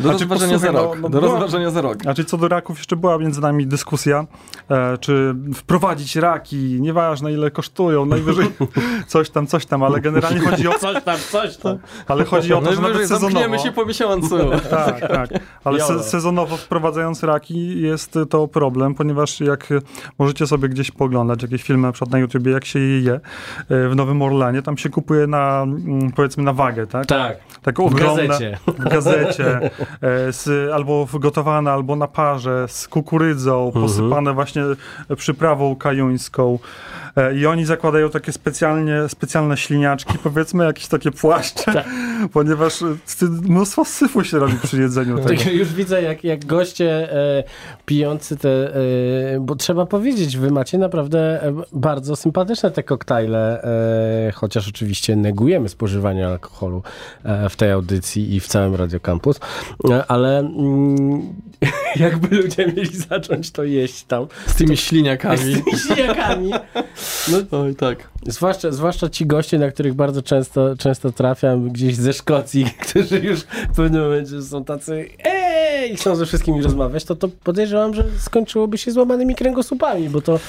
Do 0.01 0.09
Znaczy, 0.09 0.18
rozważenia 0.24 0.59
za 0.59 0.66
posłuchaj, 0.66 0.91
rok. 0.91 0.97
no, 1.03 1.09
no 1.09 1.09
Do 1.09 1.20
rozważenia 1.20 1.70
za 1.70 1.80
rok. 1.80 2.03
Znaczy 2.03 2.24
co 2.24 2.37
do 2.37 2.49
raków 2.49 2.78
jeszcze 2.78 2.97
była 2.97 3.18
między 3.18 3.41
nami 3.41 3.66
dyskusja, 3.66 4.26
e, 4.70 4.99
czy 4.99 5.35
wprowadzić 5.55 6.16
raki, 6.16 6.57
nieważne 6.80 7.33
ile 7.33 7.51
kosztują, 7.51 8.07
najwyżej 8.07 8.47
coś 9.07 9.30
tam, 9.30 9.47
coś 9.47 9.66
tam, 9.66 9.83
ale 9.83 10.01
generalnie 10.01 10.41
chodzi 10.41 10.68
o, 10.68 10.72
Coś 10.83 11.03
tam, 11.05 11.16
coś 11.30 11.57
tam. 11.57 11.78
ale 12.09 12.24
chodzi 12.24 12.55
o 12.55 12.61
to, 12.61 12.64
że 12.64 12.70
Najwyżej 12.70 12.93
nawet 12.93 13.09
sezonowo... 13.09 13.30
zamkniemy 13.33 13.59
się 13.59 13.72
po 13.72 13.87
miesiącu. 13.87 14.37
Tak, 14.70 15.01
tak. 15.01 15.30
Ale 15.64 15.80
se 15.80 16.03
sezonowo 16.03 16.57
wprowadzając 16.57 17.22
raki 17.22 17.80
jest 17.83 18.18
to 18.30 18.49
problem, 18.49 18.95
ponieważ 18.95 19.41
jak 19.41 19.68
możecie 20.18 20.47
sobie 20.47 20.68
gdzieś 20.68 20.91
poglądać 20.91 21.43
jakieś 21.43 21.62
filmy 21.62 21.87
na 21.87 21.93
przykład 21.93 22.11
na 22.11 22.18
YouTubie, 22.18 22.53
jak 22.53 22.64
się 22.64 22.78
je 22.78 23.01
je 23.01 23.14
e, 23.68 23.89
w 23.89 23.97
Nowym 23.97 24.22
Orlanie, 24.22 24.62
tam 24.62 24.78
się 24.78 24.89
kupuje 24.91 25.26
na 25.26 25.62
mm, 25.62 26.12
powiedzmy 26.12 26.43
na 26.43 26.53
wagę, 26.53 26.87
tak? 26.87 27.07
Tak, 27.07 27.22
Taką 27.62 27.89
w 27.89 27.93
ogromne, 27.93 28.27
gazecie. 28.29 28.59
w 28.66 28.89
gazecie, 28.89 29.61
e, 30.01 30.33
z, 30.33 30.70
albo 30.73 31.07
gotowane, 31.14 31.73
albo 31.73 31.97
na 31.97 32.09
parze, 32.09 32.64
z 32.68 32.89
kukurydzą, 32.89 33.66
Mhm. 33.66 33.85
posypane 33.85 34.33
właśnie 34.33 34.62
przyprawą 35.16 35.77
kajuńską. 35.77 36.59
E, 37.17 37.35
I 37.35 37.47
oni 37.47 37.65
zakładają 37.65 38.11
takie 38.11 38.33
specjalnie, 38.33 39.09
specjalne 39.09 39.57
śliniaczki, 39.57 40.19
powiedzmy, 40.23 40.65
jakieś 40.65 40.87
takie 40.87 41.11
płaszcze, 41.11 41.73
Tak. 41.73 41.87
ponieważ 42.33 42.83
e, 42.83 42.87
mnóstwo 43.25 43.85
syfu 43.85 44.25
się 44.25 44.39
robi 44.39 44.55
przy 44.63 44.81
jedzeniu 44.81 45.17
tego. 45.19 45.29
Tak, 45.29 45.55
już 45.55 45.73
widzę, 45.73 46.03
jak, 46.03 46.25
jak 46.25 46.47
goście 46.47 47.13
e, 47.13 47.45
pijący 47.87 48.37
te, 48.37 48.75
e, 48.77 49.41
bo 49.41 49.57
trzeba 49.57 49.87
powiedzieć, 49.87 50.37
wy 50.37 50.51
macie 50.51 50.79
naprawdę 50.79 51.43
e, 51.43 51.53
bardzo 51.73 52.17
sympatyczne 52.17 52.71
te 52.71 52.83
koktajle, 52.83 53.63
e, 54.29 54.33
chociaż 54.33 54.69
oczywiście 54.69 55.17
negujemy 55.17 55.69
spożywanie 55.69 56.27
alkoholu 56.27 56.83
e, 57.25 57.49
w 57.49 57.57
tej 57.57 57.71
audycji 57.71 58.35
i 58.35 58.41
w 58.41 58.47
całym 58.47 58.75
Radio 58.75 59.01
Campus, 59.01 59.41
e, 59.91 60.05
ale 60.09 60.39
mm, 60.39 61.35
jakby 61.97 62.37
ludzie 62.37 62.67
mieli 62.67 62.97
zacząć 62.97 63.51
to 63.51 63.65
jeść 63.65 64.05
tam 64.05 64.27
Z 64.47 64.55
tymi 64.55 64.77
śliniakami. 64.77 65.39
z 65.55 65.65
tymi 65.65 65.79
śniakami, 65.79 66.53
no 67.29 67.59
Oj, 67.59 67.75
tak. 67.75 68.09
Zwłaszcza, 68.27 68.73
zwłaszcza 68.73 69.09
ci 69.09 69.27
goście, 69.27 69.59
na 69.59 69.71
których 69.71 69.95
bardzo 69.95 70.23
często, 70.23 70.77
często 70.77 71.13
trafiam 71.13 71.69
gdzieś 71.69 71.97
ze 71.97 72.13
Szkocji, 72.13 72.67
którzy 72.89 73.19
już 73.19 73.41
w 73.41 73.77
pewnym 73.77 74.03
momencie 74.03 74.43
są 74.43 74.65
tacy 74.65 75.09
ej, 75.25 75.93
i 75.93 75.97
chcą 75.97 76.17
ze 76.17 76.27
wszystkimi 76.27 76.63
rozmawiać, 76.63 77.05
to, 77.05 77.17
to 77.17 77.29
podejrzewam, 77.29 77.95
że 77.95 78.05
skończyłoby 78.19 78.79
się 78.79 78.93
złamanymi 78.93 79.35
kręgosłupami, 79.35 80.09
bo 80.09 80.21
to 80.21 80.41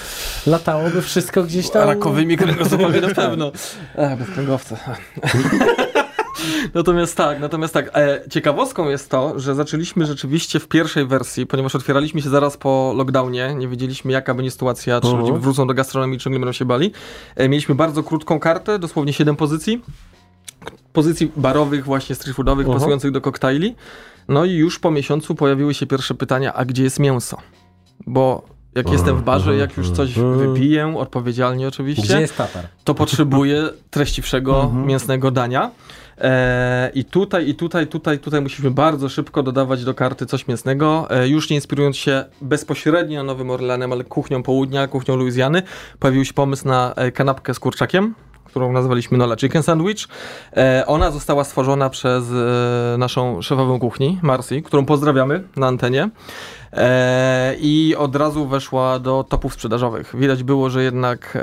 latałoby 0.47 1.01
wszystko 1.01 1.43
gdzieś 1.43 1.69
tam. 1.69 1.87
Rakowymi 1.87 2.37
kręgosłupami 2.37 3.01
na 3.01 3.15
pewno. 3.23 3.51
Ech, 3.95 4.19
bez 4.19 4.29
kręgowca. 4.29 4.77
Natomiast 6.73 7.17
tak, 7.17 7.39
natomiast 7.39 7.73
tak, 7.73 7.89
e, 7.97 8.21
ciekawostką 8.29 8.89
jest 8.89 9.09
to, 9.09 9.39
że 9.39 9.55
zaczęliśmy 9.55 10.05
rzeczywiście 10.05 10.59
w 10.59 10.67
pierwszej 10.67 11.05
wersji, 11.07 11.45
ponieważ 11.47 11.75
otwieraliśmy 11.75 12.21
się 12.21 12.29
zaraz 12.29 12.57
po 12.57 12.93
lockdownie, 12.97 13.55
nie 13.55 13.67
wiedzieliśmy 13.67 14.11
jaka 14.11 14.33
będzie 14.33 14.51
sytuacja, 14.51 15.01
czy 15.01 15.07
ludzie 15.07 15.33
wrócą 15.33 15.67
do 15.67 15.73
gastronomii, 15.73 16.19
czy 16.19 16.29
nie 16.29 16.39
będą 16.39 16.51
się 16.51 16.65
bali. 16.65 16.91
E, 17.35 17.49
mieliśmy 17.49 17.75
bardzo 17.75 18.03
krótką 18.03 18.39
kartę, 18.39 18.79
dosłownie 18.79 19.13
7 19.13 19.35
pozycji, 19.35 19.81
pozycji 20.93 21.31
barowych, 21.37 21.85
właśnie 21.85 22.15
street 22.15 22.35
foodowych, 22.35 22.65
Mhm. 22.65 22.79
pasujących 22.79 23.11
do 23.11 23.21
koktajli. 23.21 23.75
No 24.27 24.45
i 24.45 24.51
już 24.53 24.79
po 24.79 24.91
miesiącu 24.91 25.35
pojawiły 25.35 25.73
się 25.73 25.85
pierwsze 25.87 26.13
pytania, 26.13 26.53
a 26.53 26.65
gdzie 26.65 26.83
jest 26.83 26.99
mięso? 26.99 27.37
Bo 28.07 28.45
jak 28.75 28.89
jestem 28.91 29.17
w 29.17 29.21
barze, 29.23 29.55
jak 29.55 29.77
już 29.77 29.89
coś 29.91 30.13
wypiję, 30.13 30.97
odpowiedzialnie 30.97 31.67
oczywiście, 31.67 32.03
Gdzie 32.03 32.21
jest 32.21 32.37
Tatar? 32.37 32.67
to 32.83 32.93
potrzebuje 32.93 33.69
treściwszego 33.91 34.71
mięsnego 34.85 35.31
dania. 35.31 35.71
E, 36.23 36.91
I 36.95 37.05
tutaj, 37.05 37.49
i 37.49 37.55
tutaj, 37.55 37.87
tutaj, 37.87 38.19
tutaj 38.19 38.41
musimy 38.41 38.71
bardzo 38.71 39.09
szybko 39.09 39.43
dodawać 39.43 39.85
do 39.85 39.93
karty 39.93 40.25
coś 40.25 40.47
mięsnego, 40.47 41.07
e, 41.09 41.27
już 41.27 41.49
nie 41.49 41.55
inspirując 41.55 41.97
się 41.97 42.25
bezpośrednio 42.41 43.23
Nowym 43.23 43.51
Orleanem, 43.51 43.91
ale 43.91 44.03
kuchnią 44.03 44.43
południa, 44.43 44.87
kuchnią 44.87 45.15
Luizjany. 45.15 45.63
Pojawił 45.99 46.25
się 46.25 46.33
pomysł 46.33 46.67
na 46.67 46.93
e, 46.95 47.11
kanapkę 47.11 47.53
z 47.53 47.59
kurczakiem, 47.59 48.15
którą 48.45 48.71
nazwaliśmy 48.71 49.17
Nola 49.17 49.35
Chicken 49.35 49.63
Sandwich. 49.63 50.07
E, 50.57 50.83
ona 50.87 51.11
została 51.11 51.43
stworzona 51.43 51.89
przez 51.89 52.23
e, 52.31 52.97
naszą 52.97 53.41
szefową 53.41 53.79
kuchni, 53.79 54.19
Marcy, 54.21 54.61
którą 54.61 54.85
pozdrawiamy 54.85 55.43
na 55.55 55.67
antenie. 55.67 56.09
E, 56.73 57.55
I 57.59 57.95
od 57.97 58.15
razu 58.15 58.47
weszła 58.47 58.99
do 58.99 59.25
topów 59.29 59.53
sprzedażowych. 59.53 60.15
Widać 60.17 60.43
było, 60.43 60.69
że 60.69 60.83
jednak 60.83 61.37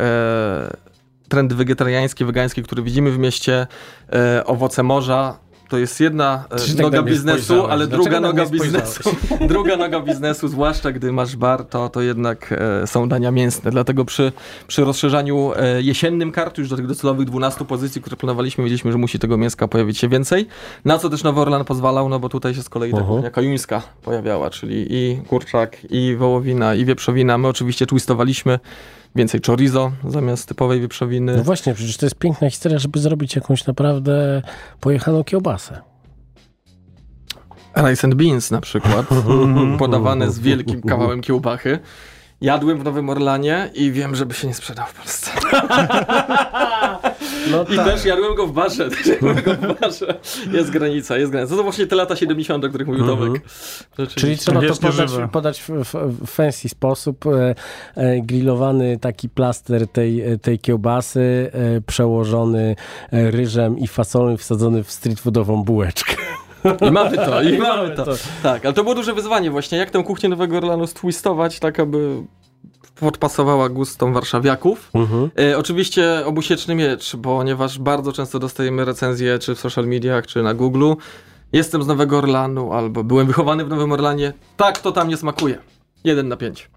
trendy 1.31 1.55
wegetariańskie, 1.55 2.25
wegańskie, 2.25 2.63
które 2.63 2.83
widzimy 2.83 3.11
w 3.11 3.19
mieście, 3.19 3.67
e, 4.13 4.45
owoce 4.47 4.83
morza, 4.83 5.39
to 5.69 5.79
jest 5.79 6.01
jedna 6.01 6.45
e, 6.51 6.59
Czy 6.59 6.75
tak 6.75 6.83
noga 6.83 7.03
biznesu, 7.03 7.67
ale 7.67 7.87
Dlaczego 7.87 8.03
druga 8.03 8.21
noga 8.21 8.47
biznesu, 8.47 9.11
druga 9.49 9.77
noga 9.77 10.01
biznesu, 10.01 10.49
zwłaszcza 10.49 10.93
gdy 10.93 11.13
masz 11.13 11.37
bar, 11.37 11.65
to, 11.65 11.89
to 11.89 12.01
jednak 12.01 12.55
e, 12.83 12.87
są 12.87 13.09
dania 13.09 13.31
mięsne. 13.31 13.71
Dlatego 13.71 14.05
przy, 14.05 14.33
przy 14.67 14.85
rozszerzaniu 14.85 15.53
e, 15.57 15.83
jesiennym 15.83 16.33
karty, 16.33 16.61
już 16.61 16.71
do 16.71 16.77
tych 16.77 16.87
docelowych 16.87 17.27
12 17.27 17.65
pozycji, 17.65 18.01
które 18.01 18.17
planowaliśmy, 18.17 18.65
wiedzieliśmy, 18.65 18.93
że 18.93 18.99
musi 18.99 19.19
tego 19.19 19.37
mięska 19.37 19.69
pojawić 19.69 19.99
się 19.99 20.09
więcej. 20.09 20.47
Na 20.85 20.99
co 20.99 21.11
też 21.11 21.23
Nowy 21.23 21.41
Orlan 21.41 21.65
pozwalał, 21.65 22.09
no 22.09 22.21
bo 22.21 22.29
tutaj 22.29 22.55
się 22.55 22.63
z 22.63 22.69
kolei 22.69 22.91
ta 22.93 22.99
Mhm. 22.99 23.15
kuchnia 23.17 23.31
kajuńska 23.31 23.83
pojawiała, 24.03 24.51
czyli 24.51 24.87
i 24.91 25.21
kurczak, 25.29 25.77
i 25.91 26.17
wołowina, 26.19 26.75
i 26.75 26.85
wieprzowina. 26.85 27.39
My 27.39 27.49
oczywiście 27.49 27.87
twistowaliśmy 27.87 28.59
więcej 29.15 29.41
chorizo 29.47 29.93
zamiast 30.09 30.49
typowej 30.49 30.81
wieprzowiny. 30.81 31.37
No 31.37 31.43
właśnie, 31.43 31.75
przecież 31.75 31.97
to 31.97 32.07
jest 32.07 32.17
piękna 32.17 32.51
historia, 32.51 32.79
żeby 32.79 32.99
zrobić 33.01 33.37
jakąś 33.37 33.67
naprawdę 33.67 34.43
pojechaną 34.81 35.25
kiełbasę. 35.25 35.81
Rice 37.77 38.07
and 38.07 38.15
beans 38.15 38.51
na 38.51 38.61
przykład, 38.61 39.07
podawane 39.79 40.31
z 40.31 40.39
wielkim 40.39 40.83
kawałem 40.83 41.21
kiełbachy. 41.21 41.79
Jadłem 42.41 42.79
w 42.79 42.85
Nowym 42.85 43.11
Orlanie 43.11 43.71
i 43.75 43.93
wiem, 43.93 44.17
żeby 44.17 44.35
się 44.35 44.49
nie 44.49 44.55
sprzedał 44.55 44.87
w 44.87 44.95
Polsce. 44.95 45.31
No 47.51 47.65
I 47.65 47.77
też 47.77 48.05
jadłem 48.05 48.35
go 48.35 48.47
w 48.47 48.53
barze. 48.53 48.91
Też 48.91 49.07
jadłem 49.07 49.37
go 49.43 49.55
w 49.55 49.81
barze. 49.81 50.21
Jest 50.53 50.71
granica, 50.71 51.19
jest 51.19 51.33
granica. 51.33 51.51
To 51.51 51.57
są 51.57 51.63
właśnie 51.63 51.87
te 51.87 51.97
lata 51.97 52.17
70., 52.17 52.65
o 52.65 52.69
których 52.69 52.89
mówił 52.89 53.07
Tomek. 53.07 53.43
Rzeczywiście. 53.99 54.21
Czyli 54.21 54.37
trzeba 54.39 54.61
to 54.61 54.77
podać, 54.77 55.11
podać 55.33 55.63
w, 55.63 55.69
w, 55.69 55.95
w 56.27 56.31
fancy 56.31 56.69
sposób. 56.69 57.27
E, 57.27 57.55
e, 57.97 58.21
grillowany 58.21 58.99
taki 58.99 59.29
plaster 59.29 59.89
tej, 59.89 60.21
e, 60.21 60.39
tej 60.39 60.59
kiełbasy, 60.59 61.51
e, 61.53 61.81
przełożony 61.81 62.77
e, 63.13 63.31
ryżem 63.31 63.79
i 63.79 63.87
fasolą 63.87 64.35
i 64.35 64.37
wsadzony 64.37 64.85
w 64.85 64.91
street 64.91 65.21
foodową 65.21 65.65
bułeczkę. 65.65 66.17
I 66.89 66.91
mamy 66.91 67.17
to, 67.17 67.43
i 67.43 67.49
I 67.55 67.59
mamy 67.59 67.83
mamy 67.83 67.97
to. 67.97 68.05
to. 68.05 68.13
Tak, 68.43 68.65
ale 68.65 68.75
to 68.75 68.83
było 68.83 68.95
duże 68.95 69.15
wyzwanie 69.15 69.51
właśnie, 69.51 69.79
jak 69.79 69.91
tę 69.91 70.03
kuchnię 70.05 70.29
Nowego 70.29 70.57
Orlanu 70.57 70.87
stwistować, 70.87 71.61
tak 71.61 71.81
aby 71.81 72.23
podpasowała 73.01 73.69
gustom 73.69 74.13
warszawiaków. 74.13 74.91
E, 75.39 75.59
oczywiście 75.59 76.27
obusieczny 76.27 76.75
miecz, 76.75 77.17
ponieważ 77.23 77.79
bardzo 77.79 78.13
często 78.13 78.39
dostajemy 78.39 78.85
recenzje 78.85 79.39
czy 79.39 79.55
w 79.55 79.61
social 79.61 79.87
mediach, 79.87 80.27
czy 80.27 80.43
na 80.43 80.55
Google. 80.55 80.93
Jestem 81.53 81.83
z 81.83 81.87
Nowego 81.87 82.19
Orlanu, 82.19 82.73
albo 82.73 83.05
byłem 83.05 83.27
wychowany 83.27 83.65
w 83.65 83.69
Nowym 83.69 83.93
Orlanie. 83.93 84.33
Tak, 84.57 84.79
to 84.79 84.93
tam 84.93 85.09
nie 85.09 85.17
smakuje. 85.17 85.59
Jeden 86.05 86.29
na 86.29 86.37
pięć. 86.37 86.71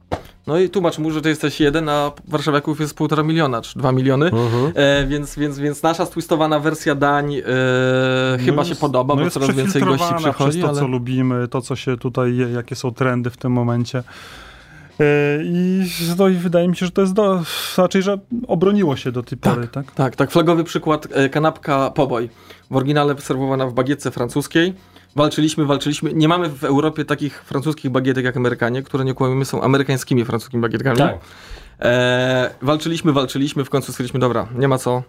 No 0.48 0.60
i 0.60 0.70
tłumacz 0.70 0.98
mu, 0.98 1.12
że 1.12 1.22
to 1.22 1.30
jesteś 1.30 1.60
jeden, 1.60 1.90
a 1.90 2.12
warszawiaków 2.28 2.80
jest 2.80 2.96
półtora 2.96 3.24
miliona, 3.24 3.62
czy 3.62 3.80
dwa 3.80 3.92
miliony. 3.92 4.32
E, 4.76 5.06
więc, 5.08 5.36
więc, 5.36 5.60
więc 5.60 5.84
nasza 5.84 6.06
stwistowana 6.06 6.60
wersja 6.60 6.96
dań 6.96 7.36
e, 7.36 7.42
chyba 8.46 8.56
No 8.58 8.64
się 8.64 8.70
jest- 8.70 8.82
podoba, 8.82 9.16
no 9.16 9.24
bo 9.24 9.30
coraz 9.30 9.52
więcej 9.56 9.82
gości 9.82 10.14
przychodzi. 10.18 10.36
przez 10.50 10.62
to, 10.62 10.70
ale... 10.70 10.80
co 10.80 10.88
lubimy, 10.88 11.48
to, 11.48 11.62
co 11.62 11.76
się 11.76 11.98
tutaj 11.98 12.38
jakie 12.54 12.76
są 12.76 12.94
trendy 12.94 13.30
w 13.30 13.38
tym 13.38 13.52
momencie. 13.52 14.04
E, 15.00 15.44
I, 15.44 15.84
no, 16.18 16.28
i 16.28 16.34
wydaje 16.34 16.68
mi 16.68 16.76
się, 16.76 16.86
że 16.86 16.92
to 16.92 17.02
jest 17.02 17.14
do, 17.14 17.44
znaczy, 17.76 18.02
że 18.02 18.18
obroniło 18.48 18.96
się 18.96 19.12
do 19.12 19.24
tej 19.24 19.38
pory, 19.38 19.68
tak? 19.68 19.92
Tak, 19.92 20.16
tak. 20.16 20.32
Flagowy 20.32 20.64
przykład, 20.64 21.08
e, 21.12 21.30
kanapka 21.30 21.90
poboj. 21.90 22.30
W 22.72 22.76
oryginale 22.76 23.16
serwowana 23.22 23.68
w 23.68 23.74
bagietce 23.74 24.12
francuskiej. 24.12 24.74
Walczyliśmy, 25.16 25.66
walczyliśmy. 25.66 26.14
Nie 26.14 26.28
mamy 26.28 26.50
w 26.50 26.64
Europie 26.64 27.06
takich 27.06 27.44
francuskich 27.44 27.92
bagietek 27.92 28.26
jak 28.26 28.38
Amerykanie, 28.38 28.84
które 28.84 29.06
nie 29.06 29.14
kłamimy, 29.14 29.46
są 29.46 29.62
amerykańskimi 29.62 30.26
francuskimi 30.26 30.62
bagietkami. 30.62 30.98
Tak. 30.98 31.16
E, 31.80 32.50
walczyliśmy, 32.62 33.14
walczyliśmy, 33.14 33.66
w 33.66 33.70
końcu 33.70 33.92
stwierdziliśmy, 33.92 34.20
dobra, 34.20 34.48
nie 34.56 34.68
ma 34.68 34.78
co. 34.78 35.04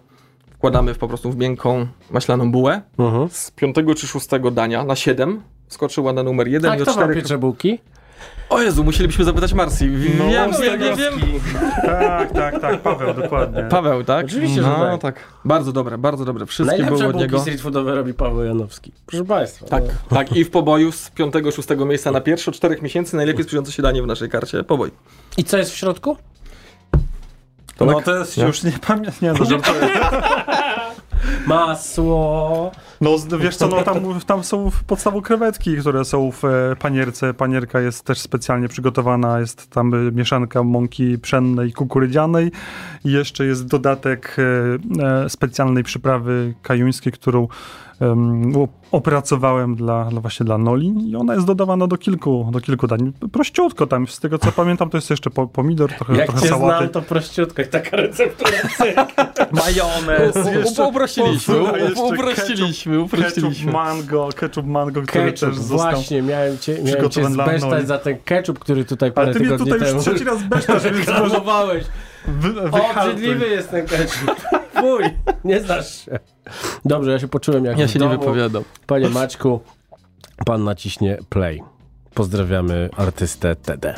Wkładamy 0.51 0.93
w, 0.93 0.97
po 0.97 1.07
prostu 1.07 1.31
w 1.31 1.37
miękką, 1.37 1.87
maślaną 2.11 2.51
bułę. 2.51 2.81
Z 3.29 3.51
piątego 3.51 3.95
czy 3.95 4.07
szóstego 4.07 4.51
dania 4.51 4.83
na 4.83 4.95
siedem 4.95 5.41
skoczyła 5.67 6.13
na 6.13 6.23
numer 6.23 6.47
jeden 6.47 6.71
A 6.71 6.75
i 6.75 6.81
kto 6.81 6.91
czterech... 6.91 7.15
piecze 7.17 7.37
bułki? 7.37 7.79
O 8.49 8.61
Jezu, 8.61 8.83
musielibyśmy 8.83 9.25
zapytać 9.25 9.53
Marcji. 9.53 9.89
No, 10.17 10.27
wiem, 10.29 10.51
wiem, 10.61 10.79
wiem, 10.79 10.97
wiem. 10.97 11.39
Tak, 11.85 12.31
tak, 12.31 12.61
tak, 12.61 12.81
Paweł, 12.81 13.13
dokładnie. 13.13 13.63
Paweł, 13.63 14.03
tak? 14.03 14.25
Oczywiście, 14.25 14.61
że 14.63 14.69
no, 14.69 14.97
tak. 14.97 15.19
Bardzo 15.45 15.71
dobre, 15.71 15.97
bardzo 15.97 16.25
dobre. 16.25 16.45
Wszystkie 16.45 16.77
Najlepsze 16.77 17.03
były 17.03 17.09
od 17.09 17.21
niego. 17.21 17.39
street 17.39 17.61
foodowe 17.61 17.95
robi 17.95 18.13
Paweł 18.13 18.43
Janowski. 18.43 18.91
Proszę 19.05 19.25
Państwa. 19.25 19.65
Tak, 19.65 19.83
no. 19.83 20.17
tak. 20.17 20.35
I 20.35 20.45
w 20.45 20.51
poboju 20.51 20.91
z 20.91 21.11
5-6 21.11 21.85
miejsca 21.85 22.11
na 22.11 22.21
pierwsze 22.21 22.51
od 22.51 22.57
4 22.57 22.81
miesięcy 22.81 23.15
najlepiej 23.15 23.43
sprzedające 23.43 23.71
się 23.71 23.83
danie 23.83 24.03
w 24.03 24.07
naszej 24.07 24.29
karcie. 24.29 24.63
Poboj. 24.63 24.91
I 25.37 25.43
co 25.43 25.57
jest 25.57 25.71
w 25.71 25.75
środku? 25.75 26.17
No 27.79 28.01
to 28.01 28.17
jest 28.17 28.37
już 28.37 28.63
nie 28.63 28.71
pamiętam, 28.71 29.13
nie, 29.21 29.33
no, 29.33 29.45
żartuję. 29.49 29.89
Masło. 31.47 32.71
No 33.01 33.17
wiesz 33.39 33.55
co, 33.55 33.67
no 33.67 33.83
tam, 33.83 34.19
tam 34.25 34.43
są 34.43 34.71
podstawowe 34.87 35.25
krewetki, 35.25 35.77
które 35.77 36.05
są 36.05 36.31
w 36.31 36.45
e, 36.45 36.75
panierce. 36.75 37.33
Panierka 37.33 37.79
jest 37.79 38.03
też 38.03 38.19
specjalnie 38.19 38.67
przygotowana, 38.67 39.39
jest 39.39 39.69
tam 39.69 39.93
e, 39.93 40.11
mieszanka 40.11 40.63
mąki 40.63 41.17
pszennej, 41.17 41.73
kukurydzianej 41.73 42.51
i 43.05 43.11
jeszcze 43.11 43.45
jest 43.45 43.67
dodatek 43.67 44.37
e, 44.99 45.29
specjalnej 45.29 45.83
przyprawy 45.83 46.53
kajuńskiej, 46.61 47.13
którą 47.13 47.47
o- 48.55 48.67
opracowałem 48.91 49.75
dla, 49.75 50.05
dla 50.05 50.21
właśnie 50.21 50.45
dla 50.45 50.57
Noli 50.57 51.09
i 51.11 51.15
ona 51.15 51.33
jest 51.33 51.45
dodawana 51.45 51.87
do 51.87 51.97
kilku, 51.97 52.49
do 52.51 52.59
kilku 52.61 52.87
dań. 52.87 53.11
Prościutko 53.31 53.87
tam, 53.87 54.07
z 54.07 54.19
tego 54.19 54.37
co 54.39 54.51
pamiętam, 54.51 54.89
to 54.89 54.97
jest 54.97 55.09
jeszcze 55.09 55.29
po, 55.29 55.47
pomidor, 55.47 55.93
trochę, 55.93 56.15
Jak 56.17 56.25
trochę 56.27 56.41
cię 56.41 56.47
sałaty. 56.47 56.77
znam, 56.77 56.89
to 56.89 57.01
prościutko 57.01 57.61
i 57.61 57.67
taka 57.67 57.97
receptura. 57.97 58.51
Majonez, 59.51 60.35
uprościliśmy, 60.89 61.55
uprościliśmy, 61.93 62.97
ketchup- 62.97 63.03
uprościliśmy. 63.05 63.71
Mango, 63.71 64.29
ketchup 64.35 64.65
mango, 64.65 65.01
który 65.01 65.25
Ketchup, 65.31 65.49
też 65.49 65.57
został 65.59 65.91
właśnie, 65.91 66.21
miałem 66.21 66.57
cię, 66.57 66.77
miałem 66.83 67.09
cię 67.09 67.25
zbesztać 67.25 67.87
za 67.87 67.97
ten 67.97 68.17
ketchup, 68.25 68.59
który 68.59 68.85
tutaj 68.85 69.11
parę 69.11 69.27
Ale 69.27 69.33
ty 69.33 69.39
mnie 69.45 69.57
tutaj 69.57 69.93
już 69.93 70.01
trzeci 70.03 70.23
raz 70.23 70.43
besztasz, 70.43 70.83
więc 70.83 70.97
reklamowałeś. 71.07 71.83
Wy, 72.27 72.71
Obrzydliwy 72.71 73.47
jest 73.47 73.71
ten 73.71 73.85
ketchup. 73.87 74.41
Fuj, 74.73 75.03
nie 75.43 75.59
znasz 75.61 76.05
się. 76.05 76.19
Dobrze, 76.85 77.11
ja 77.11 77.19
się 77.19 77.27
poczułem 77.27 77.65
jak 77.65 77.77
Ja 77.77 77.87
się 77.87 77.99
nie 77.99 78.05
domu. 78.05 78.19
wypowiadam. 78.19 78.63
Panie 78.87 79.09
Maćku, 79.09 79.59
pan 80.45 80.63
naciśnie 80.63 81.17
play. 81.29 81.61
Pozdrawiamy 82.13 82.89
artystę 82.97 83.55
TD. 83.55 83.93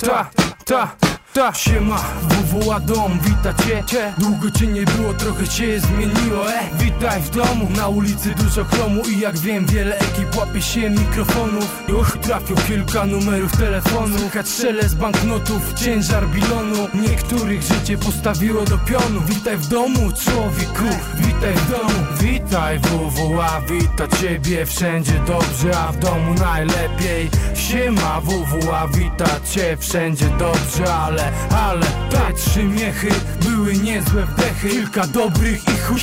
Ta, 0.00 0.30
ta, 0.72 0.96
ta. 1.32 1.52
Siema, 1.54 2.04
WWA 2.22 2.80
dom, 2.80 3.18
wita 3.20 3.54
cię, 3.54 3.82
cię. 3.86 4.12
Długo 4.18 4.50
cię 4.50 4.66
nie 4.66 4.82
było, 4.84 5.14
trochę 5.14 5.46
się 5.46 5.80
zmieniło, 5.80 6.52
e. 6.52 6.60
Witaj 6.78 7.20
w 7.20 7.30
domu, 7.30 7.68
na 7.76 7.88
ulicy 7.88 8.34
dużo 8.34 8.64
chromu 8.64 9.02
I 9.08 9.20
jak 9.20 9.38
wiem, 9.38 9.66
wiele 9.66 9.98
ekip 9.98 10.36
łapie 10.36 10.62
się 10.62 10.90
mikrofonów. 10.90 11.82
Już 11.88 12.08
trafił 12.22 12.56
kilka 12.56 13.06
numerów 13.06 13.56
telefonu 13.56 14.18
Słychać 14.32 14.48
szelest 14.48 14.96
banknotów, 14.96 15.74
ciężar 15.74 16.28
bilonu. 16.28 16.88
Niektórych 16.94 17.62
życie 17.62 17.98
postawiło 17.98 18.64
do 18.64 18.78
pionu. 18.78 19.20
Witaj 19.26 19.56
w 19.56 19.68
domu, 19.68 20.12
człowieku, 20.24 20.96
witaj 21.16 21.54
w 21.54 21.70
domu. 21.70 22.06
Witaj 22.20 22.78
WWA, 22.78 23.60
wita 23.60 24.16
ciebie. 24.16 24.66
Wszędzie 24.66 25.12
dobrze 25.26 25.78
A 25.78 25.92
w 25.92 25.98
domu 25.98 26.34
najlepiej. 26.34 27.30
Siema 27.54 28.20
WWA, 28.20 28.88
wita 28.88 29.40
cię. 29.50 29.76
Wszędzie 29.80 30.26
dobrze 30.38 30.94
Ale, 30.94 31.21
ale 31.50 31.86
te 32.10 32.32
trzy 32.32 32.64
miechy 32.64 33.08
były 33.40 33.74
niezłe 33.74 34.26
wdechy. 34.26 34.68
Kilka 34.68 35.06
dobrych 35.06 35.62
i 35.68 35.78
chuj 35.78 36.00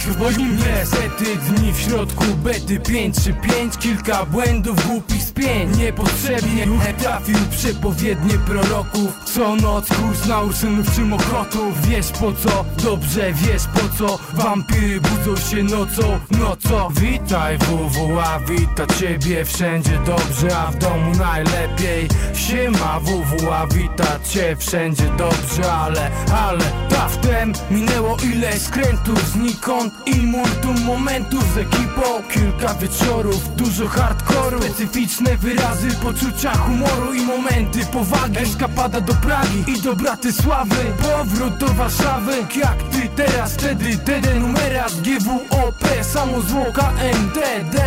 Niestety 0.68 1.36
dni 1.36 1.74
w 1.74 1.80
środku 1.80 2.24
bety 2.44 2.80
5 2.80 3.16
czy 3.24 3.34
5 3.34 3.78
Kilka 3.78 4.26
błędów 4.26 4.88
głupich 4.88 5.24
spięć 5.24 5.78
Niepotrzebnie 5.78 6.68
trafił 6.98 7.36
przepowiednie 7.52 8.38
proroków. 8.38 9.20
Co 9.26 9.56
noc 9.56 9.88
kurs 9.88 10.26
na 10.26 10.42
ursynów 10.42 10.96
czy 10.96 11.02
mokrotów 11.02 11.88
Wiesz 11.88 12.12
po 12.12 12.34
co? 12.34 12.66
Dobrze 12.84 13.34
wiesz 13.34 13.64
po 13.74 13.98
co? 13.98 14.20
Wampiry 14.34 15.02
budzą 15.02 15.42
się 15.42 15.64
nocą, 15.64 16.20
nocą 16.32 16.90
Witaj 17.02 17.58
WWA, 17.58 18.40
wita 18.40 18.86
ciebie 19.00 19.46
wszędzie 19.46 20.00
dobrze 20.06 20.58
A 20.58 20.72
w 20.72 20.78
domu 20.78 21.12
najlepiej. 21.16 22.08
Siema 22.34 23.00
WWA, 23.00 23.68
wita 23.68 24.20
cię 24.30 24.56
wszędzie 24.60 25.09
dobrze 25.18 25.74
Ale, 25.74 26.12
ale 26.34 26.66
dawtem 26.90 27.54
minęło 27.72 28.18
ile 28.34 28.60
skrętów 28.60 29.32
znikąd 29.32 29.94
I 30.06 30.16
multum 30.16 30.82
momentów 30.86 31.54
z 31.54 31.58
ekipą. 31.58 32.24
Kilka 32.34 32.74
wieczorów, 32.74 33.56
dużo 33.56 33.88
hardkoru 33.88 34.62
Specyficzne 34.62 35.38
wyrazy 35.38 35.88
poczucia 35.92 36.52
humoru 36.58 37.14
I 37.14 37.22
momenty 37.22 37.86
powagi. 37.86 38.38
Eskapada 38.38 39.02
do 39.02 39.14
Pragi 39.14 39.64
i 39.68 39.82
do 39.82 39.96
Bratysławy 39.96 40.76
Powrót 41.02 41.58
do 41.58 41.68
Warszawy. 41.68 42.34
Jak 42.56 42.84
ty 42.92 43.10
teraz, 43.16 43.54
wtedy 43.54 43.98
TD 43.98 44.36
numeras 44.36 45.02
GWOP 45.02 45.90
Samo 46.02 46.42
zwłoka 46.42 46.92
NDD 46.92 47.80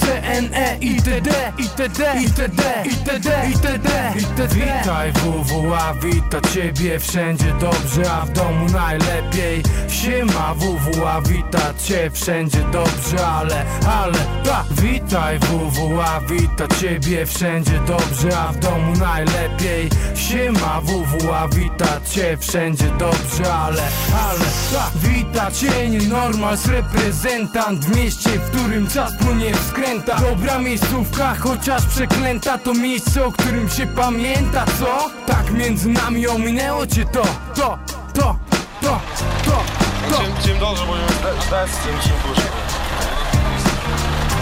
CNE 0.00 0.76
ITD 0.80 1.28
ITD 1.58 2.00
ITD 2.18 2.60
ITD 2.84 3.28
ITD 3.48 3.88
ITD 4.16 4.54
Witaj 4.54 5.12
WWA, 5.12 5.94
wita 5.94 6.40
ciebie 6.60 6.98
wszędzie 6.98 7.54
dobrze 7.60 8.12
A 8.12 8.26
w 8.26 8.32
domu 8.32 8.66
najlepiej. 8.72 9.62
Siema 9.88 10.54
WWA, 10.54 11.20
wita 11.20 11.74
cię 11.84 12.10
wszędzie 12.10 12.64
dobrze 12.72 13.26
Ale, 13.26 13.64
ale, 14.00 14.18
ta 14.44 14.64
Witaj 14.70 15.38
WWA, 15.38 16.20
wita 16.20 16.68
ciebie 16.80 17.26
wszędzie 17.26 17.80
dobrze 17.86 18.38
A 18.38 18.52
w 18.52 18.58
domu 18.58 18.92
najlepiej. 18.96 19.88
Siema 20.14 20.80
WWA, 20.80 21.48
wita 21.48 22.00
cię 22.10 22.36
wszędzie 22.40 22.90
dobrze 22.98 23.54
Ale, 23.54 23.82
ale, 24.28 24.44
ta 24.72 24.90
Wita 24.94 25.50
cię 25.50 25.88
nienormals 25.88 26.66
reprezentant 26.66 27.84
W 27.84 27.96
mieście, 27.96 28.30
w 28.30 28.50
którym 28.50 28.88
czas 28.88 29.12
płynie 29.16 29.54
w 29.54 29.68
skręta. 29.68 30.16
Dobra 30.20 30.58
miejscówka, 30.58 31.34
chociaż 31.34 31.86
przeklęta 31.86 32.58
To 32.58 32.74
miejsce, 32.74 33.24
o 33.24 33.32
którym 33.32 33.68
się 33.68 33.86
pamięta, 33.86 34.64
co? 34.80 35.10
Tak 35.26 35.52
między 35.52 35.88
nami 35.88 36.26
ominęło 36.50 36.86
cię 36.86 37.04
to, 37.04 37.22
to, 37.54 37.78
to, 38.14 38.36
to, 38.80 39.00
to, 39.44 39.62
to 40.10 40.18
Чем, 40.18 40.42
чем 40.44 40.58
долго 40.58 40.80
будем 40.82 41.08
ждать, 41.46 41.70
тем 41.84 42.00
чем 42.02 42.20
хуже. 42.22 42.42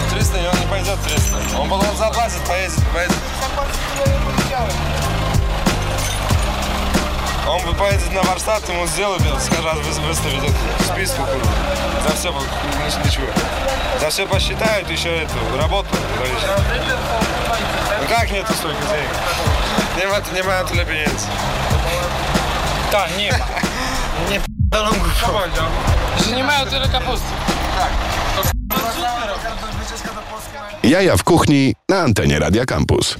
300, 0.09 0.37
и 0.37 0.47
он 0.47 0.59
не 0.59 0.65
пойдет 0.65 0.99
300. 1.03 1.59
Он 1.59 1.69
потом 1.69 1.95
заплатит, 1.97 2.41
поедет, 2.47 2.79
поедет. 2.93 3.15
Он 7.47 7.61
бы 7.63 7.73
поедет 7.77 8.11
на 8.11 8.23
Варстат, 8.23 8.67
ему 8.69 8.87
сделают, 8.87 9.21
скажут, 9.21 9.73
вы- 9.75 10.07
выставить 10.07 10.43
это 10.43 10.53
в 10.79 10.85
списку. 10.87 11.21
За 12.07 12.15
все, 12.15 12.33
ничего. 13.05 13.27
За 14.01 14.09
все 14.09 14.25
посчитают, 14.25 14.89
еще 14.89 15.15
эту 15.15 15.35
работу. 15.61 15.89
Ну 18.01 18.07
как 18.07 18.31
нету 18.31 18.51
столько 18.53 18.81
денег? 18.87 19.58
Nie 19.99 20.07
ma, 20.07 20.19
nie 20.35 20.43
ma 20.43 20.63
tyle 20.63 20.85
pieniędzy. 20.85 21.27
Tak, 22.91 23.17
nie 23.17 23.31
ma. 23.31 23.37
Nie 24.29 24.39
p***dolą 24.39 24.89
głupio. 24.89 25.39
Że 26.25 26.35
nie 26.35 26.43
mają 26.43 26.65
tyle 26.65 26.87
kapusty. 26.87 27.27
Jaja 30.83 31.17
w 31.17 31.23
kuchni 31.23 31.75
na 31.89 31.99
antenie 31.99 32.39
Radia 32.39 32.65
Campus. 32.65 33.15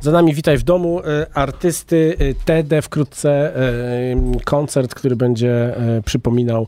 Za 0.00 0.12
nami 0.12 0.34
Witaj 0.34 0.58
w 0.58 0.62
domu, 0.62 1.00
e, 1.00 1.26
artysty 1.34 2.16
e, 2.18 2.34
TD, 2.44 2.82
wkrótce 2.82 3.56
e, 3.56 3.60
koncert, 4.44 4.94
który 4.94 5.16
będzie 5.16 5.74
przypominał 6.04 6.66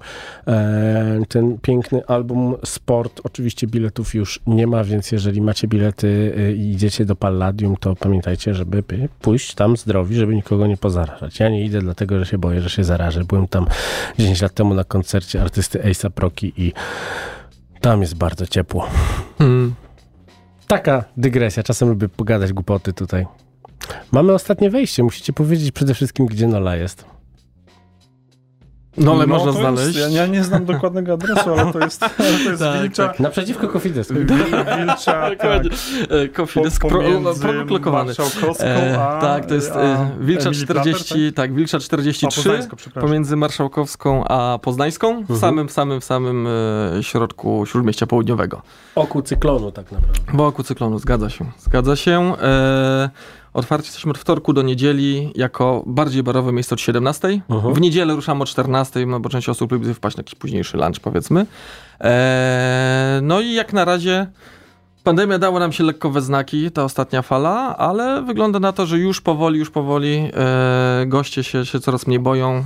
ten 1.29 1.59
piękny 1.59 2.07
album 2.07 2.57
Sport. 2.65 3.21
Oczywiście 3.25 3.67
biletów 3.67 4.15
już 4.15 4.41
nie 4.47 4.67
ma, 4.67 4.85
więc 4.85 5.13
jeżeli 5.13 5.41
macie 5.41 5.69
bilety 5.69 6.35
i 6.57 6.71
idziecie 6.71 7.05
do 7.05 7.17
Palladium, 7.17 7.77
to 7.77 7.97
pamiętajcie, 7.97 8.55
żeby 8.55 8.83
by 8.83 9.09
pójść 9.21 9.55
tam 9.55 9.77
zdrowi, 9.77 10.17
żeby 10.17 10.35
nikogo 10.35 10.67
nie 10.67 10.77
pozarażać. 10.77 11.41
Ja 11.41 11.49
nie 11.49 11.65
idę 11.65 11.81
dlatego, 11.81 12.19
że 12.19 12.27
się 12.27 12.39
boję, 12.39 12.61
że 12.61 12.71
się 12.71 12.85
zarażę. 12.85 13.25
Byłem 13.25 13.49
tam 13.49 13.67
10 14.19 14.43
lat 14.43 14.55
temu 14.55 14.75
na 14.75 14.85
koncercie 14.85 15.43
artysty 15.43 15.79
Ace'a 15.79 16.11
Proki 16.11 16.53
i 16.57 16.73
tam 17.81 18.01
jest 18.01 18.15
bardzo 18.15 18.47
ciepło. 18.47 18.87
Hmm. 19.39 19.75
Taka 20.71 21.05
dygresja, 21.17 21.63
czasem 21.63 21.89
lubię 21.89 22.09
pogadać 22.09 22.53
głupoty 22.53 22.93
tutaj. 22.93 23.27
Mamy 24.13 24.33
ostatnie 24.33 24.71
wejście, 24.71 25.03
musicie 25.03 25.33
powiedzieć 25.33 25.73
przede 25.73 25.95
wszystkim, 25.95 26.27
gdzie 26.27 26.47
Nola 26.47 26.77
jest. 26.77 27.05
No 29.01 29.13
ale 29.13 29.27
można 29.27 29.53
to 29.53 29.59
znaleźć. 29.59 29.97
Jest, 29.97 30.15
ja 30.15 30.27
nie, 30.27 30.45
znam 30.45 30.65
dokładnego 30.65 31.13
adresu, 31.13 31.53
ale 31.53 31.73
to 31.73 31.79
jest, 31.79 32.03
ale 32.03 32.13
to 32.45 32.51
jest 32.51 32.63
Tak, 32.71 32.83
Wilcza, 32.83 33.09
tak. 33.09 33.21
Naprzeciwko 33.21 33.69
Wilcza, 34.79 35.31
tak. 35.39 35.63
E, 36.11 36.29
Coffee 36.29 36.63
Desk 36.63 36.81
pro, 36.81 36.91
pomiędzy 36.91 37.41
produkt 37.41 37.71
lokowany. 37.71 38.13
E, 38.61 39.03
a- 39.03 39.21
tak, 39.21 39.47
to 39.47 39.55
jest 39.55 39.73
a 39.73 39.81
e, 39.81 40.11
Wilcza 40.21 40.49
Emilii 40.49 40.65
40, 40.67 41.05
Plater, 41.15 41.35
tak? 41.35 41.55
Wilcza 41.55 41.77
A, 41.77 41.81
43 41.81 42.37
Poznańsko, 42.43 42.77
przepraszam. 42.77 43.09
pomiędzy 43.09 43.37
Marszałkowską 43.37 44.25
a 44.25 44.59
Poznańską, 44.63 45.25
w 45.29 45.39
samym, 45.39 45.69
w 45.69 45.73
samym, 45.73 46.01
w 46.01 46.05
samym 46.05 46.47
e, 46.99 47.03
środku 47.03 47.67
Śródmieścia 47.67 48.07
Południowego. 48.07 48.63
Oku 48.95 49.23
cyklonu 49.23 49.73
tak 49.73 49.93
naprawdę. 49.93 50.21
Wokół 50.35 50.65
cyklonu, 50.65 50.99
zgadza 50.99 51.31
się. 51.31 51.45
Zgadza 51.59 51.97
się. 51.97 52.35
E, 52.43 53.11
Otwarci 53.53 53.87
jesteśmy 53.87 54.11
od 54.11 54.19
wtorku 54.19 54.53
do 54.53 54.63
niedzieli 54.63 55.33
jako 55.35 55.83
bardziej 55.87 56.23
barowe 56.23 56.53
miejsce 56.53 56.75
od 56.75 56.81
17. 56.81 57.41
Mhm. 57.49 57.75
W 57.75 57.81
niedzielę 57.81 58.15
ruszamy 58.15 58.43
o 58.43 58.47
14, 58.47 59.07
no 59.07 59.21
bo 59.21 59.29
część 59.29 59.49
osób 59.49 59.73
lubi 59.73 59.95
wpaść 59.95 60.17
na 60.17 60.21
jakiś 60.21 60.35
późniejszy 60.35 60.77
lunch, 60.77 61.01
powiedzmy. 61.01 61.47
Eee, 62.01 63.23
no 63.23 63.41
i 63.41 63.53
jak 63.53 63.73
na 63.73 63.85
razie 63.85 64.27
pandemia 65.05 65.39
dała 65.39 65.61
nam 65.61 65.73
się 65.73 65.85
lekko 65.85 66.11
we 66.11 66.21
znaki, 66.21 66.71
ta 66.71 66.85
ostatnia 66.85 67.23
fala, 67.23 67.77
ale 67.77 68.23
wygląda 68.23 68.59
na 68.61 68.73
to, 68.73 68.87
że 68.87 68.99
już 68.99 69.21
powoli, 69.21 69.59
już 69.59 69.71
powoli 69.71 70.31
e, 70.35 71.07
goście 71.07 71.45
się, 71.45 71.67
się 71.67 71.81
coraz 71.81 72.07
mniej 72.07 72.19
boją. 72.19 72.65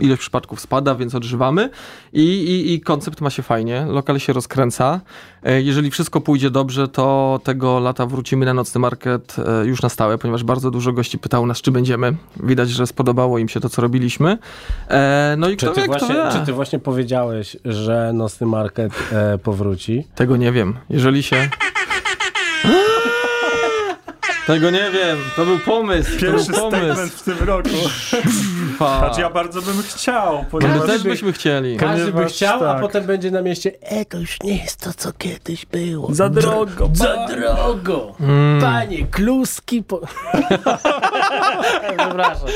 Ilość 0.00 0.20
przypadków 0.20 0.60
spada, 0.60 0.94
więc 0.94 1.14
odżywamy 1.14 1.70
I, 2.12 2.22
i, 2.22 2.72
i 2.74 2.80
koncept 2.80 3.20
ma 3.20 3.30
się 3.30 3.42
fajnie, 3.42 3.84
lokal 3.88 4.18
się 4.20 4.32
rozkręca. 4.32 5.00
E, 5.42 5.62
Jeżeli 5.62 5.90
wszystko 5.90 6.20
pójdzie 6.20 6.50
dobrze, 6.50 6.88
to 6.88 7.40
tego 7.44 7.80
lata 7.80 8.06
wrócimy 8.06 8.46
na 8.46 8.54
nocny 8.54 8.80
market 8.80 9.36
e, 9.62 9.66
już 9.66 9.82
na 9.82 9.88
stałe, 9.88 10.18
ponieważ 10.18 10.44
bardzo 10.44 10.70
dużo 10.70 10.92
gości 10.92 11.18
pytało 11.18 11.46
nas, 11.46 11.60
czy 11.62 11.70
będziemy. 11.70 12.16
Widać, 12.42 12.70
że 12.70 12.86
spodobało 12.86 13.38
im 13.38 13.48
się 13.48 13.60
to, 13.60 13.68
co 13.68 13.82
robiliśmy. 13.82 14.38
E, 14.88 15.34
No 15.38 15.48
i 15.48 15.56
Czy 15.56 15.66
kto 15.66 15.74
ty, 15.74 15.80
wie, 15.80 15.88
kto 15.88 15.98
właśnie, 16.06 16.14
wie. 16.24 16.32
czy 16.40 16.46
ty 16.46 16.52
właśnie 16.52 16.78
powiedziałeś, 16.78 17.56
że 17.64 18.10
nocny 18.14 18.46
market 18.46 18.92
powróci? 19.42 20.06
Tego 20.14 20.36
nie 20.36 20.52
wiem. 20.52 20.74
Jeżeli 20.90 21.22
się... 21.22 21.36
Tego 24.46 24.70
nie 24.70 24.90
wiem. 24.90 25.18
To 25.36 25.44
był 25.44 25.58
pomysł. 25.58 26.10
Pierwszy 26.20 26.52
to 26.52 26.70
był 26.70 26.80
pomysł. 26.80 27.16
w 27.16 27.22
tym 27.22 27.38
roku. 27.38 27.68
Pa. 28.78 28.98
Znaczy 28.98 29.20
ja 29.20 29.30
bardzo 29.30 29.62
bym 29.62 29.82
chciał, 29.82 30.38
My 30.38 30.44
ponieważ... 30.50 30.86
też 30.86 31.02
byśmy 31.02 31.32
chcieli. 31.32 31.76
Każdy 31.76 32.12
by 32.12 32.24
chciał, 32.26 32.64
a 32.64 32.72
tak. 32.72 32.80
potem 32.80 33.04
będzie 33.04 33.30
na 33.30 33.42
mieście 33.42 33.72
e, 33.80 34.04
to 34.04 34.18
już 34.18 34.36
nie 34.44 34.56
jest 34.56 34.76
to, 34.80 34.90
co 34.96 35.12
kiedyś 35.12 35.66
było. 35.66 36.14
Za 36.14 36.28
drogo, 36.28 36.90
Za 36.92 37.26
drogo. 37.26 38.14
Mm. 38.20 38.60
Panie, 38.60 39.06
kluski 39.06 39.82
po... 39.82 40.00
Przepraszam. 41.98 42.48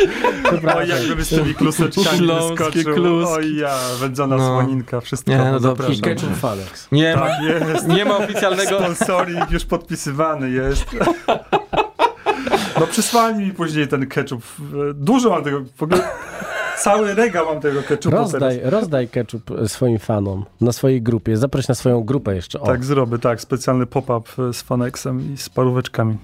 Oj, 0.77 0.89
jakby 0.89 1.25
z 1.25 1.29
tymi 1.29 1.55
kluseczkami 1.55 2.27
wyskoczył. 2.27 2.95
kluski. 2.95 3.35
Oj 3.35 3.57
ja, 3.57 3.77
wędzona 4.01 4.37
No. 4.37 4.47
słoninka, 4.49 5.01
wszystko. 5.01 5.31
Nie, 5.31 5.39
no 5.39 5.61
dobrze. 5.61 5.93
I 5.93 6.01
ketchup 6.01 6.37
Falex. 6.37 6.89
Nie 6.93 7.17
ma, 7.17 7.27
Tak 7.27 7.43
jest. 7.43 7.89
nie 7.89 8.05
ma 8.05 8.17
oficjalnego... 8.17 8.79
Sponsoring 8.81 9.51
już 9.51 9.65
podpisywany 9.65 10.51
jest. 10.51 10.85
No 12.81 12.87
przysłali 12.87 13.47
mi 13.47 13.53
później 13.53 13.89
ten 13.89 14.07
ketchup. 14.07 14.43
Dużo 14.95 15.31
mam 15.31 15.45
tego, 15.45 15.63
w 15.77 15.83
ogóle 15.83 16.01
cały 16.79 17.15
regał 17.15 17.47
mam 17.47 17.61
tego 17.61 17.83
ketchupu 17.83 18.17
Rozdaj, 18.17 18.41
teraz. 18.59 18.73
rozdaj 18.73 19.09
ketchup 19.09 19.51
swoim 19.67 19.99
fanom 19.99 20.45
na 20.61 20.73
swojej 20.73 21.03
grupie. 21.03 21.37
Zaproś 21.37 21.69
na 21.69 21.75
swoją 21.75 22.01
grupę 22.05 22.35
jeszcze. 22.35 22.61
O, 22.61 22.67
Tak 22.67 22.85
zrobię, 22.85 23.19
tak, 23.19 23.41
specjalny 23.41 23.87
pop-up 23.87 24.53
z 24.53 24.63
Fanexem 24.63 25.35
i 25.35 25.37
z 25.37 25.49
paróweczkami. 25.49 26.17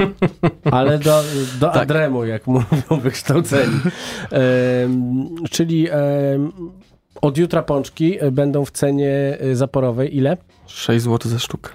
ale 0.70 0.98
do, 0.98 1.22
do 1.60 1.66
Tak. 1.68 1.82
Adremu, 1.82 2.24
jak 2.24 2.46
mówią 2.46 3.00
wykształceni. 3.02 3.80
Czyli 5.50 5.88
od 7.22 7.38
jutra 7.38 7.62
pączki 7.62 8.16
e, 8.20 8.30
będą 8.30 8.64
w 8.64 8.70
cenie 8.70 9.38
e, 9.40 9.56
zaporowej. 9.56 10.16
Ile? 10.16 10.36
6 10.66 11.04
zł 11.04 11.30
za 11.30 11.38
sztukę. 11.38 11.70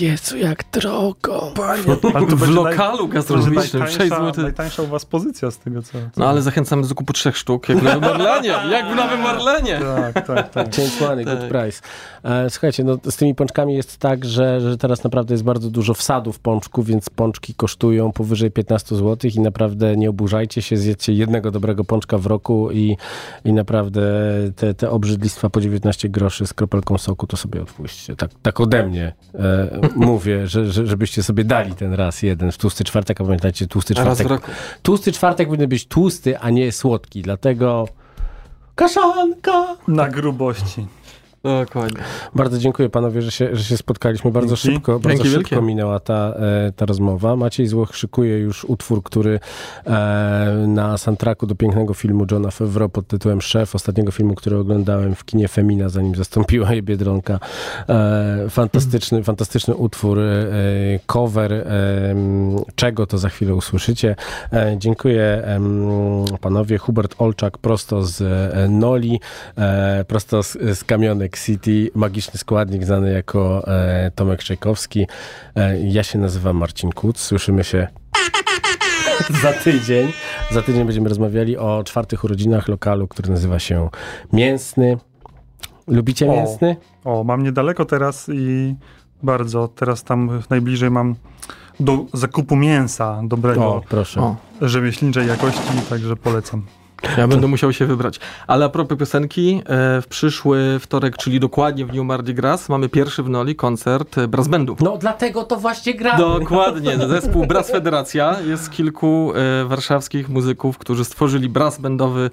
Jezu, 0.00 0.36
jak 0.36 0.64
drogo. 0.72 1.52
Ale 2.14 2.26
to 2.26 2.36
W 2.36 2.48
lokalu 2.48 2.98
naj, 2.98 3.08
gastronomicznym 3.08 3.82
będzie 3.82 3.98
6 3.98 3.98
najtańsza, 3.98 4.26
zł. 4.26 4.42
najtańsza 4.44 4.82
u 4.82 4.86
was 4.86 5.04
pozycja 5.04 5.50
z 5.50 5.58
tego, 5.58 5.82
co... 5.82 5.92
co 5.92 5.98
No 6.16 6.28
ale 6.28 6.42
zachęcam 6.42 6.82
do 6.82 6.88
zakupu 6.88 7.12
trzech 7.12 7.36
sztuk, 7.36 7.68
jak 7.68 7.78
w 7.78 7.82
Nowym 7.82 8.04
Orlenie. 8.04 8.48
Jak 8.48 8.92
w 8.92 8.96
Nowym 8.96 9.26
Orlenie. 9.26 9.80
Tak, 9.80 10.26
tak, 10.26 10.50
tak. 10.50 10.66
Change 10.76 10.90
money, 11.00 11.24
good 11.24 11.40
Tak. 11.40 11.48
price. 11.48 11.82
E, 12.24 12.50
słuchajcie, 12.50 12.84
no 12.84 12.96
z 13.10 13.16
tymi 13.16 13.34
pączkami 13.34 13.74
jest 13.74 13.98
tak, 13.98 14.24
że, 14.24 14.60
że 14.60 14.78
teraz 14.78 15.04
naprawdę 15.04 15.34
jest 15.34 15.44
bardzo 15.44 15.70
dużo 15.70 15.94
wsadów 15.94 16.38
pączku, 16.38 16.82
więc 16.82 17.10
pączki 17.10 17.54
kosztują 17.54 18.12
powyżej 18.12 18.50
15 18.50 18.96
zł 18.96 19.30
i 19.36 19.40
naprawdę 19.40 19.96
nie 19.96 20.10
oburzajcie 20.10 20.62
się, 20.62 20.76
zjedzcie 20.76 21.12
jednego 21.12 21.50
dobrego 21.50 21.84
pączka 21.84 22.18
w 22.18 22.26
roku 22.26 22.70
i, 22.70 22.96
i 23.44 23.52
naprawdę 23.52 24.02
te, 24.56 24.74
te 24.74 24.90
obrzydlistwa 24.90 25.50
po 25.50 25.60
19 25.60 26.08
groszy 26.08 26.46
z 26.46 26.54
kropelką 26.54 26.98
soku 26.98 27.26
to 27.26 27.36
sobie 27.36 27.62
odpuśćcie. 27.62 28.16
Tak, 28.16 28.30
tak 28.42 28.60
ode 28.60 28.86
mnie 28.86 29.12
e, 29.34 29.71
mówię, 29.96 30.46
że, 30.46 30.72
że, 30.72 30.86
żebyście 30.86 31.22
sobie 31.22 31.44
dali 31.44 31.74
ten 31.74 31.92
raz 31.94 32.22
jeden 32.22 32.52
w 32.52 32.58
tłusty 32.58 32.84
czwartek, 32.84 33.20
a 33.20 33.24
pamiętajcie, 33.24 33.66
tłusty 33.66 33.94
Raz 33.94 34.02
w 34.02 34.04
czwartek. 34.06 34.28
roku. 34.28 34.50
Tłusty 34.82 35.12
czwartek 35.12 35.48
powinien 35.48 35.68
być 35.68 35.86
tłusty, 35.86 36.38
a 36.38 36.50
nie 36.50 36.72
słodki, 36.72 37.22
dlatego 37.22 37.88
kaszanka. 38.74 39.76
Na 39.88 40.08
grubości. 40.08 40.86
Dokładnie. 41.44 42.02
Bardzo 42.34 42.58
dziękuję 42.58 42.88
panowie, 42.88 43.22
że 43.22 43.30
się, 43.30 43.56
że 43.56 43.64
się 43.64 43.76
spotkaliśmy. 43.76 44.30
Bardzo 44.30 44.56
Dzięki. 44.56 44.76
szybko, 44.76 45.00
bardzo 45.00 45.24
szybko 45.24 45.62
minęła 45.62 46.00
ta, 46.00 46.34
e, 46.36 46.72
ta 46.76 46.86
rozmowa. 46.86 47.36
Maciej 47.36 47.66
Złoch 47.66 47.96
szykuje 47.96 48.38
już 48.38 48.64
utwór, 48.64 49.02
który 49.02 49.40
e, 49.86 50.64
na 50.68 50.98
soundtracku 50.98 51.46
do 51.46 51.54
pięknego 51.54 51.94
filmu 51.94 52.26
Johna 52.30 52.50
Favreau 52.50 52.88
pod 52.88 53.06
tytułem 53.06 53.40
Szef, 53.40 53.74
ostatniego 53.74 54.12
filmu, 54.12 54.34
który 54.34 54.56
oglądałem 54.58 55.14
w 55.14 55.24
kinie 55.24 55.48
Femina, 55.48 55.88
zanim 55.88 56.14
zastąpiła 56.14 56.72
je 56.74 56.82
Biedronka. 56.82 57.38
E, 57.88 58.46
fantastyczny, 58.50 59.24
fantastyczny 59.24 59.74
utwór, 59.74 60.18
cover, 61.06 61.66
czego 62.74 63.06
to 63.06 63.18
za 63.18 63.28
chwilę 63.28 63.54
usłyszycie. 63.54 64.16
Dziękuję 64.76 65.42
panowie. 66.40 66.78
Hubert 66.78 67.14
Olczak 67.18 67.58
prosto 67.58 68.02
z 68.02 68.22
Noli, 68.70 69.20
prosto 70.06 70.42
z, 70.42 70.52
z 70.52 70.84
Kamionek 70.84 71.31
City, 71.38 71.90
magiczny 71.94 72.38
składnik 72.38 72.84
znany 72.84 73.12
jako 73.12 73.68
e, 73.68 74.10
Tomek 74.14 74.42
Czajkowski. 74.42 75.06
E, 75.56 75.80
ja 75.80 76.02
się 76.02 76.18
nazywam 76.18 76.56
Marcin 76.56 76.92
Kuc. 76.92 77.18
Słyszymy 77.20 77.64
się 77.64 77.88
za 79.42 79.52
tydzień. 79.52 80.12
Za 80.50 80.62
tydzień 80.62 80.84
będziemy 80.84 81.08
rozmawiali 81.08 81.56
o 81.56 81.84
czwartych 81.84 82.24
urodzinach 82.24 82.68
lokalu, 82.68 83.08
który 83.08 83.30
nazywa 83.30 83.58
się 83.58 83.88
Mięsny. 84.32 84.96
Lubicie 85.86 86.30
O. 86.30 86.32
mięsny? 86.32 86.76
O, 87.04 87.24
mam 87.24 87.42
niedaleko 87.42 87.84
teraz 87.84 88.30
i 88.34 88.74
bardzo. 89.22 89.68
Teraz 89.68 90.04
tam 90.04 90.42
najbliżej 90.50 90.90
mam 90.90 91.14
do 91.80 92.06
zakupu 92.14 92.56
mięsa 92.56 93.20
dobrego, 93.24 93.66
O, 93.66 93.82
proszę. 93.88 94.20
O. 94.20 94.36
rzemieślniczej 94.60 95.28
jakości, 95.28 95.60
także 95.90 96.16
polecam. 96.16 96.62
Ja 97.18 97.28
będę 97.28 97.46
musiał 97.46 97.72
się 97.72 97.86
wybrać. 97.86 98.20
Ale 98.46 98.64
a 98.64 98.68
propos 98.68 98.98
piosenki, 98.98 99.62
e, 99.66 100.02
w 100.02 100.06
przyszły 100.08 100.78
wtorek, 100.80 101.16
czyli 101.16 101.40
dokładnie 101.40 101.86
w 101.86 101.90
dniu 101.90 102.04
Mardi 102.04 102.34
Gras, 102.34 102.68
mamy 102.68 102.88
pierwszy 102.88 103.22
w 103.22 103.28
Noli 103.28 103.56
koncert 103.56 104.18
e, 104.18 104.28
brass 104.28 104.48
bandu. 104.48 104.76
No 104.80 104.96
dlatego 104.96 105.44
to 105.44 105.56
właśnie 105.56 105.94
gramy. 105.94 106.18
Dokładnie, 106.18 106.98
zespół 107.08 107.46
Brass 107.46 107.70
Federacja. 107.70 108.40
Jest 108.40 108.70
kilku 108.70 109.32
e, 109.34 109.64
warszawskich 109.64 110.28
muzyków, 110.28 110.78
którzy 110.78 111.04
stworzyli 111.04 111.48
brass 111.48 111.80
bandowy, 111.80 112.30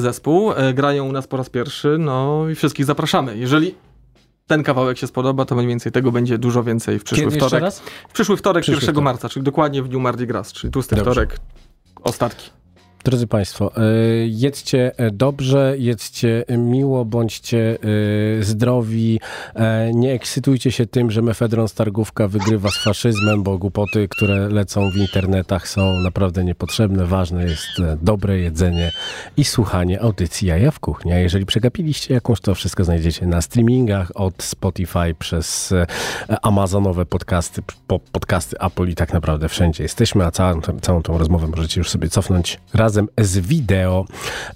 zespół. 0.00 0.52
Grają 0.74 1.04
u 1.04 1.12
nas 1.12 1.26
po 1.26 1.36
raz 1.36 1.50
pierwszy, 1.50 1.96
no 1.98 2.44
i 2.52 2.54
wszystkich 2.54 2.86
zapraszamy. 2.86 3.38
Jeżeli 3.38 3.74
ten 4.46 4.62
kawałek 4.62 4.98
się 4.98 5.06
spodoba, 5.06 5.44
to 5.44 5.54
mniej 5.54 5.68
więcej 5.68 5.92
tego 5.92 6.12
będzie 6.12 6.38
dużo 6.38 6.62
więcej 6.62 6.98
w 6.98 7.04
przyszły 7.04 7.24
Kiedy 7.24 7.36
wtorek. 7.36 7.62
raz? 7.62 7.80
W 8.08 8.12
przyszły 8.12 8.36
wtorek, 8.36 8.62
Przyszły 8.62 8.80
1 8.80 8.94
wtorek. 8.94 9.04
marca, 9.04 9.28
czyli 9.28 9.44
dokładnie 9.44 9.82
w 9.82 9.88
dniu 9.88 10.00
Mardi 10.00 10.26
Gras, 10.26 10.52
czyli 10.52 10.72
tłusty 10.72 10.96
Dobrze. 10.96 11.10
wtorek, 11.12 11.38
ostatki. 12.02 12.50
Drodzy 13.04 13.26
Państwo, 13.26 13.72
y, 13.78 14.28
jedzcie 14.28 14.92
e, 14.96 15.10
dobrze, 15.10 15.74
jedzcie 15.78 16.44
miło, 16.58 17.04
bądźcie 17.04 17.78
zdrowi, 18.40 19.20
e, 19.54 19.90
nie 19.94 20.12
ekscytujcie 20.12 20.72
się 20.72 20.86
tym, 20.86 21.10
że 21.10 21.22
mefedron 21.22 21.68
Stargówka 21.68 22.28
wygrywa 22.28 22.70
z 22.70 22.84
faszyzmem, 22.84 23.42
bo 23.42 23.58
głupoty, 23.58 24.08
które 24.08 24.48
lecą 24.48 24.90
w 24.90 24.96
internetach 24.96 25.68
są 25.68 26.00
naprawdę 26.00 26.44
niepotrzebne. 26.44 27.06
Ważne 27.06 27.44
jest 27.44 27.80
e, 27.80 27.96
dobre 28.02 28.38
jedzenie 28.38 28.92
i 29.36 29.44
słuchanie 29.44 30.00
audycji 30.00 30.48
Jaja 30.48 30.70
w 30.70 30.80
Kuchni. 30.80 31.12
A 31.12 31.18
jeżeli 31.18 31.46
przegapiliście 31.46 32.14
jakąś, 32.14 32.40
to 32.40 32.54
wszystko 32.54 32.84
znajdziecie 32.84 33.26
na 33.26 33.40
streamingach 33.40 34.12
od 34.14 34.42
Spotify 34.42 35.14
przez 35.18 35.72
e, 35.72 35.86
amazonowe 36.42 37.06
podcasty, 37.06 37.62
po 37.86 37.98
podcasty 37.98 38.56
Apple 38.60 38.88
i 38.88 38.94
tak 38.94 39.12
naprawdę 39.12 39.48
wszędzie 39.48 39.82
jesteśmy, 39.82 40.24
a 40.24 40.30
całą, 40.30 40.60
całą 40.80 41.02
tą 41.02 41.18
rozmowę 41.18 41.46
możecie 41.46 41.80
już 41.80 41.90
sobie 41.90 42.08
cofnąć 42.08 42.60
razem 42.94 43.08
z 43.18 43.38
wideo 43.38 44.04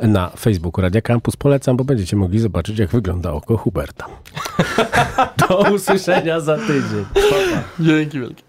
na 0.01 0.31
Facebooku 0.31 0.83
Radia 0.83 1.03
Campus. 1.03 1.37
Polecam, 1.37 1.77
bo 1.77 1.85
będziecie 1.85 2.17
mogli 2.17 2.39
zobaczyć, 2.39 2.79
jak 2.79 2.91
wygląda 2.91 3.33
oko 3.33 3.57
Huberta. 3.57 4.07
Do 5.49 5.59
usłyszenia 5.59 6.41
za 6.41 6.57
tydzień. 6.57 7.07
Dzięki 7.81 8.21
wielkie. 8.21 8.43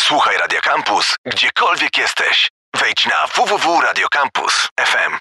Słuchaj 0.00 0.36
Radio 0.38 0.60
Campus, 0.60 1.14
gdziekolwiek 1.26 1.98
jesteś. 1.98 2.48
Wejdź 2.80 3.06
na 3.06 3.26
www.radiocampus.fm. 3.36 5.18